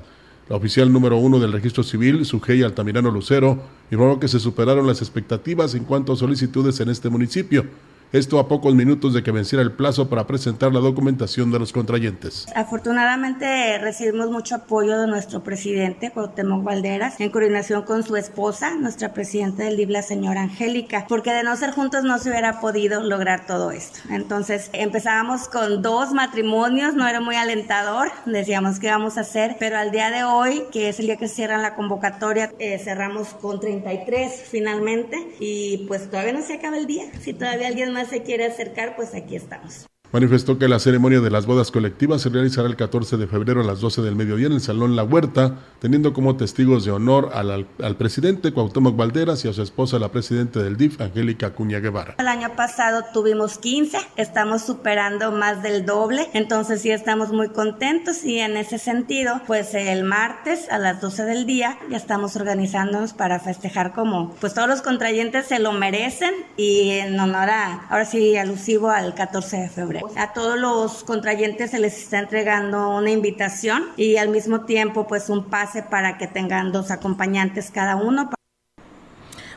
La 0.48 0.56
oficial 0.56 0.92
número 0.92 1.18
uno 1.18 1.38
del 1.38 1.52
registro 1.52 1.84
civil, 1.84 2.24
Sujei 2.24 2.62
Altamirano 2.62 3.10
Lucero, 3.10 3.62
informó 3.90 4.18
que 4.18 4.26
se 4.26 4.40
superaron 4.40 4.86
las 4.86 5.02
expectativas 5.02 5.74
en 5.74 5.84
cuanto 5.84 6.14
a 6.14 6.16
solicitudes 6.16 6.80
en 6.80 6.88
este 6.88 7.10
municipio 7.10 7.66
esto 8.12 8.38
a 8.38 8.46
pocos 8.46 8.74
minutos 8.74 9.14
de 9.14 9.22
que 9.22 9.30
venciera 9.30 9.62
el 9.62 9.72
plazo 9.72 10.10
para 10.10 10.26
presentar 10.26 10.72
la 10.72 10.80
documentación 10.80 11.50
de 11.50 11.58
los 11.58 11.72
contrayentes. 11.72 12.46
Afortunadamente 12.54 13.78
recibimos 13.78 14.30
mucho 14.30 14.56
apoyo 14.56 15.00
de 15.00 15.06
nuestro 15.06 15.42
presidente, 15.42 16.10
Cuauhtémoc 16.10 16.62
Valderas, 16.62 17.18
en 17.20 17.30
coordinación 17.30 17.82
con 17.84 18.02
su 18.02 18.16
esposa, 18.16 18.74
nuestra 18.74 19.14
presidenta 19.14 19.64
del 19.64 19.78
DIV, 19.78 19.90
la 19.90 20.02
señora 20.02 20.42
Angélica, 20.42 21.06
porque 21.08 21.32
de 21.32 21.42
no 21.42 21.56
ser 21.56 21.70
juntos 21.70 22.04
no 22.04 22.18
se 22.18 22.28
hubiera 22.28 22.60
podido 22.60 23.02
lograr 23.02 23.46
todo 23.46 23.70
esto. 23.70 24.00
Entonces 24.10 24.68
empezábamos 24.74 25.48
con 25.48 25.80
dos 25.80 26.12
matrimonios, 26.12 26.94
no 26.94 27.08
era 27.08 27.20
muy 27.20 27.36
alentador, 27.36 28.12
decíamos 28.26 28.78
qué 28.78 28.88
vamos 28.88 29.16
a 29.16 29.22
hacer, 29.22 29.56
pero 29.58 29.78
al 29.78 29.90
día 29.90 30.10
de 30.10 30.24
hoy, 30.24 30.64
que 30.70 30.90
es 30.90 31.00
el 31.00 31.06
día 31.06 31.16
que 31.16 31.28
cierran 31.28 31.62
la 31.62 31.74
convocatoria, 31.74 32.52
eh, 32.58 32.78
cerramos 32.78 33.28
con 33.28 33.58
33 33.58 34.44
finalmente 34.50 35.16
y 35.40 35.86
pues 35.88 36.10
todavía 36.10 36.34
no 36.34 36.42
se 36.42 36.54
acaba 36.54 36.76
el 36.76 36.86
día, 36.86 37.04
si 37.20 37.32
todavía 37.32 37.68
alguien 37.68 37.92
más 37.92 38.01
se 38.04 38.22
quiere 38.22 38.46
acercar, 38.46 38.96
pues 38.96 39.14
aquí 39.14 39.36
estamos. 39.36 39.86
Manifestó 40.12 40.58
que 40.58 40.68
la 40.68 40.78
ceremonia 40.78 41.20
de 41.20 41.30
las 41.30 41.46
bodas 41.46 41.70
colectivas 41.70 42.20
se 42.20 42.28
realizará 42.28 42.68
el 42.68 42.76
14 42.76 43.16
de 43.16 43.26
febrero 43.26 43.62
a 43.62 43.64
las 43.64 43.80
12 43.80 44.02
del 44.02 44.14
mediodía 44.14 44.48
en 44.48 44.52
el 44.52 44.60
Salón 44.60 44.94
La 44.94 45.04
Huerta, 45.04 45.60
teniendo 45.80 46.12
como 46.12 46.36
testigos 46.36 46.84
de 46.84 46.90
honor 46.90 47.30
al, 47.32 47.66
al, 47.82 47.96
presidente 47.96 48.52
Cuauhtémoc 48.52 48.94
Valderas 48.94 49.42
y 49.46 49.48
a 49.48 49.54
su 49.54 49.62
esposa, 49.62 49.98
la 49.98 50.10
presidenta 50.10 50.62
del 50.62 50.76
DIF, 50.76 51.00
Angélica 51.00 51.54
Cuña 51.54 51.78
Guevara. 51.78 52.16
El 52.18 52.28
año 52.28 52.54
pasado 52.54 53.06
tuvimos 53.14 53.56
15, 53.56 53.96
estamos 54.16 54.60
superando 54.60 55.32
más 55.32 55.62
del 55.62 55.86
doble, 55.86 56.28
entonces 56.34 56.82
sí 56.82 56.90
estamos 56.90 57.32
muy 57.32 57.48
contentos 57.48 58.22
y 58.22 58.38
en 58.38 58.58
ese 58.58 58.76
sentido, 58.76 59.40
pues 59.46 59.72
el 59.72 60.04
martes 60.04 60.70
a 60.70 60.76
las 60.76 61.00
12 61.00 61.24
del 61.24 61.46
día 61.46 61.78
ya 61.88 61.96
estamos 61.96 62.36
organizándonos 62.36 63.14
para 63.14 63.40
festejar 63.40 63.94
como 63.94 64.34
pues 64.42 64.52
todos 64.52 64.68
los 64.68 64.82
contrayentes 64.82 65.46
se 65.46 65.58
lo 65.58 65.72
merecen 65.72 66.34
y 66.58 66.90
en 66.90 67.18
honor 67.18 67.48
a, 67.48 67.86
ahora 67.88 68.04
sí, 68.04 68.36
alusivo 68.36 68.90
al 68.90 69.14
14 69.14 69.56
de 69.56 69.68
febrero. 69.70 70.01
A 70.16 70.32
todos 70.32 70.58
los 70.58 71.04
contrayentes 71.04 71.70
se 71.70 71.78
les 71.78 71.96
está 71.96 72.18
entregando 72.18 72.90
una 72.90 73.10
invitación 73.10 73.84
y 73.96 74.16
al 74.16 74.28
mismo 74.28 74.64
tiempo 74.64 75.06
pues 75.06 75.28
un 75.28 75.44
pase 75.44 75.82
para 75.82 76.18
que 76.18 76.26
tengan 76.26 76.72
dos 76.72 76.90
acompañantes 76.90 77.70
cada 77.70 77.96
uno. 77.96 78.30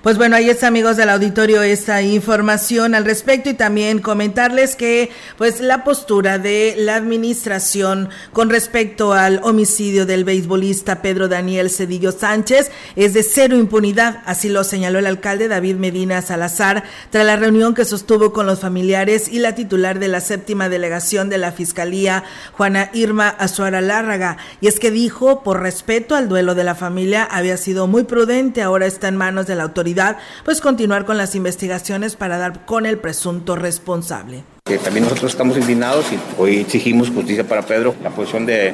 Pues 0.05 0.19
bueno, 0.19 0.35
ahí 0.35 0.51
está 0.51 0.67
amigos 0.67 0.97
del 0.97 1.09
auditorio 1.09 1.63
esta 1.63 2.03
información 2.03 2.93
al 2.93 3.05
respecto 3.05 3.49
y 3.49 3.55
también 3.55 3.97
comentarles 3.97 4.75
que 4.75 5.09
pues 5.35 5.61
la 5.61 5.83
postura 5.83 6.37
de 6.37 6.75
la 6.77 6.95
administración 6.95 8.09
con 8.31 8.51
respecto 8.51 9.13
al 9.13 9.39
homicidio 9.41 10.05
del 10.05 10.23
beisbolista 10.23 11.01
Pedro 11.01 11.27
Daniel 11.27 11.71
Cedillo 11.71 12.11
Sánchez 12.11 12.69
es 12.95 13.15
de 13.15 13.23
cero 13.23 13.57
impunidad, 13.57 14.21
así 14.27 14.47
lo 14.47 14.63
señaló 14.63 14.99
el 14.99 15.07
alcalde 15.07 15.47
David 15.47 15.77
Medina 15.77 16.21
Salazar 16.21 16.83
tras 17.09 17.25
la 17.25 17.35
reunión 17.35 17.73
que 17.73 17.83
sostuvo 17.83 18.31
con 18.31 18.45
los 18.45 18.59
familiares 18.59 19.27
y 19.27 19.39
la 19.39 19.55
titular 19.55 19.97
de 19.97 20.09
la 20.09 20.21
séptima 20.21 20.69
delegación 20.69 21.29
de 21.29 21.39
la 21.39 21.51
Fiscalía, 21.51 22.23
Juana 22.51 22.91
Irma 22.93 23.29
Azuara 23.29 23.81
Lárraga, 23.81 24.37
y 24.61 24.67
es 24.67 24.79
que 24.79 24.91
dijo, 24.91 25.41
por 25.41 25.63
respeto 25.63 26.15
al 26.15 26.29
duelo 26.29 26.53
de 26.53 26.63
la 26.63 26.75
familia, 26.75 27.23
había 27.23 27.57
sido 27.57 27.87
muy 27.87 28.03
prudente, 28.03 28.61
ahora 28.61 28.85
está 28.85 29.07
en 29.07 29.17
manos 29.17 29.47
de 29.47 29.55
la 29.55 29.63
autoridad 29.63 29.94
pues 30.43 30.61
continuar 30.61 31.05
con 31.05 31.17
las 31.17 31.35
investigaciones 31.35 32.15
para 32.15 32.37
dar 32.37 32.65
con 32.65 32.85
el 32.85 32.97
presunto 32.99 33.55
responsable. 33.55 34.43
Que 34.67 34.79
también 34.79 35.03
nosotros 35.03 35.31
estamos 35.31 35.55
indignados 35.57 36.11
y 36.11 36.17
hoy 36.41 36.61
exigimos 36.61 37.11
justicia 37.11 37.43
para 37.43 37.61
Pedro. 37.61 37.93
La 38.01 38.09
posición 38.09 38.47
de 38.47 38.73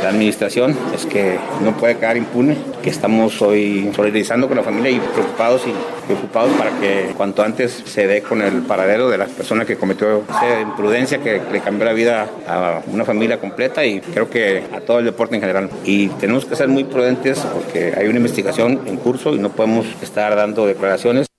la 0.00 0.10
administración 0.10 0.78
es 0.94 1.04
que 1.04 1.36
no 1.64 1.76
puede 1.76 1.96
quedar 1.96 2.16
impune, 2.16 2.56
que 2.80 2.90
estamos 2.90 3.42
hoy 3.42 3.90
solidarizando 3.92 4.46
con 4.46 4.56
la 4.56 4.62
familia 4.62 4.92
y 4.92 5.00
preocupados 5.00 5.62
y 5.66 5.72
preocupados 6.06 6.52
para 6.52 6.70
que 6.78 7.12
cuanto 7.16 7.42
antes 7.42 7.82
se 7.84 8.06
dé 8.06 8.22
con 8.22 8.40
el 8.40 8.62
paradero 8.62 9.10
de 9.10 9.18
la 9.18 9.26
persona 9.26 9.64
que 9.64 9.74
cometió 9.74 10.22
esa 10.30 10.60
imprudencia 10.60 11.18
que 11.18 11.42
le 11.50 11.58
cambió 11.58 11.86
la 11.86 11.92
vida 11.92 12.28
a 12.46 12.80
una 12.86 13.04
familia 13.04 13.40
completa 13.40 13.84
y 13.84 13.98
creo 14.00 14.30
que 14.30 14.62
a 14.72 14.78
todo 14.82 15.00
el 15.00 15.06
deporte 15.06 15.34
en 15.34 15.40
general. 15.40 15.70
Y 15.84 16.06
tenemos 16.20 16.44
que 16.44 16.54
ser 16.54 16.68
muy 16.68 16.84
prudentes 16.84 17.40
porque 17.40 17.94
hay 17.96 18.06
una 18.06 18.18
investigación 18.18 18.82
en 18.86 18.96
curso 18.96 19.34
y 19.34 19.40
no 19.40 19.48
podemos 19.48 19.86
estar 20.02 20.36
dando 20.36 20.66
declaraciones. 20.66 21.31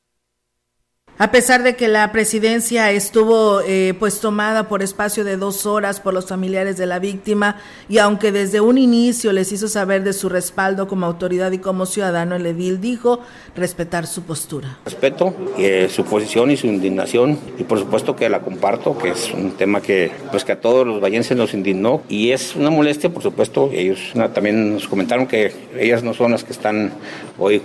A 1.19 1.29
pesar 1.29 1.61
de 1.61 1.75
que 1.75 1.87
la 1.87 2.11
presidencia 2.11 2.89
estuvo 2.89 3.61
eh, 3.61 3.93
pues 3.99 4.19
tomada 4.19 4.67
por 4.67 4.81
espacio 4.81 5.23
de 5.23 5.37
dos 5.37 5.67
horas 5.67 5.99
por 5.99 6.11
los 6.11 6.27
familiares 6.27 6.75
de 6.75 6.87
la 6.87 6.97
víctima 6.97 7.57
y 7.87 7.99
aunque 7.99 8.31
desde 8.31 8.61
un 8.61 8.79
inicio 8.79 9.31
les 9.31 9.51
hizo 9.51 9.67
saber 9.67 10.03
de 10.03 10.13
su 10.13 10.27
respaldo 10.27 10.87
como 10.87 11.05
autoridad 11.05 11.51
y 11.51 11.59
como 11.59 11.85
ciudadano, 11.85 12.35
el 12.35 12.45
edil 12.47 12.81
dijo 12.81 13.19
respetar 13.55 14.07
su 14.07 14.23
postura. 14.23 14.79
Respeto 14.85 15.35
eh, 15.59 15.87
su 15.91 16.03
posición 16.03 16.49
y 16.49 16.57
su 16.57 16.65
indignación 16.65 17.37
y 17.59 17.63
por 17.63 17.77
supuesto 17.77 18.15
que 18.15 18.27
la 18.27 18.39
comparto, 18.39 18.97
que 18.97 19.09
es 19.11 19.31
un 19.31 19.51
tema 19.51 19.81
que 19.81 20.11
pues 20.31 20.43
que 20.43 20.53
a 20.53 20.59
todos 20.59 20.85
los 20.87 20.99
vallenses 20.99 21.37
nos 21.37 21.53
indignó 21.53 22.01
y 22.09 22.31
es 22.31 22.55
una 22.55 22.71
molestia, 22.71 23.11
por 23.11 23.21
supuesto. 23.21 23.69
Ellos 23.71 24.13
también 24.33 24.73
nos 24.73 24.87
comentaron 24.87 25.27
que 25.27 25.53
ellas 25.77 26.01
no 26.01 26.15
son 26.15 26.31
las 26.31 26.43
que 26.43 26.53
están 26.53 26.91
hoy, 27.37 27.61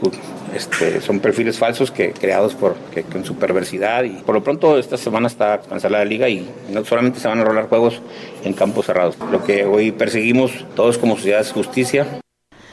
este, 0.54 1.00
son 1.00 1.20
perfiles 1.20 1.58
falsos 1.58 1.90
que 1.90 2.12
creados 2.12 2.54
por 2.54 2.76
que 2.92 3.04
su 3.24 3.37
perversidad 3.38 4.04
y 4.04 4.10
por 4.10 4.34
lo 4.34 4.42
pronto 4.42 4.78
esta 4.78 4.96
semana 4.96 5.26
está 5.26 5.60
cancelada 5.60 6.04
la 6.04 6.10
liga 6.10 6.28
y 6.28 6.48
no 6.70 6.84
solamente 6.84 7.20
se 7.20 7.28
van 7.28 7.38
a 7.40 7.44
rolar 7.44 7.68
juegos 7.68 8.00
en 8.44 8.52
campos 8.52 8.86
cerrados. 8.86 9.16
Lo 9.30 9.44
que 9.44 9.64
hoy 9.64 9.92
perseguimos 9.92 10.66
todos 10.74 10.98
como 10.98 11.16
sociedad 11.16 11.40
es 11.40 11.52
justicia. 11.52 12.20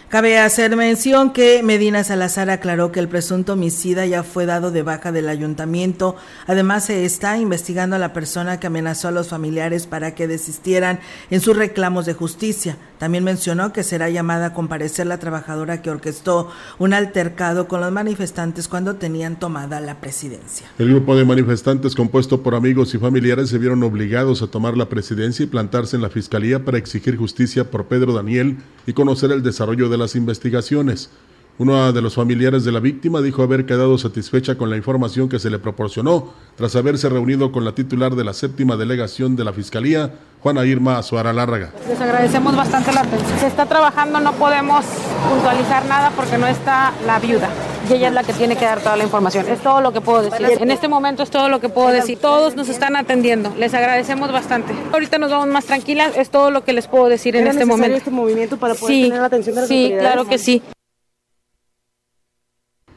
Cabe 0.08 0.38
hacer 0.38 0.76
mención 0.76 1.34
que 1.34 1.64
Medina 1.64 2.04
Salazar 2.04 2.52
aclaró 2.52 2.92
que 2.92 3.00
el 3.00 3.08
presunto 3.08 3.54
homicida 3.54 4.06
ya 4.06 4.22
fue 4.22 4.46
dado 4.46 4.70
de 4.70 4.84
baja 4.84 5.12
del 5.12 5.28
ayuntamiento. 5.28 6.16
Además, 6.46 6.86
se 6.86 7.06
está 7.06 7.40
investigando 7.40 7.96
a 7.96 8.00
la 8.00 8.14
persona 8.14 8.60
que 8.60 8.68
amenazó 8.68 9.08
a 9.08 9.12
los 9.12 9.30
familiares 9.30 9.88
para 9.88 10.14
que 10.14 10.28
desistieran 10.28 11.00
en 11.32 11.42
sus 11.42 11.58
reclamos 11.58 12.06
de 12.06 12.14
justicia. 12.14 12.78
También 13.00 13.24
mencionó 13.24 13.74
que 13.74 13.84
será 13.84 14.10
llamada 14.10 14.48
a 14.48 14.54
comparecer 14.54 15.08
la 15.08 15.18
trabajadora 15.18 15.82
que 15.82 15.90
orquestó 15.90 16.50
un 16.78 16.94
altercado 16.94 17.68
con 17.68 17.82
los 17.82 17.92
manifestantes 17.92 18.68
cuando 18.68 18.96
tenían 18.96 19.38
tomada 19.38 19.82
la 19.82 20.00
presidencia. 20.00 20.68
El 20.78 20.90
grupo 20.90 21.18
de 21.18 21.26
manifestantes 21.26 21.96
compuesto 21.96 22.42
por 22.44 22.54
amigos 22.54 22.94
y 22.94 23.00
familiares 23.00 23.50
se 23.50 23.58
vieron 23.58 23.82
obligados 23.84 24.44
a 24.44 24.48
tomar 24.48 24.78
la 24.78 24.88
presidencia 24.88 25.44
y 25.44 25.48
plantarse 25.48 25.96
en 25.96 26.04
la 26.04 26.10
fiscalía 26.10 26.64
para 26.64 26.78
exigir 26.78 27.18
justicia 27.18 27.70
por 27.70 27.88
Pedro 27.88 28.14
Daniel 28.14 28.58
y 28.88 28.94
conocer 28.94 29.32
el 29.32 29.44
desarrollo 29.44 29.90
de 29.90 29.95
las 29.98 30.16
investigaciones. 30.16 31.10
Uno 31.58 31.94
de 31.94 32.02
los 32.02 32.16
familiares 32.16 32.66
de 32.66 32.72
la 32.74 32.82
víctima 32.82 33.22
dijo 33.22 33.42
haber 33.42 33.66
quedado 33.66 33.98
satisfecha 33.98 34.56
con 34.56 34.70
la 34.70 34.76
información 34.76 35.30
que 35.30 35.40
se 35.40 35.50
le 35.50 35.58
proporcionó 35.58 36.34
tras 36.58 36.76
haberse 36.76 37.08
reunido 37.08 37.54
con 37.54 37.64
la 37.64 37.74
titular 37.74 38.16
de 38.16 38.26
la 38.26 38.34
séptima 38.34 38.76
delegación 38.76 39.38
de 39.38 39.46
la 39.46 39.54
Fiscalía, 39.54 40.16
Juana 40.42 40.66
Irma 40.66 40.98
Azuara 40.98 41.32
Lárraga. 41.32 41.72
Les 41.88 42.00
agradecemos 42.02 42.58
bastante 42.58 42.92
la 42.92 43.02
atención. 43.02 43.40
Se 43.40 43.48
está 43.48 43.66
trabajando, 43.68 44.20
no 44.20 44.34
podemos 44.34 44.84
puntualizar 45.30 45.86
nada 45.86 46.12
porque 46.14 46.38
no 46.38 46.46
está 46.46 46.92
la 47.06 47.20
viuda. 47.20 47.50
Y 47.90 47.94
ella 47.94 48.08
es 48.08 48.14
la 48.14 48.24
que 48.24 48.34
tiene 48.34 48.56
que 48.56 48.66
dar 48.66 48.80
toda 48.80 48.96
la 48.98 49.04
información. 49.04 49.48
Es 49.48 49.60
todo 49.60 49.82
lo 49.82 49.92
que 49.94 50.02
puedo 50.02 50.22
decir. 50.22 50.46
En 50.60 50.72
este 50.72 50.88
momento 50.88 51.24
es 51.24 51.30
todo 51.30 51.50
lo 51.50 51.60
que 51.60 51.70
puedo 51.70 51.90
decir. 51.90 52.18
Todos 52.20 52.56
nos 52.56 52.70
están 52.70 52.96
atendiendo. 52.96 53.54
Les 53.58 53.74
agradecemos 53.74 54.32
bastante. 54.32 54.74
Ahorita 54.92 55.18
nos 55.18 55.32
vamos 55.32 55.48
más 55.48 55.66
tranquilas. 55.66 56.16
Es 56.16 56.30
todo 56.30 56.52
lo 56.52 56.64
que 56.64 56.74
les 56.74 56.88
puedo 56.88 57.08
decir 57.08 57.36
en 57.36 57.48
este 57.48 57.66
momento. 57.66 57.98
este 57.98 58.12
movimiento 58.12 58.58
para 58.58 58.76
poder 58.76 59.04
tener 59.04 59.20
la 59.20 59.28
atención 59.28 59.56
de 59.56 59.62
las 59.62 59.68
Sí, 59.68 59.94
claro 59.98 60.26
que 60.26 60.38
sí. 60.38 60.62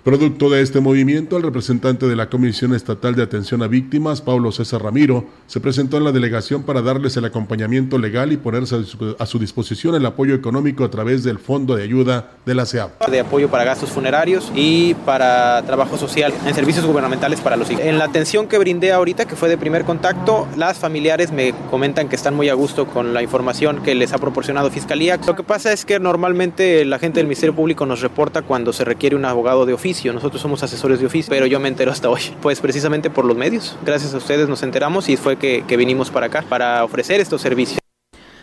Producto 0.08 0.48
de 0.48 0.62
este 0.62 0.80
movimiento, 0.80 1.36
el 1.36 1.42
representante 1.42 2.06
de 2.06 2.16
la 2.16 2.30
Comisión 2.30 2.72
Estatal 2.72 3.14
de 3.14 3.22
Atención 3.22 3.62
a 3.62 3.66
Víctimas, 3.66 4.22
Pablo 4.22 4.52
César 4.52 4.82
Ramiro, 4.82 5.26
se 5.46 5.60
presentó 5.60 5.98
en 5.98 6.04
la 6.04 6.12
delegación 6.12 6.62
para 6.62 6.80
darles 6.80 7.18
el 7.18 7.26
acompañamiento 7.26 7.98
legal 7.98 8.32
y 8.32 8.38
ponerse 8.38 8.76
a 9.18 9.26
su 9.26 9.38
disposición 9.38 9.94
el 9.96 10.06
apoyo 10.06 10.34
económico 10.34 10.82
a 10.82 10.90
través 10.90 11.24
del 11.24 11.38
Fondo 11.38 11.76
de 11.76 11.82
Ayuda 11.82 12.30
de 12.46 12.54
la 12.54 12.64
CEAP. 12.64 13.06
De 13.06 13.20
apoyo 13.20 13.50
para 13.50 13.64
gastos 13.64 13.90
funerarios 13.90 14.50
y 14.54 14.94
para 14.94 15.62
trabajo 15.66 15.98
social 15.98 16.32
en 16.46 16.54
servicios 16.54 16.86
gubernamentales 16.86 17.42
para 17.42 17.58
los 17.58 17.70
hijos. 17.70 17.84
En 17.84 17.98
la 17.98 18.06
atención 18.06 18.48
que 18.48 18.56
brindé 18.56 18.92
ahorita, 18.92 19.26
que 19.26 19.36
fue 19.36 19.50
de 19.50 19.58
primer 19.58 19.84
contacto, 19.84 20.48
las 20.56 20.78
familiares 20.78 21.32
me 21.32 21.52
comentan 21.70 22.08
que 22.08 22.16
están 22.16 22.34
muy 22.34 22.48
a 22.48 22.54
gusto 22.54 22.86
con 22.86 23.12
la 23.12 23.22
información 23.22 23.82
que 23.82 23.94
les 23.94 24.14
ha 24.14 24.18
proporcionado 24.18 24.70
Fiscalía. 24.70 25.20
Lo 25.26 25.36
que 25.36 25.42
pasa 25.42 25.70
es 25.70 25.84
que 25.84 26.00
normalmente 26.00 26.86
la 26.86 26.98
gente 26.98 27.20
del 27.20 27.26
Ministerio 27.26 27.54
Público 27.54 27.84
nos 27.84 28.00
reporta 28.00 28.40
cuando 28.40 28.72
se 28.72 28.86
requiere 28.86 29.14
un 29.14 29.26
abogado 29.26 29.66
de 29.66 29.74
oficio 29.74 29.97
oficio, 29.98 30.12
nosotros 30.12 30.40
somos 30.40 30.62
asesores 30.62 31.00
de 31.00 31.06
oficio, 31.06 31.30
pero 31.30 31.46
yo 31.46 31.58
me 31.58 31.68
entero 31.68 31.90
hasta 31.90 32.08
hoy, 32.08 32.20
pues 32.40 32.60
precisamente 32.60 33.10
por 33.10 33.24
los 33.24 33.36
medios. 33.36 33.76
Gracias 33.84 34.14
a 34.14 34.18
ustedes 34.18 34.48
nos 34.48 34.62
enteramos 34.62 35.08
y 35.08 35.16
fue 35.16 35.36
que, 35.36 35.64
que 35.66 35.76
vinimos 35.76 36.10
para 36.10 36.26
acá 36.26 36.44
para 36.48 36.84
ofrecer 36.84 37.20
estos 37.20 37.42
servicios. 37.42 37.87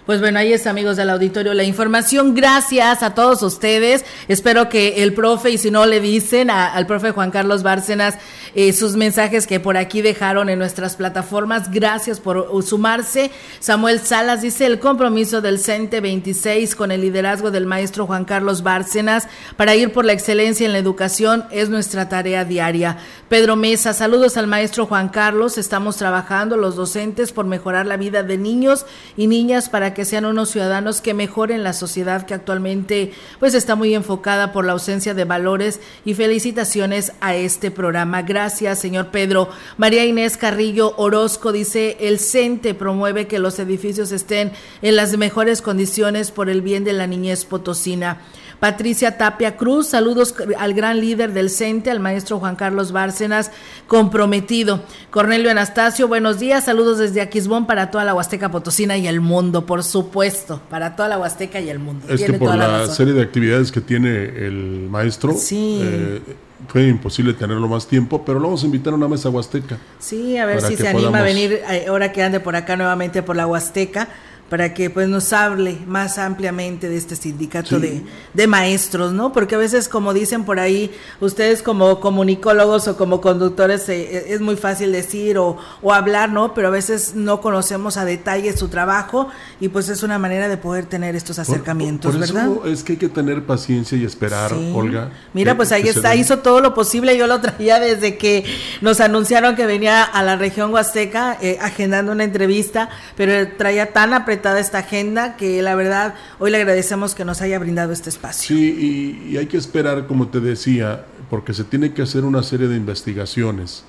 Pues 0.06 0.20
bueno, 0.20 0.38
ahí 0.38 0.54
está, 0.54 0.70
amigos 0.70 0.98
del 0.98 1.10
auditorio, 1.10 1.56
la 1.56 1.64
información. 1.64 2.36
Gracias 2.36 3.02
a 3.02 3.16
todos 3.16 3.42
ustedes. 3.42 4.06
Espero 4.28 4.70
que 4.70 5.02
el 5.02 5.16
profe, 5.16 5.50
y 5.50 5.58
si 5.58 5.72
no 5.72 5.88
le 5.88 6.00
dicen 6.00 6.52
al 6.52 6.86
profe 6.86 7.10
Juan 7.10 7.32
Carlos 7.32 7.64
Bárcenas, 7.64 8.20
eh, 8.54 8.72
sus 8.72 8.96
mensajes 8.96 9.48
que 9.48 9.60
por 9.60 9.78
aquí 9.78 10.04
dejaron 10.04 10.50
en 10.50 10.60
nuestras 10.60 10.96
plataformas. 10.96 11.72
Gracias 11.72 12.20
por 12.20 12.64
sumarse. 12.64 13.32
Samuel 13.60 14.00
Salas 14.00 14.44
dice 14.44 14.68
el 14.68 14.78
compromiso 14.78 15.42
del 15.42 15.58
CENTE 15.58 16.02
26 16.02 16.76
con 16.76 16.92
el 16.92 17.02
liderazgo 17.02 17.50
del 17.50 17.66
maestro 17.66 18.06
Juan 18.06 18.26
Carlos 18.26 18.62
Bárcenas 18.62 19.28
para 19.58 19.74
ir 19.74 19.92
por 19.92 20.06
la 20.06 20.14
excelencia 20.14 20.68
en 20.68 20.74
la 20.74 20.78
educación 20.78 21.46
es 21.50 21.70
nuestra 21.70 22.10
tarea 22.10 22.46
diaria. 22.46 22.98
Pedro 23.28 23.56
Mesa, 23.56 23.92
saludos 23.92 24.38
al 24.38 24.46
maestro 24.46 24.86
Juan 24.86 25.10
Carlos. 25.10 25.58
Estamos 25.58 25.98
trabajando 25.98 26.58
los 26.58 26.76
docentes 26.76 27.32
por 27.32 27.46
mejorar 27.46 27.88
la 27.88 27.98
vida 27.98 28.22
de 28.22 28.38
niños 28.38 28.86
y 29.18 29.26
niñas 29.26 29.68
para 29.68 29.95
que 29.95 29.95
sean 30.04 30.26
unos 30.26 30.50
ciudadanos 30.50 31.00
que 31.00 31.14
mejoren 31.14 31.64
la 31.64 31.72
sociedad 31.72 32.26
que 32.26 32.34
actualmente 32.34 33.14
pues 33.40 33.54
está 33.54 33.76
muy 33.76 33.94
enfocada 33.94 34.52
por 34.52 34.66
la 34.66 34.74
ausencia 34.74 35.14
de 35.14 35.24
valores 35.24 35.80
y 36.04 36.16
felicitaciones 36.16 37.14
a 37.22 37.36
este 37.36 37.72
programa. 37.72 38.24
Gracias, 38.24 38.80
señor 38.80 39.12
Pedro. 39.12 39.48
María 39.78 40.04
Inés 40.04 40.36
Carrillo 40.36 40.94
Orozco 40.98 41.54
dice, 41.54 41.96
el 42.02 42.20
CENTE 42.20 42.74
promueve 42.74 43.28
que 43.28 43.40
los 43.40 43.60
edificios 43.60 44.12
estén 44.12 44.52
en 44.82 44.96
las 44.96 45.16
mejores 45.18 45.62
condiciones 45.62 46.32
por 46.32 46.50
el 46.50 46.62
bien 46.62 46.84
de 46.84 46.94
la 46.94 47.08
niñez 47.08 47.46
potosina. 47.46 48.20
Patricia 48.60 49.18
Tapia 49.18 49.58
Cruz, 49.58 49.88
saludos 49.88 50.36
al 50.58 50.74
gran 50.74 51.00
líder 51.00 51.34
del 51.34 51.50
CENTE, 51.50 51.92
al 51.92 52.00
maestro 52.00 52.40
Juan 52.40 52.56
Carlos 52.56 52.92
Bárcenas, 52.92 53.52
comprometido. 53.88 54.82
Cornelio 55.12 55.52
Anastasio, 55.52 56.08
buenos 56.08 56.40
días, 56.40 56.66
saludos 56.66 56.98
desde 56.98 57.22
Aquisbón 57.22 57.68
para 57.68 57.92
toda 57.92 58.04
la 58.04 58.14
Huasteca 58.14 58.50
Potosina 58.52 58.98
y 58.98 59.08
el 59.08 59.22
mundo, 59.22 59.66
por 59.66 59.84
supuesto, 59.84 60.62
para 60.70 60.96
toda 60.96 61.10
la 61.10 61.18
Huasteca 61.18 61.60
y 61.60 61.70
el 61.70 61.80
mundo. 61.80 62.06
Es 62.10 62.24
que 62.24 62.34
por 62.34 62.56
la, 62.56 62.88
serie 62.88 63.14
de 63.14 63.22
actividades 63.22 63.72
que 63.72 63.82
tiene 63.82 64.24
el 64.24 64.88
maestro, 64.90 65.36
eh, 65.52 66.22
fue 66.68 66.88
imposible 66.88 67.34
tenerlo 67.34 67.68
más 67.68 67.88
tiempo, 67.88 68.24
pero 68.26 68.40
lo 68.40 68.48
vamos 68.48 68.64
a 68.64 68.66
invitar 68.66 68.94
a 68.94 68.96
una 68.96 69.08
mesa 69.08 69.30
huasteca. 69.30 69.78
Sí, 70.00 70.38
a 70.38 70.46
ver 70.46 70.62
si 70.62 70.76
se 70.78 70.88
anima 70.88 71.20
a 71.20 71.24
venir 71.24 71.60
eh, 71.70 71.86
ahora 71.88 72.12
que 72.12 72.24
ande 72.24 72.40
por 72.40 72.56
acá 72.56 72.76
nuevamente 72.76 73.22
por 73.22 73.36
la 73.36 73.46
Huasteca 73.48 74.08
para 74.56 74.74
que 74.74 74.90
pues 74.90 75.10
nos 75.10 75.34
hable 75.34 75.80
más 75.86 76.18
ampliamente 76.18 76.88
de 76.88 76.96
este 76.96 77.18
sindicato 77.18 77.78
de, 77.78 78.04
de, 78.34 78.48
maestros, 78.48 79.12
¿no? 79.12 79.34
Porque 79.34 79.56
a 79.56 79.58
veces, 79.58 79.90
como 79.90 80.14
dicen 80.14 80.46
por 80.46 80.62
ahí, 80.62 80.92
ustedes 81.20 81.62
como 81.62 82.00
comunicólogos 82.00 82.88
o 82.88 82.96
como 82.96 83.20
conductores 83.20 83.90
eh, 83.90 84.16
eh, 84.16 84.26
es 84.30 84.40
muy 84.40 84.56
fácil 84.56 84.94
decir 84.94 85.38
o, 85.38 85.58
o, 85.82 85.92
hablar, 85.92 86.30
¿no? 86.30 86.54
Pero 86.54 86.70
a 86.70 86.72
veces 86.72 87.16
no 87.16 87.42
conocemos 87.42 87.98
a 87.98 88.06
detalle 88.06 88.56
su 88.56 88.70
trabajo 88.70 89.28
y 89.60 89.68
pues 89.68 89.90
es 89.90 90.04
una 90.04 90.20
manera 90.20 90.48
de 90.48 90.56
poder 90.56 90.86
tener 90.86 91.18
estos 91.18 91.38
acercamientos, 91.38 92.16
por, 92.16 92.22
¿verdad? 92.22 92.46
Eso 92.46 92.66
es 92.66 92.82
que 92.86 92.94
hay 92.94 92.98
que 92.98 93.10
tener 93.10 93.44
paciencia 93.44 93.98
y 93.98 94.06
esperar, 94.06 94.54
Olga. 94.74 95.12
Mira, 95.34 95.58
pues 95.58 95.74
ahí 95.74 95.90
está, 95.90 96.16
hizo 96.16 96.40
todo 96.40 96.62
lo 96.62 96.74
posible, 96.74 97.18
yo 97.18 97.28
lo 97.28 97.42
traía 97.42 97.82
desde 97.82 98.16
que 98.16 98.46
nos 98.80 99.02
anunciaron 99.02 99.58
que 99.58 99.66
venía 99.66 100.02
a 100.02 100.24
la 100.24 100.38
región 100.38 100.74
Huasteca 100.74 101.38
eh, 101.42 101.58
agendando 101.60 102.14
una 102.14 102.24
entrevista, 102.24 102.88
pero 103.18 103.50
traía 103.58 103.92
tan 103.92 104.14
apretado 104.14 104.45
esta 104.54 104.80
agenda 104.80 105.36
que 105.36 105.62
la 105.62 105.76
verdad 105.76 106.16
hoy 106.40 106.52
le 106.52 106.58
agradecemos 106.58 107.16
que 107.16 107.26
nos 107.26 107.42
haya 107.42 107.58
brindado 107.60 107.92
este 107.92 108.10
espacio. 108.10 108.56
Sí, 108.56 109.24
y, 109.30 109.38
hay 109.38 109.48
que 109.48 109.58
esperar, 109.58 110.08
como 110.08 110.28
te 110.28 110.40
decía, 110.40 111.06
porque 111.30 111.54
se 111.54 111.64
tiene 111.64 111.94
que 111.94 112.02
hacer 112.02 112.24
una 112.24 112.44
serie 112.44 112.68
de 112.68 112.78
investigaciones 112.78 113.84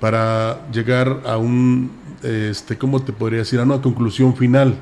para 0.00 0.68
llegar 0.70 1.22
a 1.24 1.38
un, 1.38 1.90
este, 2.22 2.76
¿cómo 2.76 3.02
te 3.02 3.12
podría 3.12 3.40
decir? 3.40 3.58
A 3.58 3.62
una 3.62 3.80
conclusión 3.80 4.36
final. 4.36 4.76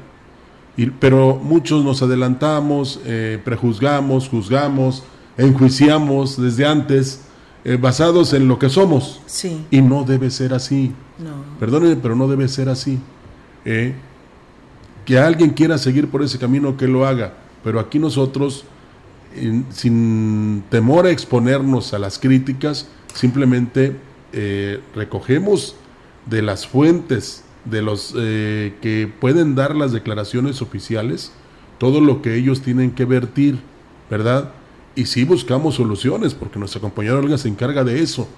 Y, 0.76 0.86
pero 0.86 1.36
muchos 1.36 1.84
nos 1.84 2.02
adelantamos, 2.02 3.00
eh, 3.04 3.40
prejuzgamos, 3.44 4.28
juzgamos, 4.28 5.04
enjuiciamos 5.36 6.40
desde 6.40 6.66
antes, 6.66 7.20
eh, 7.64 7.76
basados 7.80 8.32
en 8.32 8.48
lo 8.48 8.58
que 8.58 8.68
somos. 8.68 9.20
Sí. 9.26 9.64
Y 9.70 9.80
no 9.80 10.04
debe 10.04 10.30
ser 10.30 10.54
así. 10.54 10.92
No. 11.18 11.44
Perdónenme, 11.60 11.96
pero 11.96 12.16
no 12.16 12.26
debe 12.26 12.48
ser 12.48 12.68
así. 12.68 12.98
Eh, 13.64 13.94
que 15.04 15.18
alguien 15.18 15.50
quiera 15.50 15.78
seguir 15.78 16.08
por 16.08 16.22
ese 16.22 16.38
camino, 16.38 16.76
que 16.76 16.88
lo 16.88 17.06
haga. 17.06 17.34
Pero 17.64 17.80
aquí 17.80 17.98
nosotros, 17.98 18.64
sin 19.70 20.62
temor 20.68 21.06
a 21.06 21.10
exponernos 21.10 21.94
a 21.94 21.98
las 21.98 22.18
críticas, 22.18 22.88
simplemente 23.14 23.96
eh, 24.32 24.80
recogemos 24.94 25.76
de 26.26 26.42
las 26.42 26.66
fuentes 26.66 27.44
de 27.64 27.82
los 27.82 28.14
eh, 28.16 28.74
que 28.80 29.12
pueden 29.20 29.54
dar 29.54 29.76
las 29.76 29.92
declaraciones 29.92 30.62
oficiales 30.62 31.32
todo 31.82 32.00
lo 32.00 32.22
que 32.22 32.36
ellos 32.36 32.62
tienen 32.62 32.92
que 32.92 33.04
vertir, 33.04 33.58
¿verdad? 34.08 34.52
Y 34.94 35.06
sí 35.06 35.24
buscamos 35.24 35.74
soluciones, 35.74 36.32
porque 36.32 36.60
nuestra 36.60 36.80
compañera 36.80 37.16
Olga 37.16 37.36
se 37.38 37.48
encarga 37.48 37.82
de 37.82 38.00
eso, 38.00 38.28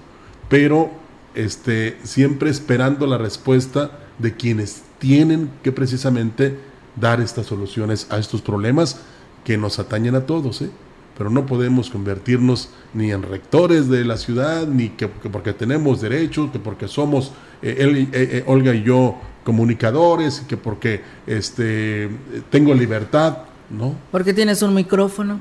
pero 0.49 0.89
este, 1.35 1.99
siempre 2.01 2.49
esperando 2.49 3.05
la 3.05 3.19
respuesta 3.19 3.99
de 4.17 4.33
quienes 4.35 4.81
tienen 4.99 5.49
que 5.63 5.71
precisamente 5.71 6.57
dar 6.95 7.21
estas 7.21 7.45
soluciones 7.45 8.07
a 8.09 8.17
estos 8.17 8.41
problemas 8.41 9.01
que 9.43 9.57
nos 9.57 9.79
atañen 9.79 10.15
a 10.15 10.25
todos, 10.25 10.61
¿eh? 10.61 10.69
pero 11.17 11.29
no 11.29 11.45
podemos 11.45 11.89
convertirnos 11.89 12.69
ni 12.93 13.11
en 13.11 13.23
rectores 13.23 13.89
de 13.89 14.03
la 14.03 14.17
ciudad, 14.17 14.67
ni 14.67 14.89
que, 14.89 15.07
porque 15.07 15.53
tenemos 15.53 16.01
derechos, 16.01 16.51
que 16.51 16.59
porque 16.59 16.87
somos 16.87 17.31
eh, 17.61 17.75
él, 17.79 17.97
eh, 17.97 18.07
eh, 18.11 18.43
Olga 18.47 18.73
y 18.73 18.83
yo 18.83 19.15
comunicadores, 19.43 20.41
y 20.43 20.47
que 20.47 20.57
porque 20.57 21.01
este, 21.27 22.09
tengo 22.49 22.73
libertad, 22.73 23.37
¿no? 23.69 23.95
Porque 24.11 24.33
tienes 24.33 24.61
un 24.61 24.73
micrófono. 24.73 25.39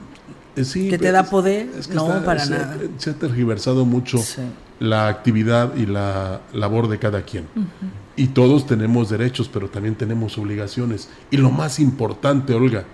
Sí, 0.62 0.88
que 0.88 0.98
te 0.98 1.10
da 1.10 1.24
poder, 1.24 1.66
no, 1.92 2.24
para 2.24 2.44
se, 2.44 2.50
nada. 2.50 2.78
Se 2.98 3.10
ha 3.10 3.14
tergiversado 3.14 3.84
mucho 3.84 4.20
la 4.78 5.08
actividad 5.08 5.74
y 5.76 5.86
la 5.86 6.42
labor 6.52 6.86
de 6.88 7.00
cada 7.00 7.22
quien. 7.22 7.46
Y 8.16 8.28
todos 8.28 8.66
tenemos 8.66 9.10
derechos, 9.10 9.50
pero 9.52 9.68
también 9.68 9.96
tenemos 9.96 10.38
obligaciones. 10.38 11.08
Y 11.30 11.36
lo 11.36 11.50
más 11.50 11.80
importante, 11.80 12.54
Olga, 12.54 12.84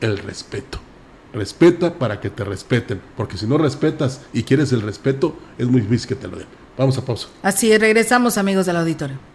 el 0.00 0.18
respeto. 0.18 0.78
Respeta 1.32 1.98
para 1.98 2.20
que 2.20 2.30
te 2.30 2.44
respeten, 2.44 3.00
porque 3.16 3.38
si 3.38 3.46
no 3.46 3.56
respetas 3.58 4.22
y 4.32 4.42
quieres 4.42 4.72
el 4.72 4.82
respeto, 4.82 5.36
es 5.56 5.66
muy 5.66 5.80
difícil 5.80 6.08
que 6.08 6.14
te 6.14 6.28
lo 6.28 6.36
den. 6.36 6.46
Vamos 6.76 6.96
a 6.98 7.04
pausa. 7.04 7.28
Así 7.42 7.72
es, 7.72 7.80
regresamos 7.80 8.38
amigos 8.38 8.66
del 8.66 8.76
auditorio. 8.76 9.31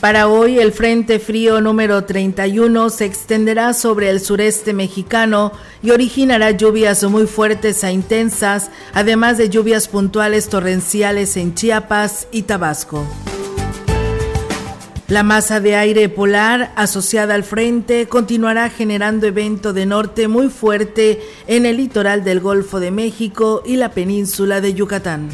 Para 0.00 0.28
hoy 0.28 0.58
el 0.58 0.72
Frente 0.72 1.18
Frío 1.18 1.62
número 1.62 2.04
31 2.04 2.90
se 2.90 3.06
extenderá 3.06 3.72
sobre 3.72 4.10
el 4.10 4.20
sureste 4.20 4.74
mexicano 4.74 5.52
y 5.82 5.90
originará 5.90 6.50
lluvias 6.50 7.02
muy 7.04 7.26
fuertes 7.26 7.82
e 7.82 7.92
intensas, 7.92 8.70
además 8.92 9.38
de 9.38 9.48
lluvias 9.48 9.88
puntuales 9.88 10.50
torrenciales 10.50 11.36
en 11.38 11.54
Chiapas 11.54 12.28
y 12.30 12.42
Tabasco. 12.42 13.06
La 15.08 15.22
masa 15.22 15.60
de 15.60 15.76
aire 15.76 16.08
polar 16.10 16.72
asociada 16.76 17.34
al 17.34 17.44
frente 17.44 18.06
continuará 18.06 18.68
generando 18.68 19.26
evento 19.26 19.72
de 19.72 19.86
norte 19.86 20.28
muy 20.28 20.50
fuerte 20.50 21.22
en 21.46 21.64
el 21.64 21.78
litoral 21.78 22.22
del 22.22 22.40
Golfo 22.40 22.80
de 22.80 22.90
México 22.90 23.62
y 23.64 23.76
la 23.76 23.92
península 23.92 24.60
de 24.60 24.74
Yucatán. 24.74 25.30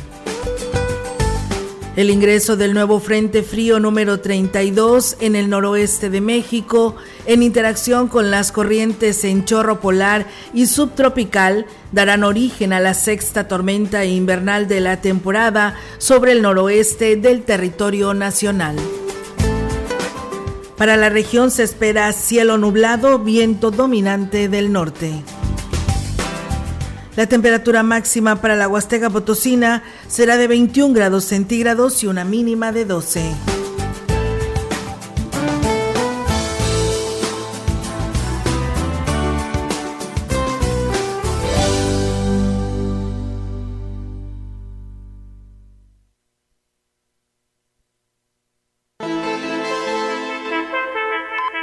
El 1.95 2.09
ingreso 2.09 2.57
del 2.57 2.73
nuevo 2.73 3.01
Frente 3.01 3.43
Frío 3.43 3.79
número 3.79 4.19
32 4.19 5.19
en 5.21 5.37
el 5.37 5.51
noroeste 5.51 6.09
de 6.09 6.23
México, 6.23 6.97
en 7.27 7.43
interacción 7.43 8.09
con 8.09 8.31
las 8.31 8.51
corrientes 8.51 9.25
en 9.25 9.45
chorro 9.45 9.79
polar 9.79 10.27
y 10.55 10.69
subtropical, 10.69 11.67
darán 11.93 12.25
origen 12.25 12.73
a 12.73 12.81
la 12.81 12.95
sexta 12.95 13.47
tormenta 13.47 14.07
invernal 14.07 14.69
de 14.69 14.81
la 14.81 15.03
temporada 15.03 15.77
sobre 15.99 16.33
el 16.33 16.41
noroeste 16.41 17.17
del 17.17 17.43
territorio 17.43 18.15
nacional. 18.15 18.77
Para 20.79 20.97
la 20.97 21.11
región 21.11 21.51
se 21.51 21.63
espera 21.63 22.11
cielo 22.15 22.57
nublado, 22.57 23.19
viento 23.19 23.71
dominante 23.71 24.49
del 24.49 24.73
norte. 24.73 25.23
La 27.15 27.27
temperatura 27.27 27.83
máxima 27.83 28.41
para 28.41 28.57
la 28.57 28.69
Huasteca 28.69 29.11
Potosina 29.11 29.83
será 30.09 30.39
de 30.39 30.49
21 30.49 30.95
grados 30.95 31.25
centígrados 31.25 32.03
y 32.03 32.07
una 32.07 32.25
mínima 32.25 32.73
de 32.73 32.87
12. 32.87 33.35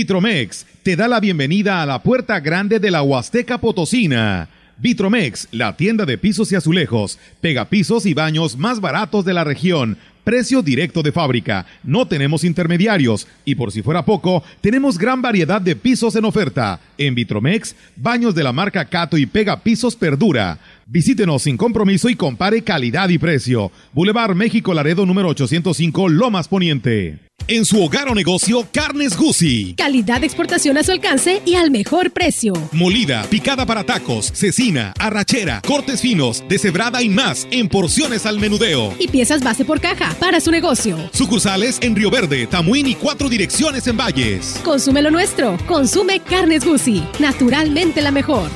Vitromex 0.00 0.64
te 0.82 0.96
da 0.96 1.06
la 1.08 1.20
bienvenida 1.20 1.82
a 1.82 1.84
la 1.84 2.02
puerta 2.02 2.40
grande 2.40 2.80
de 2.80 2.90
la 2.90 3.02
Huasteca 3.02 3.58
Potosina. 3.58 4.48
Vitromex, 4.78 5.48
la 5.50 5.76
tienda 5.76 6.06
de 6.06 6.16
pisos 6.16 6.50
y 6.52 6.54
azulejos, 6.54 7.18
pega 7.42 7.66
pisos 7.66 8.06
y 8.06 8.14
baños 8.14 8.56
más 8.56 8.80
baratos 8.80 9.26
de 9.26 9.34
la 9.34 9.44
región. 9.44 9.98
Precio 10.24 10.62
directo 10.62 11.02
de 11.02 11.12
fábrica, 11.12 11.66
no 11.82 12.08
tenemos 12.08 12.44
intermediarios 12.44 13.26
y 13.44 13.56
por 13.56 13.72
si 13.72 13.82
fuera 13.82 14.06
poco, 14.06 14.42
tenemos 14.62 14.96
gran 14.96 15.20
variedad 15.20 15.60
de 15.60 15.76
pisos 15.76 16.16
en 16.16 16.24
oferta. 16.24 16.80
En 16.96 17.14
Vitromex, 17.14 17.76
baños 17.94 18.34
de 18.34 18.42
la 18.42 18.52
marca 18.52 18.86
Cato 18.86 19.18
y 19.18 19.26
Pega 19.26 19.62
Pisos 19.62 19.96
Perdura. 19.96 20.58
Visítenos 20.92 21.42
sin 21.42 21.56
compromiso 21.56 22.08
y 22.08 22.16
compare 22.16 22.62
calidad 22.62 23.10
y 23.10 23.18
precio. 23.18 23.70
Boulevard 23.92 24.34
México 24.34 24.74
Laredo 24.74 25.06
número 25.06 25.28
805 25.28 26.08
Lomas 26.08 26.48
Poniente. 26.48 27.20
En 27.46 27.64
su 27.64 27.80
hogar 27.80 28.08
o 28.08 28.14
negocio, 28.14 28.66
Carnes 28.72 29.16
Gucci. 29.16 29.74
Calidad 29.76 30.18
de 30.18 30.26
exportación 30.26 30.78
a 30.78 30.82
su 30.82 30.90
alcance 30.90 31.42
y 31.46 31.54
al 31.54 31.70
mejor 31.70 32.10
precio. 32.10 32.54
Molida, 32.72 33.22
picada 33.30 33.66
para 33.66 33.84
tacos, 33.84 34.32
cecina, 34.34 34.92
arrachera, 34.98 35.62
cortes 35.64 36.00
finos, 36.00 36.42
deshebrada 36.48 37.00
y 37.02 37.08
más 37.08 37.46
en 37.52 37.68
porciones 37.68 38.26
al 38.26 38.40
menudeo. 38.40 38.92
Y 38.98 39.06
piezas 39.06 39.44
base 39.44 39.64
por 39.64 39.80
caja 39.80 40.12
para 40.18 40.40
su 40.40 40.50
negocio. 40.50 40.96
Sucursales 41.12 41.78
en 41.82 41.94
Río 41.94 42.10
Verde, 42.10 42.48
Tamuín 42.48 42.88
y 42.88 42.96
cuatro 42.96 43.28
direcciones 43.28 43.86
en 43.86 43.96
Valles. 43.96 44.60
Consume 44.64 45.02
lo 45.02 45.12
nuestro. 45.12 45.56
Consume 45.68 46.18
Carnes 46.18 46.64
Gucci. 46.64 47.04
Naturalmente 47.20 48.02
la 48.02 48.10
mejor. 48.10 48.50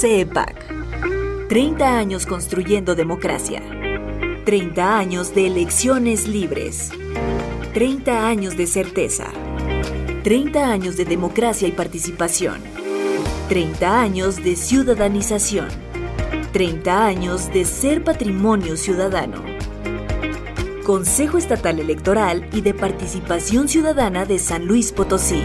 CEPAC. 0.00 1.46
30 1.50 1.98
años 1.98 2.24
construyendo 2.24 2.94
democracia. 2.94 3.60
30 4.46 4.96
años 4.96 5.34
de 5.34 5.46
elecciones 5.46 6.26
libres. 6.26 6.90
30 7.74 8.26
años 8.26 8.56
de 8.56 8.66
certeza. 8.66 9.26
30 10.24 10.72
años 10.72 10.96
de 10.96 11.04
democracia 11.04 11.68
y 11.68 11.72
participación. 11.72 12.62
30 13.50 14.00
años 14.00 14.42
de 14.42 14.56
ciudadanización. 14.56 15.68
30 16.54 17.04
años 17.04 17.52
de 17.52 17.66
ser 17.66 18.02
patrimonio 18.02 18.78
ciudadano. 18.78 19.44
Consejo 20.86 21.36
Estatal 21.36 21.78
Electoral 21.78 22.48
y 22.54 22.62
de 22.62 22.72
Participación 22.72 23.68
Ciudadana 23.68 24.24
de 24.24 24.38
San 24.38 24.64
Luis 24.64 24.92
Potosí. 24.92 25.44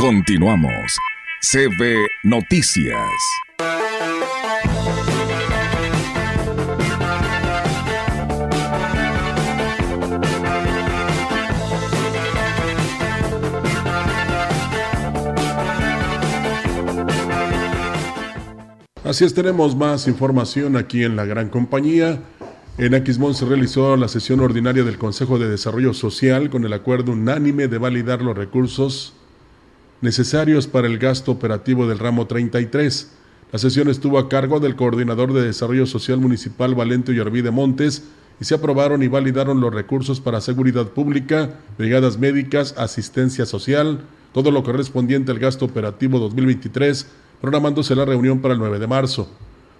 Continuamos. 0.00 0.96
CB 1.42 2.06
Noticias. 2.22 2.96
Así 19.04 19.26
es, 19.26 19.34
tenemos 19.34 19.76
más 19.76 20.08
información 20.08 20.78
aquí 20.78 21.04
en 21.04 21.14
la 21.14 21.26
gran 21.26 21.50
compañía. 21.50 22.22
En 22.78 22.94
Aquismón 22.94 23.34
se 23.34 23.44
realizó 23.44 23.98
la 23.98 24.08
sesión 24.08 24.40
ordinaria 24.40 24.82
del 24.82 24.96
Consejo 24.96 25.38
de 25.38 25.50
Desarrollo 25.50 25.92
Social 25.92 26.48
con 26.48 26.64
el 26.64 26.72
acuerdo 26.72 27.12
unánime 27.12 27.68
de 27.68 27.76
validar 27.76 28.22
los 28.22 28.34
recursos 28.34 29.19
necesarios 30.00 30.66
para 30.66 30.86
el 30.86 30.98
gasto 30.98 31.32
operativo 31.32 31.86
del 31.86 31.98
ramo 31.98 32.26
33. 32.26 33.10
La 33.52 33.58
sesión 33.58 33.88
estuvo 33.88 34.18
a 34.18 34.28
cargo 34.28 34.60
del 34.60 34.76
coordinador 34.76 35.32
de 35.32 35.42
Desarrollo 35.42 35.86
Social 35.86 36.18
Municipal 36.18 36.74
Valente 36.74 37.14
Yarvide 37.14 37.50
Montes 37.50 38.04
y 38.40 38.44
se 38.44 38.54
aprobaron 38.54 39.02
y 39.02 39.08
validaron 39.08 39.60
los 39.60 39.74
recursos 39.74 40.20
para 40.20 40.40
seguridad 40.40 40.86
pública, 40.86 41.58
brigadas 41.76 42.18
médicas, 42.18 42.74
asistencia 42.78 43.44
social, 43.44 44.00
todo 44.32 44.50
lo 44.50 44.62
correspondiente 44.62 45.32
al 45.32 45.38
gasto 45.38 45.66
operativo 45.66 46.18
2023, 46.18 47.06
programándose 47.40 47.94
la 47.94 48.04
reunión 48.04 48.40
para 48.40 48.54
el 48.54 48.60
9 48.60 48.78
de 48.78 48.86
marzo. 48.86 49.28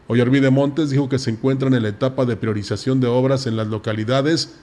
Ollarvide 0.09 0.51
Montes 0.51 0.91
dijo 0.91 1.09
que 1.09 1.21
se 1.21 1.31
encuentran 1.31 1.73
en 1.73 1.85
la 1.85 1.91
etapa 1.91 2.25
de 2.27 2.37
priorización 2.37 3.01
de 3.01 3.07
obras 3.07 3.47
en 3.47 3.57
las 3.57 3.69
localidades, 3.69 4.57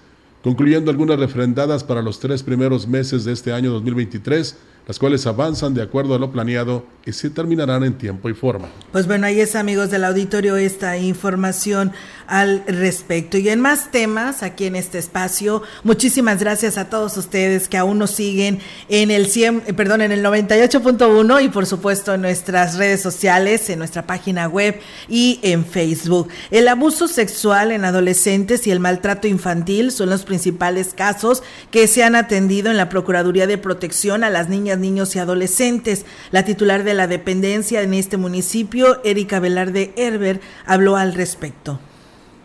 concluyendo 0.44 0.92
algunas 0.92 1.18
refrendadas 1.18 1.84
para 1.84 2.02
los 2.02 2.20
tres 2.20 2.44
primeros 2.44 2.88
meses 2.88 3.24
de 3.24 3.32
este 3.32 3.54
año 3.54 3.72
2023 3.72 4.58
las 4.88 5.00
cuales 5.00 5.28
avanzan 5.28 5.74
de 5.74 5.82
acuerdo 5.82 6.16
a 6.16 6.20
lo 6.20 6.32
planeado 6.32 6.86
y 7.06 7.12
se 7.12 7.30
terminarán 7.30 7.84
en 7.84 7.98
tiempo 7.98 8.30
y 8.30 8.34
forma. 8.34 8.70
Pues 8.94 9.06
bueno, 9.06 9.28
ahí 9.28 9.42
es 9.42 9.56
amigos 9.56 9.92
del 9.92 10.06
auditorio 10.06 10.56
esta 10.56 10.98
información 10.98 11.92
al 12.26 12.64
respecto. 12.68 13.38
Y 13.38 13.50
en 13.50 13.60
más 13.60 13.92
temas 13.92 14.44
aquí 14.44 14.66
en 14.66 14.78
este 14.78 14.98
espacio, 14.98 15.62
muchísimas 15.84 16.40
gracias 16.40 16.78
a 16.78 16.90
todos 16.90 17.18
ustedes 17.18 17.68
que 17.68 17.78
aún 17.78 18.00
nos 18.00 18.12
siguen 18.12 18.60
en 18.88 19.12
el 19.12 19.28
100, 19.28 19.64
eh, 19.68 19.74
perdón, 19.74 20.02
en 20.02 20.14
el 20.14 20.24
98.1 20.24 21.44
y 21.44 21.50
por 21.50 21.66
supuesto 21.66 22.14
en 22.14 22.22
nuestras 22.22 22.78
redes 22.78 23.02
sociales, 23.02 23.70
en 23.70 23.80
nuestra 23.80 24.08
página 24.08 24.48
web 24.48 24.80
y 25.10 25.40
en 25.44 25.66
Facebook. 25.66 26.30
El 26.50 26.68
abuso 26.70 27.10
sexual 27.10 27.72
en 27.72 27.84
adolescentes 27.84 28.68
y 28.68 28.72
el 28.72 28.80
maltrato 28.80 29.28
infantil 29.28 29.92
son 29.92 30.10
los 30.10 30.24
principales 30.24 30.94
casos 30.94 31.44
que 31.72 31.88
se 31.88 32.04
han 32.04 32.16
atendido 32.16 32.70
en 32.70 32.78
la 32.78 32.88
Procuraduría 32.90 33.48
de 33.48 33.58
Protección 33.58 34.24
a 34.24 34.30
las 34.30 34.48
Niñas 34.48 34.77
niños 34.80 35.16
y 35.16 35.20
adolescentes. 35.20 36.06
La 36.32 36.46
titular 36.46 36.84
de 36.84 36.94
la 36.94 37.08
dependencia 37.08 37.82
en 37.82 37.94
este 37.94 38.18
municipio, 38.18 39.02
Erika 39.04 39.40
Velarde 39.40 39.94
Herber, 39.98 40.42
habló 40.66 40.96
al 40.98 41.14
respecto 41.14 41.80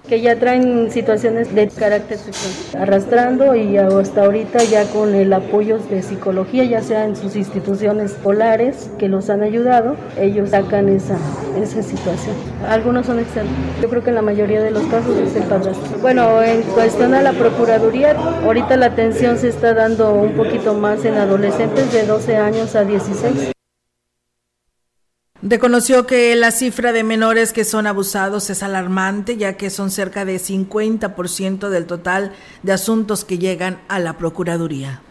que 0.09 0.21
ya 0.21 0.37
traen 0.37 0.91
situaciones 0.91 1.55
de 1.55 1.69
carácter 1.69 2.19
sexual, 2.19 2.83
arrastrando 2.83 3.55
y 3.55 3.77
hasta 3.77 4.25
ahorita 4.25 4.65
ya 4.65 4.85
con 4.87 5.15
el 5.15 5.33
apoyo 5.33 5.79
de 5.79 6.03
psicología, 6.03 6.65
ya 6.65 6.83
sea 6.83 7.05
en 7.05 7.17
sus 7.17 7.37
instituciones 7.37 8.13
escolares 8.13 8.91
que 8.99 9.09
los 9.09 9.31
han 9.31 9.43
ayudado, 9.43 9.97
ellos 10.19 10.51
sacan 10.51 10.89
esa, 10.89 11.17
esa 11.61 11.83
situación. 11.83 12.35
Algunos 12.69 13.07
son 13.07 13.21
externos, 13.21 13.55
yo 13.81 13.89
creo 13.89 14.03
que 14.03 14.11
en 14.11 14.17
la 14.17 14.23
mayoría 14.23 14.63
de 14.63 14.71
los 14.71 14.85
casos 14.85 15.17
es 15.19 15.37
el 15.37 15.45
padrastro. 15.45 15.99
Bueno, 16.01 16.43
en 16.43 16.63
cuestión 16.63 17.15
a 17.15 17.23
la 17.23 17.33
Procuraduría, 17.33 18.17
ahorita 18.45 18.77
la 18.77 18.87
atención 18.87 19.39
se 19.39 19.49
está 19.49 19.73
dando 19.73 20.13
un 20.15 20.33
poquito 20.33 20.75
más 20.75 21.05
en 21.05 21.15
adolescentes 21.15 21.93
de 21.93 22.07
12 22.07 22.37
años 22.37 22.75
a 22.75 22.85
16. 22.85 23.53
Reconoció 25.43 26.07
que 26.07 26.37
la 26.37 26.53
cifra 26.53 26.93
de 26.93 27.03
menores 27.03 27.53
que 27.53 27.65
son 27.65 27.89
abusados 27.89 28.49
es 28.49 28.63
alarmante, 28.63 29.37
ya 29.37 29.57
que 29.57 29.71
son 29.71 29.91
cerca 29.91 30.25
de 30.25 30.37
50% 30.37 31.69
del 31.69 31.87
total 31.87 32.33
de 32.63 32.73
asuntos 32.73 33.25
que 33.25 33.39
llegan 33.39 33.81
a 33.89 33.99
la 33.99 34.19
Procuraduría. 34.19 35.03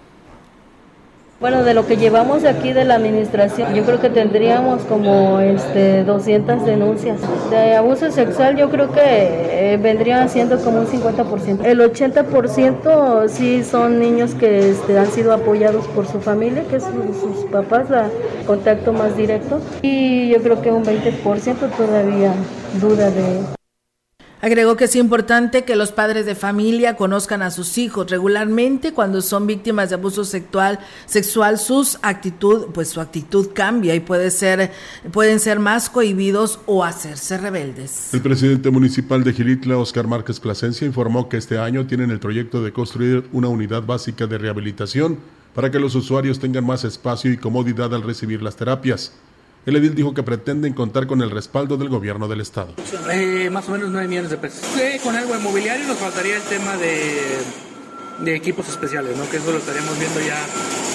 Bueno, 1.41 1.63
de 1.63 1.73
lo 1.73 1.87
que 1.87 1.97
llevamos 1.97 2.45
aquí 2.45 2.71
de 2.71 2.85
la 2.85 2.93
administración, 2.93 3.73
yo 3.73 3.83
creo 3.83 3.99
que 3.99 4.11
tendríamos 4.11 4.83
como 4.83 5.39
este 5.39 6.03
200 6.03 6.63
denuncias. 6.63 7.19
De 7.49 7.75
abuso 7.75 8.11
sexual 8.11 8.57
yo 8.57 8.69
creo 8.69 8.91
que 8.91 9.01
eh, 9.01 9.79
vendría 9.81 10.27
siendo 10.27 10.59
como 10.59 10.81
un 10.81 10.85
50%. 10.85 11.65
El 11.65 11.79
80% 11.79 13.27
sí 13.27 13.63
son 13.63 13.99
niños 13.99 14.35
que 14.35 14.69
este, 14.69 14.99
han 14.99 15.07
sido 15.07 15.33
apoyados 15.33 15.87
por 15.87 16.05
su 16.05 16.21
familia, 16.21 16.63
que 16.69 16.75
es 16.75 16.83
sus 16.83 17.49
papás, 17.51 17.89
la 17.89 18.07
contacto 18.45 18.93
más 18.93 19.17
directo. 19.17 19.59
Y 19.81 20.29
yo 20.29 20.43
creo 20.43 20.61
que 20.61 20.71
un 20.71 20.85
20% 20.85 21.71
todavía 21.75 22.35
duda 22.79 23.09
de 23.09 23.60
Agregó 24.41 24.75
que 24.75 24.85
es 24.85 24.95
importante 24.95 25.65
que 25.65 25.75
los 25.75 25.91
padres 25.91 26.25
de 26.25 26.33
familia 26.33 26.95
conozcan 26.95 27.43
a 27.43 27.51
sus 27.51 27.77
hijos 27.77 28.09
regularmente 28.09 28.91
cuando 28.91 29.21
son 29.21 29.45
víctimas 29.45 29.89
de 29.89 29.95
abuso 29.95 30.25
sexual, 30.25 30.79
sexual 31.05 31.59
sus 31.59 31.99
actitud, 32.01 32.65
pues 32.73 32.89
su 32.89 33.01
actitud 33.01 33.49
cambia 33.53 33.93
y 33.93 33.99
puede 33.99 34.31
ser, 34.31 34.71
pueden 35.11 35.39
ser 35.39 35.59
más 35.59 35.91
cohibidos 35.91 36.59
o 36.65 36.83
hacerse 36.83 37.37
rebeldes. 37.37 38.11
El 38.15 38.21
presidente 38.21 38.71
municipal 38.71 39.23
de 39.23 39.31
Gilitla, 39.31 39.77
Oscar 39.77 40.07
Márquez 40.07 40.39
Plasencia, 40.39 40.87
informó 40.87 41.29
que 41.29 41.37
este 41.37 41.59
año 41.59 41.85
tienen 41.85 42.09
el 42.09 42.19
proyecto 42.19 42.63
de 42.63 42.73
construir 42.73 43.25
una 43.31 43.47
unidad 43.47 43.83
básica 43.83 44.25
de 44.25 44.39
rehabilitación 44.39 45.19
para 45.53 45.69
que 45.69 45.79
los 45.79 45.93
usuarios 45.93 46.39
tengan 46.39 46.65
más 46.65 46.83
espacio 46.83 47.31
y 47.31 47.37
comodidad 47.37 47.93
al 47.93 48.01
recibir 48.01 48.41
las 48.41 48.55
terapias. 48.55 49.13
El 49.65 49.75
edil 49.75 49.93
dijo 49.93 50.13
que 50.13 50.23
pretenden 50.23 50.73
contar 50.73 51.05
con 51.05 51.21
el 51.21 51.29
respaldo 51.29 51.77
del 51.77 51.89
gobierno 51.89 52.27
del 52.27 52.41
estado. 52.41 52.73
Eh, 53.11 53.49
más 53.51 53.69
o 53.69 53.73
menos 53.73 53.89
9 53.91 54.07
millones 54.07 54.31
de 54.31 54.37
pesos. 54.37 54.61
con 55.03 55.15
algo 55.15 55.33
de 55.33 55.39
mobiliario 55.39 55.87
nos 55.87 55.97
faltaría 55.97 56.37
el 56.37 56.41
tema 56.43 56.77
de, 56.77 57.21
de 58.21 58.35
equipos 58.35 58.67
especiales, 58.69 59.15
¿no? 59.15 59.29
que 59.29 59.37
eso 59.37 59.51
lo 59.51 59.59
estaríamos 59.59 59.99
viendo 59.99 60.19
ya 60.19 60.43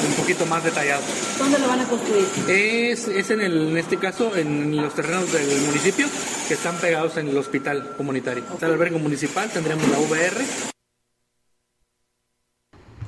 un 0.09 0.15
poquito 0.15 0.47
más 0.47 0.65
detallado. 0.65 1.03
¿Dónde 1.39 1.61
lo 1.61 1.69
van 1.69 1.81
a 1.81 1.85
construir? 1.85 2.27
Es, 2.49 3.07
es 3.07 3.31
en, 3.31 3.41
el, 3.41 3.69
en 3.69 3.79
este 3.79 3.99
caso 3.99 4.35
en 4.37 4.77
los 4.77 4.95
terrenos 4.95 5.33
del 5.33 5.61
municipio 5.67 6.09
que 6.49 6.55
están 6.55 6.77
pegados 6.77 7.17
en 7.19 7.29
el 7.29 7.37
hospital 7.37 7.95
comunitario. 7.97 8.43
Está 8.53 8.67
el 8.67 8.73
albergue 8.73 8.99
municipal, 8.99 9.49
tendremos 9.49 9.89
la 9.89 9.99
VR. 9.99 10.76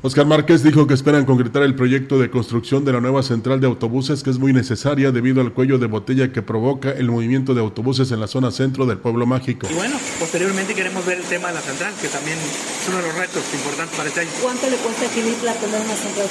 Oscar 0.00 0.26
Márquez 0.26 0.62
dijo 0.62 0.86
que 0.86 0.94
esperan 0.94 1.24
concretar 1.24 1.64
el 1.64 1.74
proyecto 1.74 2.20
de 2.20 2.30
construcción 2.30 2.84
de 2.84 2.92
la 2.92 3.00
nueva 3.00 3.24
central 3.24 3.60
de 3.60 3.66
autobuses 3.66 4.22
que 4.22 4.30
es 4.30 4.38
muy 4.38 4.52
necesaria 4.52 5.10
debido 5.10 5.40
al 5.40 5.52
cuello 5.52 5.76
de 5.78 5.88
botella 5.88 6.30
que 6.30 6.40
provoca 6.40 6.92
el 6.92 7.10
movimiento 7.10 7.52
de 7.52 7.60
autobuses 7.60 8.12
en 8.12 8.20
la 8.20 8.28
zona 8.28 8.52
centro 8.52 8.86
del 8.86 8.98
pueblo 8.98 9.26
mágico. 9.26 9.66
Y 9.68 9.74
bueno, 9.74 9.96
posteriormente 10.20 10.72
queremos 10.74 11.04
ver 11.04 11.18
el 11.18 11.24
tema 11.24 11.48
de 11.48 11.54
la 11.54 11.60
central, 11.60 11.92
que 12.00 12.06
también 12.06 12.38
es 12.38 12.88
uno 12.88 12.98
de 12.98 13.08
los 13.08 13.14
retos 13.16 13.42
importantes 13.52 13.96
para 13.96 14.08
este 14.08 14.20
año. 14.20 14.30
¿Cuánto 14.40 14.70
le 14.70 14.76
cuesta 14.76 15.04
a 15.04 15.08
Gilitla 15.08 15.52
tener 15.54 15.80
una 15.80 15.94
central 15.94 16.28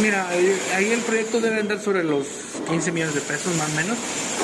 Mira, 0.00 0.28
ahí 0.76 0.92
el 0.92 1.00
proyecto 1.00 1.40
debe 1.40 1.58
andar 1.58 1.80
sobre 1.80 2.04
los 2.04 2.24
15 2.70 2.92
millones 2.92 3.16
de 3.16 3.20
pesos 3.22 3.52
más 3.56 3.68
o 3.68 3.74
menos, 3.74 3.98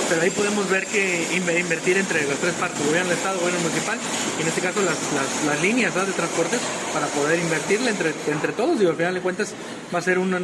pero 0.09 0.23
ahí 0.23 0.31
podemos 0.31 0.69
ver 0.71 0.87
que 0.87 1.37
invertir 1.37 1.97
entre 1.97 2.27
las 2.27 2.39
tres 2.39 2.55
partes, 2.55 2.85
gobierno 2.85 3.11
del 3.11 3.19
Estado, 3.19 3.39
gobierno 3.39 3.61
municipal, 3.61 3.99
y 4.39 4.43
en 4.43 4.49
este 4.49 4.61
caso 4.61 4.81
las, 4.83 4.97
las, 5.47 5.63
líneas 5.63 5.95
de 5.95 6.13
transportes 6.13 6.61
para 6.93 7.07
poder 7.09 7.39
invertirle 7.41 7.91
entre, 7.91 8.15
entre 8.31 8.53
todos. 8.53 8.81
Y 8.81 8.87
al 8.87 8.97
final 8.97 9.15
de 9.15 9.21
cuentas 9.21 9.55
va 9.95 9.99
a 9.99 10.03
ser 10.03 10.19
una, 10.19 10.41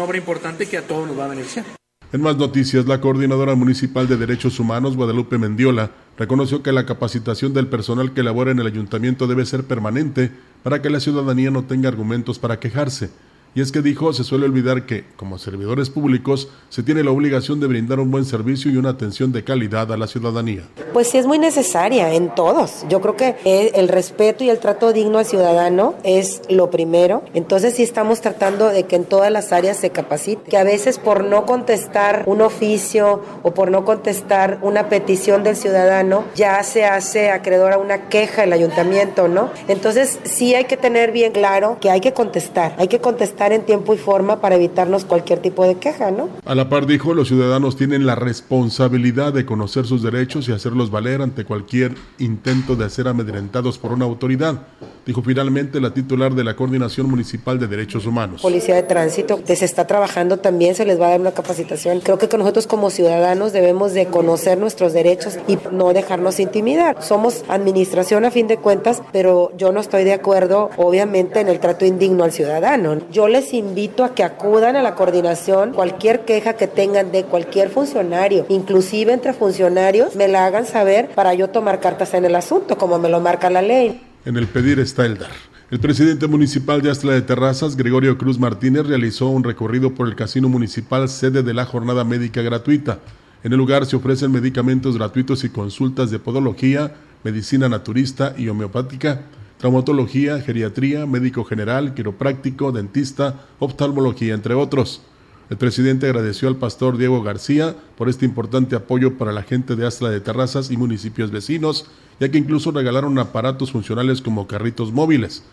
obra 0.00 0.18
importante 0.18 0.66
que 0.66 0.78
a 0.78 0.86
todos 0.86 1.06
nos 1.06 1.18
va 1.18 1.26
a 1.26 1.28
beneficiar. 1.28 1.64
En 2.12 2.20
más 2.20 2.36
noticias, 2.36 2.86
la 2.86 3.00
coordinadora 3.00 3.54
municipal 3.54 4.06
de 4.06 4.18
Derechos 4.18 4.60
Humanos, 4.60 4.96
Guadalupe 4.96 5.38
Mendiola, 5.38 5.90
reconoció 6.18 6.62
que 6.62 6.72
la 6.72 6.84
capacitación 6.84 7.54
del 7.54 7.68
personal 7.68 8.12
que 8.12 8.22
labora 8.22 8.50
en 8.50 8.58
el 8.58 8.66
ayuntamiento 8.66 9.26
debe 9.26 9.46
ser 9.46 9.64
permanente 9.64 10.30
para 10.62 10.82
que 10.82 10.90
la 10.90 11.00
ciudadanía 11.00 11.50
no 11.50 11.64
tenga 11.64 11.88
argumentos 11.88 12.38
para 12.38 12.60
quejarse 12.60 13.10
y 13.54 13.60
es 13.60 13.70
que 13.70 13.82
dijo, 13.82 14.12
se 14.12 14.24
suele 14.24 14.46
olvidar 14.46 14.86
que, 14.86 15.04
como 15.16 15.38
servidores 15.38 15.90
públicos, 15.90 16.48
se 16.70 16.82
tiene 16.82 17.04
la 17.04 17.10
obligación 17.10 17.60
de 17.60 17.66
brindar 17.66 18.00
un 18.00 18.10
buen 18.10 18.24
servicio 18.24 18.70
y 18.70 18.78
una 18.78 18.90
atención 18.90 19.30
de 19.30 19.44
calidad 19.44 19.92
a 19.92 19.96
la 19.98 20.06
ciudadanía. 20.06 20.62
Pues 20.92 21.08
sí 21.08 21.18
es 21.18 21.26
muy 21.26 21.38
necesaria 21.38 22.14
en 22.14 22.34
todos. 22.34 22.86
Yo 22.88 23.00
creo 23.02 23.16
que 23.16 23.36
el 23.74 23.88
respeto 23.88 24.42
y 24.42 24.48
el 24.48 24.58
trato 24.58 24.92
digno 24.92 25.18
al 25.18 25.26
ciudadano 25.26 25.94
es 26.02 26.40
lo 26.48 26.70
primero. 26.70 27.22
Entonces 27.34 27.74
sí 27.74 27.82
estamos 27.82 28.20
tratando 28.22 28.68
de 28.68 28.84
que 28.84 28.96
en 28.96 29.04
todas 29.04 29.30
las 29.30 29.52
áreas 29.52 29.76
se 29.76 29.90
capacite. 29.90 30.50
Que 30.50 30.56
a 30.56 30.64
veces 30.64 30.98
por 30.98 31.24
no 31.24 31.44
contestar 31.44 32.22
un 32.26 32.40
oficio 32.40 33.20
o 33.42 33.52
por 33.52 33.70
no 33.70 33.84
contestar 33.84 34.58
una 34.62 34.88
petición 34.88 35.42
del 35.42 35.56
ciudadano, 35.56 36.24
ya 36.34 36.62
se 36.62 36.84
hace 36.84 37.30
acreedor 37.30 37.72
a 37.72 37.78
una 37.78 38.08
queja 38.08 38.44
el 38.44 38.52
ayuntamiento, 38.52 39.28
¿no? 39.28 39.50
Entonces 39.68 40.18
sí 40.24 40.54
hay 40.54 40.64
que 40.64 40.76
tener 40.76 41.12
bien 41.12 41.32
claro 41.32 41.76
que 41.80 41.90
hay 41.90 42.00
que 42.00 42.12
contestar, 42.12 42.74
hay 42.78 42.88
que 42.88 43.00
contestar 43.00 43.41
en 43.50 43.62
tiempo 43.62 43.94
y 43.94 43.98
forma 43.98 44.40
para 44.40 44.54
evitarnos 44.54 45.04
cualquier 45.04 45.40
tipo 45.40 45.64
de 45.64 45.76
queja, 45.76 46.12
¿no? 46.12 46.28
A 46.44 46.54
la 46.54 46.68
par 46.68 46.86
dijo, 46.86 47.14
los 47.14 47.28
ciudadanos 47.28 47.76
tienen 47.76 48.06
la 48.06 48.14
responsabilidad 48.14 49.32
de 49.32 49.44
conocer 49.44 49.86
sus 49.86 50.02
derechos 50.02 50.48
y 50.48 50.52
hacerlos 50.52 50.90
valer 50.90 51.22
ante 51.22 51.44
cualquier 51.44 51.94
intento 52.18 52.76
de 52.76 52.90
ser 52.90 53.08
amedrentados 53.08 53.78
por 53.78 53.92
una 53.92 54.04
autoridad, 54.04 54.66
dijo 55.06 55.22
finalmente 55.22 55.80
la 55.80 55.94
titular 55.94 56.34
de 56.34 56.44
la 56.44 56.54
Coordinación 56.54 57.08
Municipal 57.08 57.58
de 57.58 57.66
Derechos 57.66 58.06
Humanos. 58.06 58.42
Policía 58.42 58.74
de 58.74 58.82
Tránsito, 58.82 59.40
se 59.44 59.64
está 59.64 59.86
trabajando 59.86 60.38
también, 60.38 60.74
se 60.74 60.84
les 60.84 61.00
va 61.00 61.06
a 61.06 61.10
dar 61.10 61.20
una 61.20 61.32
capacitación. 61.32 62.00
Creo 62.00 62.18
que 62.18 62.28
nosotros 62.36 62.66
como 62.66 62.90
ciudadanos 62.90 63.52
debemos 63.52 63.94
de 63.94 64.06
conocer 64.06 64.58
nuestros 64.58 64.92
derechos 64.92 65.38
y 65.48 65.58
no 65.70 65.92
dejarnos 65.92 66.40
intimidar. 66.40 67.02
Somos 67.02 67.44
administración 67.48 68.24
a 68.24 68.30
fin 68.30 68.48
de 68.48 68.56
cuentas, 68.56 69.02
pero 69.12 69.52
yo 69.56 69.72
no 69.72 69.80
estoy 69.80 70.04
de 70.04 70.12
acuerdo, 70.12 70.70
obviamente, 70.76 71.40
en 71.40 71.48
el 71.48 71.60
trato 71.60 71.84
indigno 71.84 72.24
al 72.24 72.32
ciudadano. 72.32 72.98
Yo 73.10 73.28
les 73.32 73.54
invito 73.54 74.04
a 74.04 74.14
que 74.14 74.22
acudan 74.22 74.76
a 74.76 74.82
la 74.82 74.94
coordinación. 74.94 75.72
Cualquier 75.72 76.24
queja 76.24 76.52
que 76.54 76.66
tengan 76.66 77.10
de 77.10 77.24
cualquier 77.24 77.70
funcionario, 77.70 78.46
inclusive 78.48 79.12
entre 79.12 79.32
funcionarios, 79.32 80.14
me 80.14 80.28
la 80.28 80.46
hagan 80.46 80.66
saber 80.66 81.08
para 81.08 81.34
yo 81.34 81.48
tomar 81.48 81.80
cartas 81.80 82.14
en 82.14 82.24
el 82.24 82.36
asunto, 82.36 82.76
como 82.76 82.98
me 82.98 83.08
lo 83.08 83.20
marca 83.20 83.50
la 83.50 83.62
ley. 83.62 84.02
En 84.24 84.36
el 84.36 84.46
pedir 84.46 84.78
está 84.78 85.06
el 85.06 85.18
dar. 85.18 85.30
El 85.70 85.80
presidente 85.80 86.26
municipal 86.26 86.82
de 86.82 86.90
Astla 86.90 87.14
de 87.14 87.22
Terrazas, 87.22 87.76
Gregorio 87.76 88.18
Cruz 88.18 88.38
Martínez, 88.38 88.86
realizó 88.86 89.28
un 89.28 89.42
recorrido 89.42 89.94
por 89.94 90.06
el 90.06 90.14
casino 90.14 90.50
municipal 90.50 91.08
sede 91.08 91.42
de 91.42 91.54
la 91.54 91.64
jornada 91.64 92.04
médica 92.04 92.42
gratuita. 92.42 92.98
En 93.42 93.52
el 93.52 93.58
lugar 93.58 93.86
se 93.86 93.96
ofrecen 93.96 94.30
medicamentos 94.30 94.98
gratuitos 94.98 95.42
y 95.44 95.48
consultas 95.48 96.10
de 96.10 96.18
podología, 96.18 96.94
medicina 97.24 97.70
naturista 97.70 98.34
y 98.36 98.48
homeopática 98.48 99.22
traumatología, 99.62 100.40
geriatría, 100.40 101.06
médico 101.06 101.44
general, 101.44 101.94
quiropráctico, 101.94 102.72
dentista, 102.72 103.42
oftalmología, 103.60 104.34
entre 104.34 104.54
otros. 104.54 105.02
El 105.50 105.56
presidente 105.56 106.06
agradeció 106.06 106.48
al 106.48 106.56
pastor 106.56 106.98
Diego 106.98 107.22
García 107.22 107.76
por 107.96 108.08
este 108.08 108.24
importante 108.24 108.74
apoyo 108.74 109.16
para 109.16 109.30
la 109.30 109.44
gente 109.44 109.76
de 109.76 109.86
Astla 109.86 110.10
de 110.10 110.20
Terrazas 110.20 110.72
y 110.72 110.76
municipios 110.76 111.30
vecinos, 111.30 111.86
ya 112.18 112.28
que 112.28 112.38
incluso 112.38 112.72
regalaron 112.72 113.16
aparatos 113.20 113.70
funcionales 113.70 114.20
como 114.20 114.48
carritos 114.48 114.90
móviles. 114.90 115.44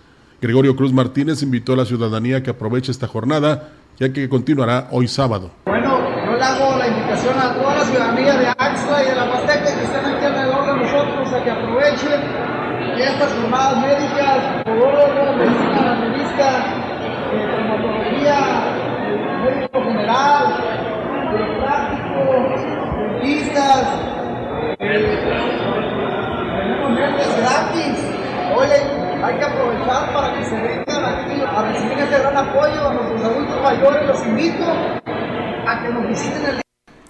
Gregorio 0.42 0.76
Cruz 0.76 0.92
Martínez 0.92 1.44
invitó 1.44 1.74
a 1.74 1.78
la 1.78 1.86
ciudadanía 1.86 2.42
que 2.42 2.50
aproveche 2.50 2.92
esta 2.92 3.08
jornada, 3.08 3.74
ya 4.00 4.12
que 4.12 4.28
continuará 4.28 4.88
hoy 4.90 5.08
sábado. 5.08 5.52
Bueno, 5.66 6.00
yo 6.26 6.36
le 6.36 6.44
hago 6.44 6.78
la 6.80 6.88
invitación 6.88 7.38
a 7.38 7.54
toda 7.54 7.76
la 7.76 7.86
ciudadanía 7.86 8.40
de 8.40 8.48
Axla 8.58 9.04
y 9.04 9.10
de 9.10 9.16
la 9.16 9.30
Huasteca 9.30 9.66
que 9.66 9.84
estén 9.84 10.06
aquí 10.06 10.26
alrededor 10.26 10.66
de 10.66 10.84
nosotros 10.84 11.32
a 11.32 11.44
que 11.44 11.52
aprovechen 11.52 12.50
estas 13.20 13.34
jornadas 13.34 13.82
médicas, 13.82 14.38
podólogos, 14.64 15.36
medicina 15.36 15.92
analista, 15.92 16.48
eh, 17.34 17.52
médico 19.44 19.84
general, 19.84 20.56
práctico, 21.60 22.20
dentistas, 22.98 23.84
tenemos 24.78 25.18
lentes 26.94 27.32
gratis. 27.42 27.98
Oye, 28.56 28.78
hay 29.22 29.36
que 29.36 29.44
aprovechar 29.44 30.14
para 30.14 30.34
que 30.36 30.46
se 30.46 30.56
vengan 30.56 31.04
aquí 31.04 31.42
a 31.42 31.62
recibir 31.62 32.00
este 32.00 32.20
gran 32.20 32.38
apoyo 32.38 32.88
a 32.88 32.94
nuestros 32.94 33.22
adultos 33.26 33.62
mayores. 33.62 34.08
Los 34.08 34.26
invito 34.28 34.64
a 35.68 35.82
que 35.82 35.90
nos 35.90 36.08
visiten 36.08 36.46
el 36.46 36.62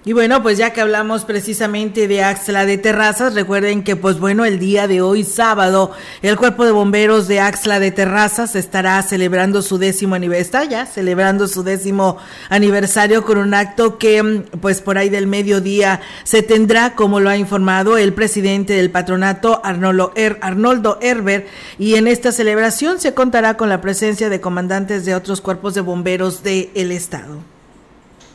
y 0.02 0.14
bueno, 0.14 0.42
pues 0.42 0.56
ya 0.56 0.72
que 0.72 0.80
hablamos 0.80 1.26
precisamente 1.26 2.08
de 2.08 2.22
Axla 2.22 2.64
de 2.64 2.78
Terrazas, 2.78 3.34
recuerden 3.34 3.84
que 3.84 3.96
pues 3.96 4.18
bueno, 4.18 4.46
el 4.46 4.58
día 4.58 4.88
de 4.88 5.02
hoy 5.02 5.24
sábado, 5.24 5.92
el 6.22 6.38
Cuerpo 6.38 6.64
de 6.64 6.70
Bomberos 6.70 7.28
de 7.28 7.40
Axla 7.40 7.78
de 7.80 7.90
Terrazas 7.90 8.56
estará 8.56 9.02
celebrando 9.02 9.60
su 9.60 9.76
décimo 9.76 10.14
aniversario, 10.14 10.70
ya 10.70 10.86
celebrando 10.86 11.46
su 11.48 11.62
décimo 11.64 12.16
aniversario 12.48 13.26
con 13.26 13.36
un 13.36 13.52
acto 13.52 13.98
que 13.98 14.46
pues 14.62 14.80
por 14.80 14.96
ahí 14.96 15.10
del 15.10 15.26
mediodía 15.26 16.00
se 16.24 16.42
tendrá, 16.42 16.94
como 16.94 17.20
lo 17.20 17.28
ha 17.28 17.36
informado 17.36 17.98
el 17.98 18.14
presidente 18.14 18.72
del 18.72 18.90
patronato 18.90 19.60
Arnoldo, 19.64 20.12
er, 20.14 20.38
Arnoldo 20.40 20.98
Herber, 21.02 21.46
y 21.78 21.96
en 21.96 22.08
esta 22.08 22.32
celebración 22.32 23.00
se 23.00 23.12
contará 23.12 23.58
con 23.58 23.68
la 23.68 23.82
presencia 23.82 24.30
de 24.30 24.40
comandantes 24.40 25.04
de 25.04 25.14
otros 25.14 25.42
cuerpos 25.42 25.74
de 25.74 25.82
bomberos 25.82 26.42
del 26.42 26.90
estado. 26.90 27.59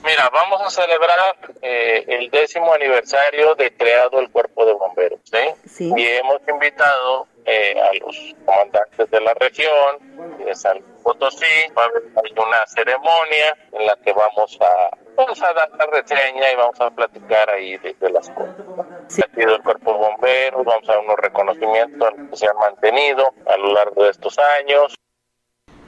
Mira, 0.05 0.29
vamos 0.31 0.61
a 0.61 0.69
celebrar 0.69 1.35
eh, 1.63 2.05
el 2.07 2.29
décimo 2.29 2.71
aniversario 2.71 3.55
de 3.55 3.75
creado 3.75 4.19
el 4.19 4.29
Cuerpo 4.29 4.63
de 4.63 4.73
Bomberos, 4.73 5.19
¿sí? 5.23 5.89
Y 5.97 6.05
hemos 6.05 6.41
invitado 6.47 7.27
eh, 7.43 7.75
a 7.81 7.91
los 8.05 8.35
comandantes 8.45 9.09
de 9.09 9.21
la 9.21 9.33
región 9.33 10.37
de 10.37 10.53
San 10.53 10.79
Potosí. 11.01 11.45
Va 11.75 11.83
a 11.83 11.85
haber 11.85 12.03
una 12.37 12.67
ceremonia 12.67 13.57
en 13.71 13.87
la 13.87 13.95
que 13.97 14.13
vamos 14.13 14.59
a, 14.61 14.95
vamos 15.15 15.41
a 15.41 15.53
dar 15.53 15.71
la 15.71 15.85
reseña 15.87 16.51
y 16.51 16.55
vamos 16.55 16.79
a 16.81 16.91
platicar 16.91 17.49
ahí 17.49 17.75
de, 17.77 17.95
las 18.11 18.29
cosas. 18.29 18.55
Sí. 19.07 19.23
Ha 19.25 19.35
sido 19.35 19.55
el 19.55 19.63
cuerpo 19.63 19.91
de 19.91 19.97
bomberos, 19.97 20.65
vamos 20.65 20.87
a 20.87 20.93
dar 20.93 21.01
unos 21.01 21.17
reconocimientos 21.17 22.09
que 22.29 22.37
se 22.37 22.47
han 22.47 22.57
mantenido 22.57 23.33
a 23.47 23.57
lo 23.57 23.73
largo 23.73 24.03
de 24.03 24.11
estos 24.11 24.37
años. 24.59 24.95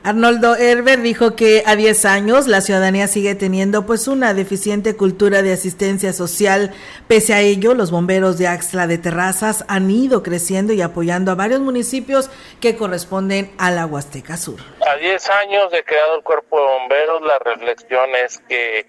Arnoldo 0.08 0.56
Herber 0.56 1.02
dijo 1.02 1.36
que 1.36 1.64
a 1.66 1.76
10 1.76 2.06
años 2.06 2.48
la 2.48 2.62
ciudadanía 2.62 3.10
sigue 3.10 3.36
teniendo 3.36 3.86
pues 3.86 4.08
una 4.08 4.34
deficiente 4.34 4.96
cultura 4.96 5.42
de 5.42 5.52
asistencia 5.52 6.14
social. 6.14 6.74
Pese 7.10 7.34
a 7.34 7.42
ello, 7.42 7.74
los 7.74 7.92
bomberos 7.92 8.38
de 8.38 8.48
Axla 8.48 8.88
de 8.88 9.00
Terrazas 9.00 9.66
han 9.68 9.92
ido 9.92 10.24
creciendo 10.24 10.72
y 10.72 10.82
apoyando 10.82 11.34
a 11.34 11.36
varios 11.36 11.60
municipios 11.60 12.30
que 12.62 12.78
corresponden 12.78 13.54
a 13.58 13.70
la 13.70 13.86
Huasteca 13.86 14.38
Sur. 14.38 14.62
A 14.90 14.96
10 14.96 15.30
años 15.30 15.72
de 15.74 15.84
creado 15.84 16.16
el 16.16 16.24
cuerpo 16.24 16.58
de 16.58 16.66
bomberos, 16.68 17.22
la 17.24 17.40
reflexión 17.40 18.10
es 18.24 18.40
que 18.48 18.88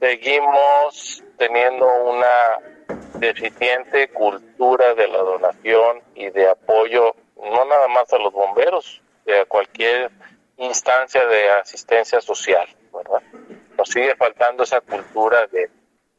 seguimos 0.00 1.24
teniendo 1.38 1.86
una 2.10 2.98
deficiente 3.20 4.08
cultura 4.08 4.94
de 4.96 5.08
la 5.08 5.18
donación 5.18 6.02
y 6.14 6.28
de 6.28 6.46
apoyo, 6.50 7.16
no 7.38 7.64
nada 7.64 7.88
más 7.88 8.12
a 8.12 8.18
los 8.18 8.34
bomberos, 8.34 9.00
a 9.26 9.46
cualquier 9.46 10.10
instancia 10.62 11.24
de 11.26 11.50
asistencia 11.50 12.20
social, 12.20 12.66
¿verdad? 12.92 13.22
Nos 13.76 13.88
sigue 13.88 14.14
faltando 14.16 14.62
esa 14.62 14.80
cultura 14.80 15.46
de, 15.48 15.70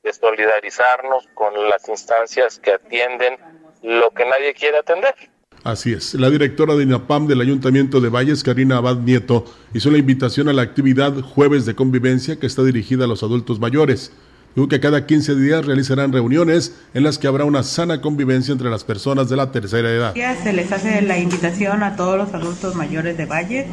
de 0.03 0.13
solidarizarnos 0.13 1.27
con 1.33 1.53
las 1.69 1.87
instancias 1.87 2.59
que 2.59 2.71
atienden 2.71 3.37
lo 3.81 4.11
que 4.11 4.25
nadie 4.25 4.53
quiere 4.53 4.77
atender. 4.77 5.15
Así 5.63 5.93
es. 5.93 6.13
La 6.15 6.29
directora 6.29 6.75
de 6.75 6.83
INAPAM 6.83 7.25
del 7.25 7.39
Ayuntamiento 7.39 8.01
de 8.01 8.09
Valles, 8.09 8.43
Karina 8.43 8.77
Abad 8.77 8.97
Nieto, 8.97 9.45
hizo 9.73 9.89
la 9.91 9.97
invitación 9.97 10.49
a 10.49 10.53
la 10.53 10.61
actividad 10.61 11.13
Jueves 11.21 11.65
de 11.65 11.73
Convivencia 11.73 12.37
que 12.37 12.47
está 12.47 12.63
dirigida 12.63 13.05
a 13.05 13.07
los 13.07 13.23
adultos 13.23 13.61
mayores. 13.61 14.11
Digo 14.55 14.67
que 14.67 14.79
cada 14.79 15.07
15 15.07 15.35
días 15.35 15.65
realizarán 15.65 16.13
reuniones 16.13 16.75
en 16.93 17.03
las 17.03 17.17
que 17.17 17.27
habrá 17.27 17.43
una 17.43 17.63
sana 17.63 18.01
convivencia 18.01 18.51
entre 18.51 18.69
las 18.69 18.83
personas 18.83 19.27
de 19.29 19.35
la 19.35 19.51
tercera 19.51 19.89
edad. 19.89 20.13
Se 20.43 20.53
les 20.53 20.71
hace 20.71 21.01
la 21.01 21.17
invitación 21.17 21.81
a 21.81 21.95
todos 21.95 22.17
los 22.17 22.33
adultos 22.33 22.75
mayores 22.75 23.17
de 23.17 23.25
Valle 23.25 23.67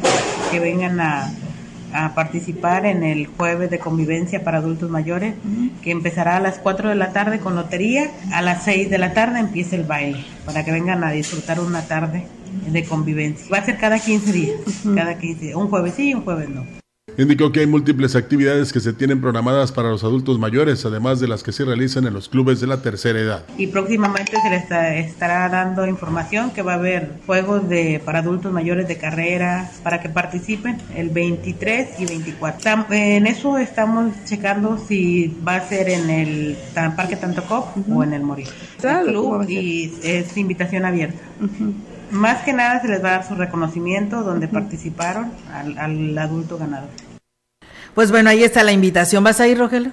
que 0.49 0.59
vengan 0.59 0.99
a, 0.99 1.31
a 1.93 2.15
participar 2.15 2.85
en 2.85 3.03
el 3.03 3.27
jueves 3.27 3.69
de 3.69 3.79
convivencia 3.79 4.43
para 4.43 4.57
adultos 4.57 4.89
mayores, 4.89 5.35
que 5.81 5.91
empezará 5.91 6.37
a 6.37 6.39
las 6.39 6.57
4 6.59 6.89
de 6.89 6.95
la 6.95 7.11
tarde 7.11 7.39
con 7.39 7.55
lotería, 7.55 8.09
a 8.31 8.41
las 8.41 8.63
6 8.63 8.89
de 8.89 8.97
la 8.97 9.13
tarde 9.13 9.39
empieza 9.39 9.75
el 9.75 9.83
baile, 9.83 10.25
para 10.45 10.65
que 10.65 10.71
vengan 10.71 11.03
a 11.03 11.11
disfrutar 11.11 11.59
una 11.59 11.83
tarde 11.83 12.25
de 12.67 12.83
convivencia. 12.85 13.47
Va 13.51 13.59
a 13.59 13.65
ser 13.65 13.77
cada 13.77 13.99
15 13.99 14.31
días, 14.31 14.55
cada 14.95 15.17
15 15.17 15.45
días, 15.45 15.55
un 15.55 15.69
jueves 15.69 15.93
sí 15.95 16.09
y 16.09 16.13
un 16.13 16.23
jueves 16.23 16.49
no. 16.49 16.80
Indicó 17.17 17.51
que 17.51 17.59
hay 17.59 17.67
múltiples 17.67 18.15
actividades 18.15 18.71
que 18.71 18.79
se 18.79 18.93
tienen 18.93 19.21
programadas 19.21 19.71
para 19.71 19.89
los 19.89 20.03
adultos 20.03 20.39
mayores, 20.39 20.85
además 20.85 21.19
de 21.19 21.27
las 21.27 21.43
que 21.43 21.51
se 21.51 21.65
realizan 21.65 22.05
en 22.07 22.13
los 22.13 22.29
clubes 22.29 22.61
de 22.61 22.67
la 22.67 22.81
tercera 22.81 23.19
edad. 23.19 23.45
Y 23.57 23.67
próximamente 23.67 24.33
se 24.41 24.49
les 24.49 25.07
estará 25.07 25.49
dando 25.49 25.85
información 25.85 26.51
que 26.51 26.61
va 26.61 26.73
a 26.73 26.75
haber 26.75 27.11
juegos 27.25 27.67
de 27.67 28.01
para 28.03 28.19
adultos 28.19 28.51
mayores 28.51 28.87
de 28.87 28.97
carrera 28.97 29.69
para 29.83 30.01
que 30.01 30.09
participen 30.09 30.77
el 30.95 31.09
23 31.09 31.99
y 31.99 32.05
24. 32.05 32.85
En 32.91 33.27
eso 33.27 33.57
estamos 33.57 34.13
checando 34.25 34.77
si 34.77 35.35
va 35.45 35.55
a 35.55 35.67
ser 35.67 35.89
en 35.89 36.09
el 36.09 36.57
Parque 36.95 37.15
Tantocop 37.15 37.77
o 37.91 38.03
en 38.03 38.13
el 38.13 38.23
Morir. 38.23 38.47
El 38.83 39.07
club 39.07 39.49
y 39.49 39.93
es 40.03 40.35
invitación 40.37 40.85
abierta. 40.85 41.19
Más 42.11 42.43
que 42.43 42.53
nada 42.53 42.81
se 42.81 42.87
les 42.87 43.03
va 43.03 43.09
a 43.09 43.11
dar 43.11 43.27
su 43.27 43.35
reconocimiento 43.35 44.23
donde 44.23 44.47
participaron 44.47 45.31
al, 45.53 45.77
al, 45.77 46.17
adulto 46.17 46.57
ganador. 46.57 46.89
Pues 47.95 48.11
bueno, 48.11 48.29
ahí 48.29 48.43
está 48.43 48.63
la 48.63 48.71
invitación. 48.71 49.23
¿Vas 49.23 49.39
a 49.39 49.47
ir, 49.47 49.57
Rogelio? 49.57 49.91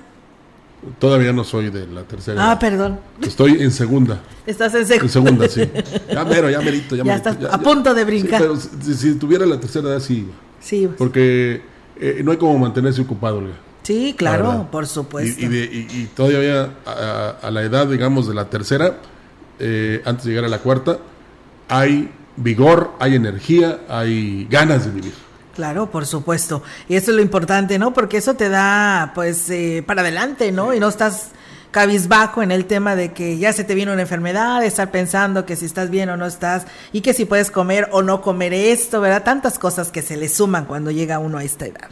Todavía 0.99 1.33
no 1.33 1.43
soy 1.43 1.71
de 1.71 1.87
la 1.87 2.03
tercera. 2.03 2.51
Ah, 2.51 2.59
perdón. 2.59 3.01
Estoy 3.21 3.61
en 3.63 3.71
segunda. 3.73 4.21
Estás 4.47 4.75
en 4.75 4.87
segunda. 4.87 5.05
En 5.05 5.11
segunda, 5.11 5.49
sí. 5.49 5.63
Ya 6.13 6.25
mero, 6.25 6.49
ya 6.51 6.61
merito, 6.61 6.95
ya, 6.95 7.03
ya 7.03 7.13
merito, 7.13 7.31
estás 7.31 7.53
a 7.53 7.59
punto 7.59 7.95
de 7.95 8.05
brincar. 8.05 8.41
Sí, 8.41 8.47
pero 8.47 8.57
si, 8.57 8.95
si, 8.95 9.15
tuviera 9.15 9.45
la 9.45 9.59
tercera 9.59 9.89
edad, 9.89 10.01
sí. 10.01 10.29
Sí. 10.61 10.89
Porque 10.97 11.63
eh, 12.01 12.21
no 12.25 12.31
hay 12.31 12.37
como 12.37 12.57
mantenerse 12.59 13.01
ocupado, 13.01 13.39
Olga. 13.39 13.55
Sí, 13.83 14.15
claro, 14.17 14.69
por 14.71 14.87
supuesto. 14.87 15.41
Y, 15.41 15.47
y, 15.47 15.49
de, 15.49 15.65
y, 15.65 16.03
y 16.03 16.11
todavía 16.15 16.75
a, 16.85 17.37
a, 17.43 17.51
la 17.51 17.63
edad, 17.63 17.87
digamos, 17.87 18.29
de 18.29 18.35
la 18.35 18.51
tercera, 18.51 18.99
eh, 19.59 20.03
antes 20.05 20.25
de 20.25 20.31
llegar 20.31 20.45
a 20.45 20.49
la 20.49 20.59
cuarta, 20.59 20.99
hay 21.69 22.11
vigor, 22.37 22.93
hay 22.99 23.15
energía, 23.15 23.81
hay 23.89 24.47
ganas 24.51 24.85
de 24.85 24.91
vivir. 24.93 25.15
Claro, 25.55 25.91
por 25.91 26.07
supuesto. 26.07 26.63
Y 26.89 26.95
eso 26.95 27.11
es 27.11 27.17
lo 27.17 27.23
importante, 27.23 27.79
¿no? 27.79 27.93
Porque 27.93 28.19
eso 28.19 28.35
te 28.35 28.49
da, 28.49 29.11
pues, 29.15 29.51
eh, 29.51 29.83
para 29.85 30.03
adelante, 30.03 30.53
¿no? 30.53 30.73
Y 30.73 30.79
no 30.79 30.89
estás 30.89 31.31
cabizbajo 31.71 32.43
en 32.43 32.51
el 32.51 32.65
tema 32.65 32.97
de 32.97 33.13
que 33.13 33.39
ya 33.39 33.53
se 33.53 33.65
te 33.65 33.75
viene 33.75 33.93
una 33.93 34.03
enfermedad, 34.03 34.65
estar 34.65 34.91
pensando 34.91 35.45
que 35.45 35.57
si 35.57 35.67
estás 35.67 35.91
bien 35.91 36.09
o 36.11 36.17
no 36.17 36.27
estás, 36.27 36.67
y 36.93 37.01
que 37.01 37.13
si 37.13 37.25
puedes 37.25 37.51
comer 37.51 37.89
o 37.91 38.03
no 38.03 38.23
comer 38.23 38.55
esto, 38.55 39.01
¿verdad? 39.01 39.25
Tantas 39.25 39.59
cosas 39.59 39.91
que 39.91 40.01
se 40.01 40.17
le 40.17 40.29
suman 40.29 40.65
cuando 40.65 40.91
llega 40.91 41.19
uno 41.19 41.39
a 41.39 41.45
esta 41.45 41.67
edad. 41.67 41.89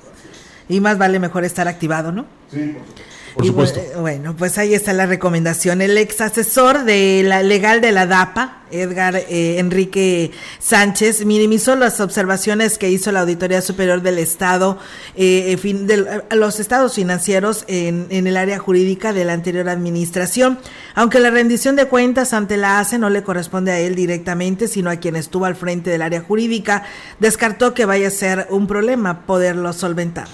Y 0.68 0.81
más 0.81 0.97
vale 0.97 1.18
mejor 1.18 1.45
estar 1.45 1.68
activado, 1.68 2.12
¿no? 2.12 2.27
Sí. 2.51 2.59
Por 2.59 2.87
supuesto. 2.87 3.16
Y, 3.43 3.51
bueno, 3.51 4.34
pues 4.34 4.57
ahí 4.57 4.72
está 4.72 4.95
la 4.95 5.05
recomendación. 5.05 5.82
El 5.82 5.99
ex 5.99 6.22
asesor 6.22 6.84
de 6.84 7.22
la 7.22 7.43
legal 7.43 7.82
de 7.82 7.93
la 7.93 8.07
DAPA, 8.07 8.62
Edgar 8.70 9.14
eh, 9.14 9.59
Enrique 9.59 10.30
Sánchez, 10.59 11.26
minimizó 11.26 11.76
las 11.76 12.01
observaciones 12.01 12.78
que 12.78 12.91
hizo 12.91 13.12
la 13.12 13.20
Auditoría 13.20 13.61
Superior 13.61 14.01
del 14.01 14.18
Estado, 14.18 14.78
eh, 15.16 15.55
fin, 15.59 15.87
de, 15.87 16.22
los 16.30 16.61
estados 16.61 16.95
financieros 16.95 17.64
en, 17.68 18.07
en, 18.09 18.26
el 18.26 18.39
área 18.39 18.59
jurídica 18.59 19.12
de 19.12 19.26
la 19.26 19.34
anterior 19.34 19.68
administración. 19.68 20.59
Aunque 20.95 21.20
la 21.20 21.30
rendición 21.30 21.76
de 21.76 21.89
cuentas 21.89 22.32
ante 22.32 22.57
la 22.57 22.80
ACE 22.80 22.99
no 22.99 23.11
le 23.11 23.22
corresponde 23.22 23.70
a 23.70 23.78
él 23.78 23.95
directamente, 23.95 24.66
sino 24.66 24.89
a 24.89 24.97
quien 24.97 25.14
estuvo 25.14 25.45
al 25.45 25.57
frente 25.57 25.91
del 25.91 26.01
área 26.01 26.22
jurídica, 26.22 26.84
descartó 27.20 27.74
que 27.74 27.84
vaya 27.84 28.09
a 28.09 28.12
ser 28.12 28.47
un 28.49 28.66
problema 28.66 29.26
poderlo 29.26 29.74
solventar 29.74 30.26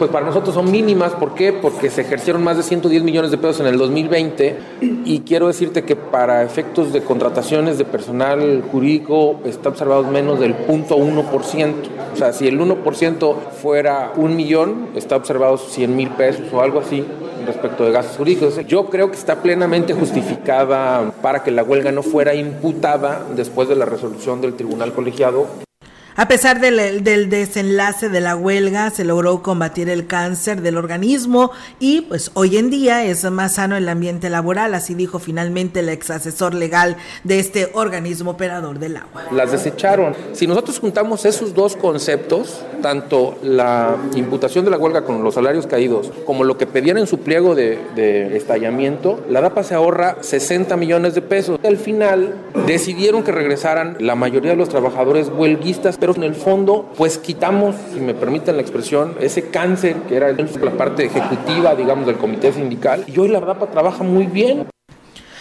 pues 0.00 0.10
para 0.10 0.24
nosotros 0.24 0.54
son 0.54 0.70
mínimas. 0.70 1.12
¿Por 1.12 1.34
qué? 1.34 1.52
Porque 1.52 1.90
se 1.90 2.00
ejercieron 2.00 2.42
más 2.42 2.56
de 2.56 2.62
110 2.62 3.02
millones 3.02 3.30
de 3.30 3.36
pesos 3.36 3.60
en 3.60 3.66
el 3.66 3.76
2020 3.76 4.58
y 5.04 5.20
quiero 5.20 5.46
decirte 5.46 5.84
que 5.84 5.94
para 5.94 6.42
efectos 6.42 6.94
de 6.94 7.02
contrataciones 7.02 7.76
de 7.76 7.84
personal 7.84 8.64
jurídico 8.72 9.38
está 9.44 9.68
observado 9.68 10.04
menos 10.04 10.40
del 10.40 10.56
0.1%. 10.56 11.74
O 12.14 12.16
sea, 12.16 12.32
si 12.32 12.48
el 12.48 12.58
1% 12.58 13.34
fuera 13.60 14.12
un 14.16 14.36
millón, 14.36 14.88
está 14.96 15.16
observado 15.16 15.58
100 15.58 15.94
mil 15.94 16.08
pesos 16.08 16.50
o 16.50 16.62
algo 16.62 16.80
así 16.80 17.04
respecto 17.44 17.84
de 17.84 17.92
gastos 17.92 18.16
jurídicos. 18.16 18.58
Yo 18.66 18.86
creo 18.86 19.10
que 19.10 19.18
está 19.18 19.42
plenamente 19.42 19.92
justificada 19.92 21.12
para 21.20 21.42
que 21.42 21.50
la 21.50 21.62
huelga 21.62 21.92
no 21.92 22.02
fuera 22.02 22.34
imputada 22.34 23.26
después 23.36 23.68
de 23.68 23.76
la 23.76 23.84
resolución 23.84 24.40
del 24.40 24.54
tribunal 24.54 24.94
colegiado. 24.94 25.46
A 26.16 26.26
pesar 26.26 26.60
del, 26.60 27.02
desenlace 27.30 28.08
de 28.08 28.20
la 28.20 28.34
huelga, 28.34 28.90
se 28.90 29.04
logró 29.04 29.42
combatir 29.42 29.88
el 29.88 30.06
cáncer 30.06 30.60
del 30.60 30.76
organismo 30.76 31.52
y 31.78 32.02
pues 32.02 32.32
hoy 32.34 32.56
en 32.56 32.68
día 32.68 33.04
es 33.04 33.24
más 33.30 33.54
sano 33.54 33.76
el 33.76 33.88
ambiente 33.88 34.28
laboral, 34.28 34.74
así 34.74 34.94
dijo 34.94 35.18
finalmente 35.18 35.80
el 35.80 35.88
ex 35.88 36.10
asesor 36.10 36.54
legal 36.54 36.96
de 37.22 37.38
este 37.38 37.70
organismo 37.74 38.32
operador 38.32 38.78
del 38.80 38.96
agua. 38.96 39.22
Las 39.30 39.52
desecharon. 39.52 40.14
Si 40.32 40.46
nosotros 40.46 40.80
juntamos 40.80 41.24
esos 41.24 41.54
dos 41.54 41.76
conceptos, 41.76 42.60
tanto 42.82 43.38
la 43.42 43.96
imputación 44.16 44.64
de 44.64 44.72
la 44.72 44.78
huelga 44.78 45.04
con 45.04 45.22
los 45.22 45.34
salarios 45.34 45.66
caídos, 45.66 46.10
como 46.26 46.42
lo 46.42 46.58
que 46.58 46.66
pedían 46.66 46.98
en 46.98 47.06
su 47.06 47.20
pliego 47.20 47.54
de, 47.54 47.78
de 47.94 48.36
estallamiento, 48.36 49.24
la 49.28 49.40
DAPA 49.40 49.62
se 49.62 49.74
ahorra 49.74 50.16
60 50.20 50.76
millones 50.76 51.14
de 51.14 51.22
pesos. 51.22 51.60
Al 51.62 51.76
final 51.76 52.34
decidieron 52.66 53.22
que 53.22 53.32
regresaran 53.32 53.96
la 54.00 54.16
mayoría 54.16 54.50
de 54.50 54.56
los 54.56 54.68
trabajadores 54.68 55.28
huelguistas, 55.28 55.98
pero 56.00 56.16
en 56.16 56.24
el 56.24 56.34
fondo, 56.34 56.90
pues 56.96 57.18
quitamos, 57.18 57.76
si 57.92 58.00
me 58.00 58.14
permiten 58.14 58.56
la 58.56 58.62
expresión, 58.62 59.14
ese 59.20 59.50
cáncer 59.50 59.96
que 60.08 60.16
era 60.16 60.32
la 60.32 60.70
parte 60.72 61.04
ejecutiva, 61.04 61.74
digamos, 61.74 62.06
del 62.06 62.16
comité 62.16 62.52
sindical. 62.52 63.04
Y 63.06 63.18
hoy 63.18 63.28
la 63.28 63.40
DAPA 63.40 63.66
trabaja 63.66 64.02
muy 64.02 64.26
bien. 64.26 64.66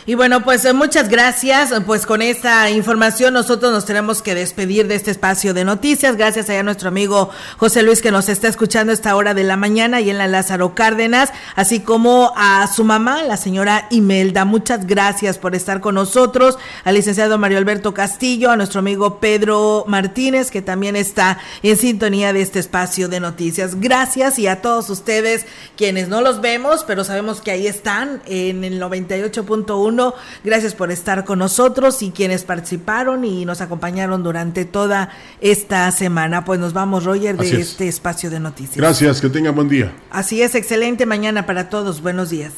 Y 0.09 0.15
bueno, 0.15 0.43
pues 0.43 0.73
muchas 0.73 1.07
gracias. 1.07 1.71
Pues 1.85 2.07
con 2.07 2.23
esta 2.23 2.71
información 2.71 3.31
nosotros 3.31 3.71
nos 3.71 3.85
tenemos 3.85 4.23
que 4.23 4.33
despedir 4.33 4.87
de 4.87 4.95
este 4.95 5.11
espacio 5.11 5.53
de 5.53 5.63
noticias. 5.63 6.15
Gracias 6.15 6.49
a 6.49 6.63
nuestro 6.63 6.87
amigo 6.87 7.29
José 7.57 7.83
Luis 7.83 8.01
que 8.01 8.09
nos 8.09 8.27
está 8.27 8.47
escuchando 8.47 8.89
a 8.89 8.95
esta 8.95 9.15
hora 9.15 9.35
de 9.35 9.43
la 9.43 9.55
mañana 9.55 10.01
y 10.01 10.09
en 10.09 10.17
la 10.17 10.25
Lázaro 10.25 10.73
Cárdenas, 10.73 11.31
así 11.55 11.81
como 11.81 12.33
a 12.35 12.65
su 12.65 12.85
mamá, 12.85 13.21
la 13.21 13.37
señora 13.37 13.85
Imelda. 13.91 14.45
Muchas 14.45 14.87
gracias 14.87 15.37
por 15.37 15.53
estar 15.53 15.79
con 15.79 15.93
nosotros. 15.93 16.57
Al 16.85 16.95
licenciado 16.95 17.37
Mario 17.37 17.59
Alberto 17.59 17.93
Castillo, 17.93 18.49
a 18.49 18.57
nuestro 18.57 18.79
amigo 18.79 19.19
Pedro 19.19 19.85
Martínez, 19.87 20.49
que 20.49 20.63
también 20.63 20.95
está 20.95 21.37
en 21.61 21.77
sintonía 21.77 22.33
de 22.33 22.41
este 22.41 22.57
espacio 22.57 23.09
de 23.09 23.19
noticias. 23.19 23.79
Gracias 23.79 24.39
y 24.39 24.47
a 24.47 24.63
todos 24.63 24.89
ustedes 24.89 25.45
quienes 25.77 26.07
no 26.07 26.21
los 26.21 26.41
vemos, 26.41 26.83
pero 26.83 27.03
sabemos 27.03 27.41
que 27.41 27.51
ahí 27.51 27.67
están 27.67 28.23
en 28.25 28.63
el 28.63 28.81
98.1 28.81 29.98
uno. 29.99 30.13
Gracias 30.43 30.75
por 30.75 30.91
estar 30.91 31.25
con 31.25 31.39
nosotros 31.39 32.01
y 32.01 32.11
quienes 32.11 32.43
participaron 32.43 33.25
y 33.25 33.45
nos 33.45 33.61
acompañaron 33.61 34.23
durante 34.23 34.65
toda 34.65 35.09
esta 35.41 35.91
semana. 35.91 36.45
Pues 36.45 36.59
nos 36.59 36.73
vamos, 36.73 37.03
Roger, 37.03 37.37
de 37.37 37.61
este 37.61 37.87
espacio 37.87 38.29
de 38.29 38.39
noticias. 38.39 38.77
Gracias, 38.77 39.21
que 39.21 39.29
tenga 39.29 39.51
buen 39.51 39.69
día. 39.69 39.91
Así 40.09 40.41
es, 40.41 40.55
excelente 40.55 41.05
mañana 41.05 41.45
para 41.45 41.69
todos. 41.69 42.01
Buenos 42.01 42.29
días. 42.29 42.53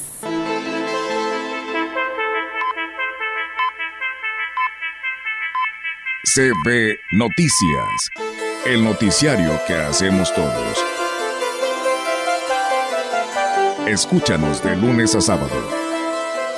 CB 6.34 6.98
Noticias, 7.12 8.10
el 8.66 8.86
noticiario 8.86 9.60
que 9.68 9.76
hacemos 9.76 10.34
todos. 10.34 10.78
Escúchanos 13.86 14.64
de 14.64 14.78
lunes 14.78 15.14
a 15.16 15.22
sábado. 15.22 15.81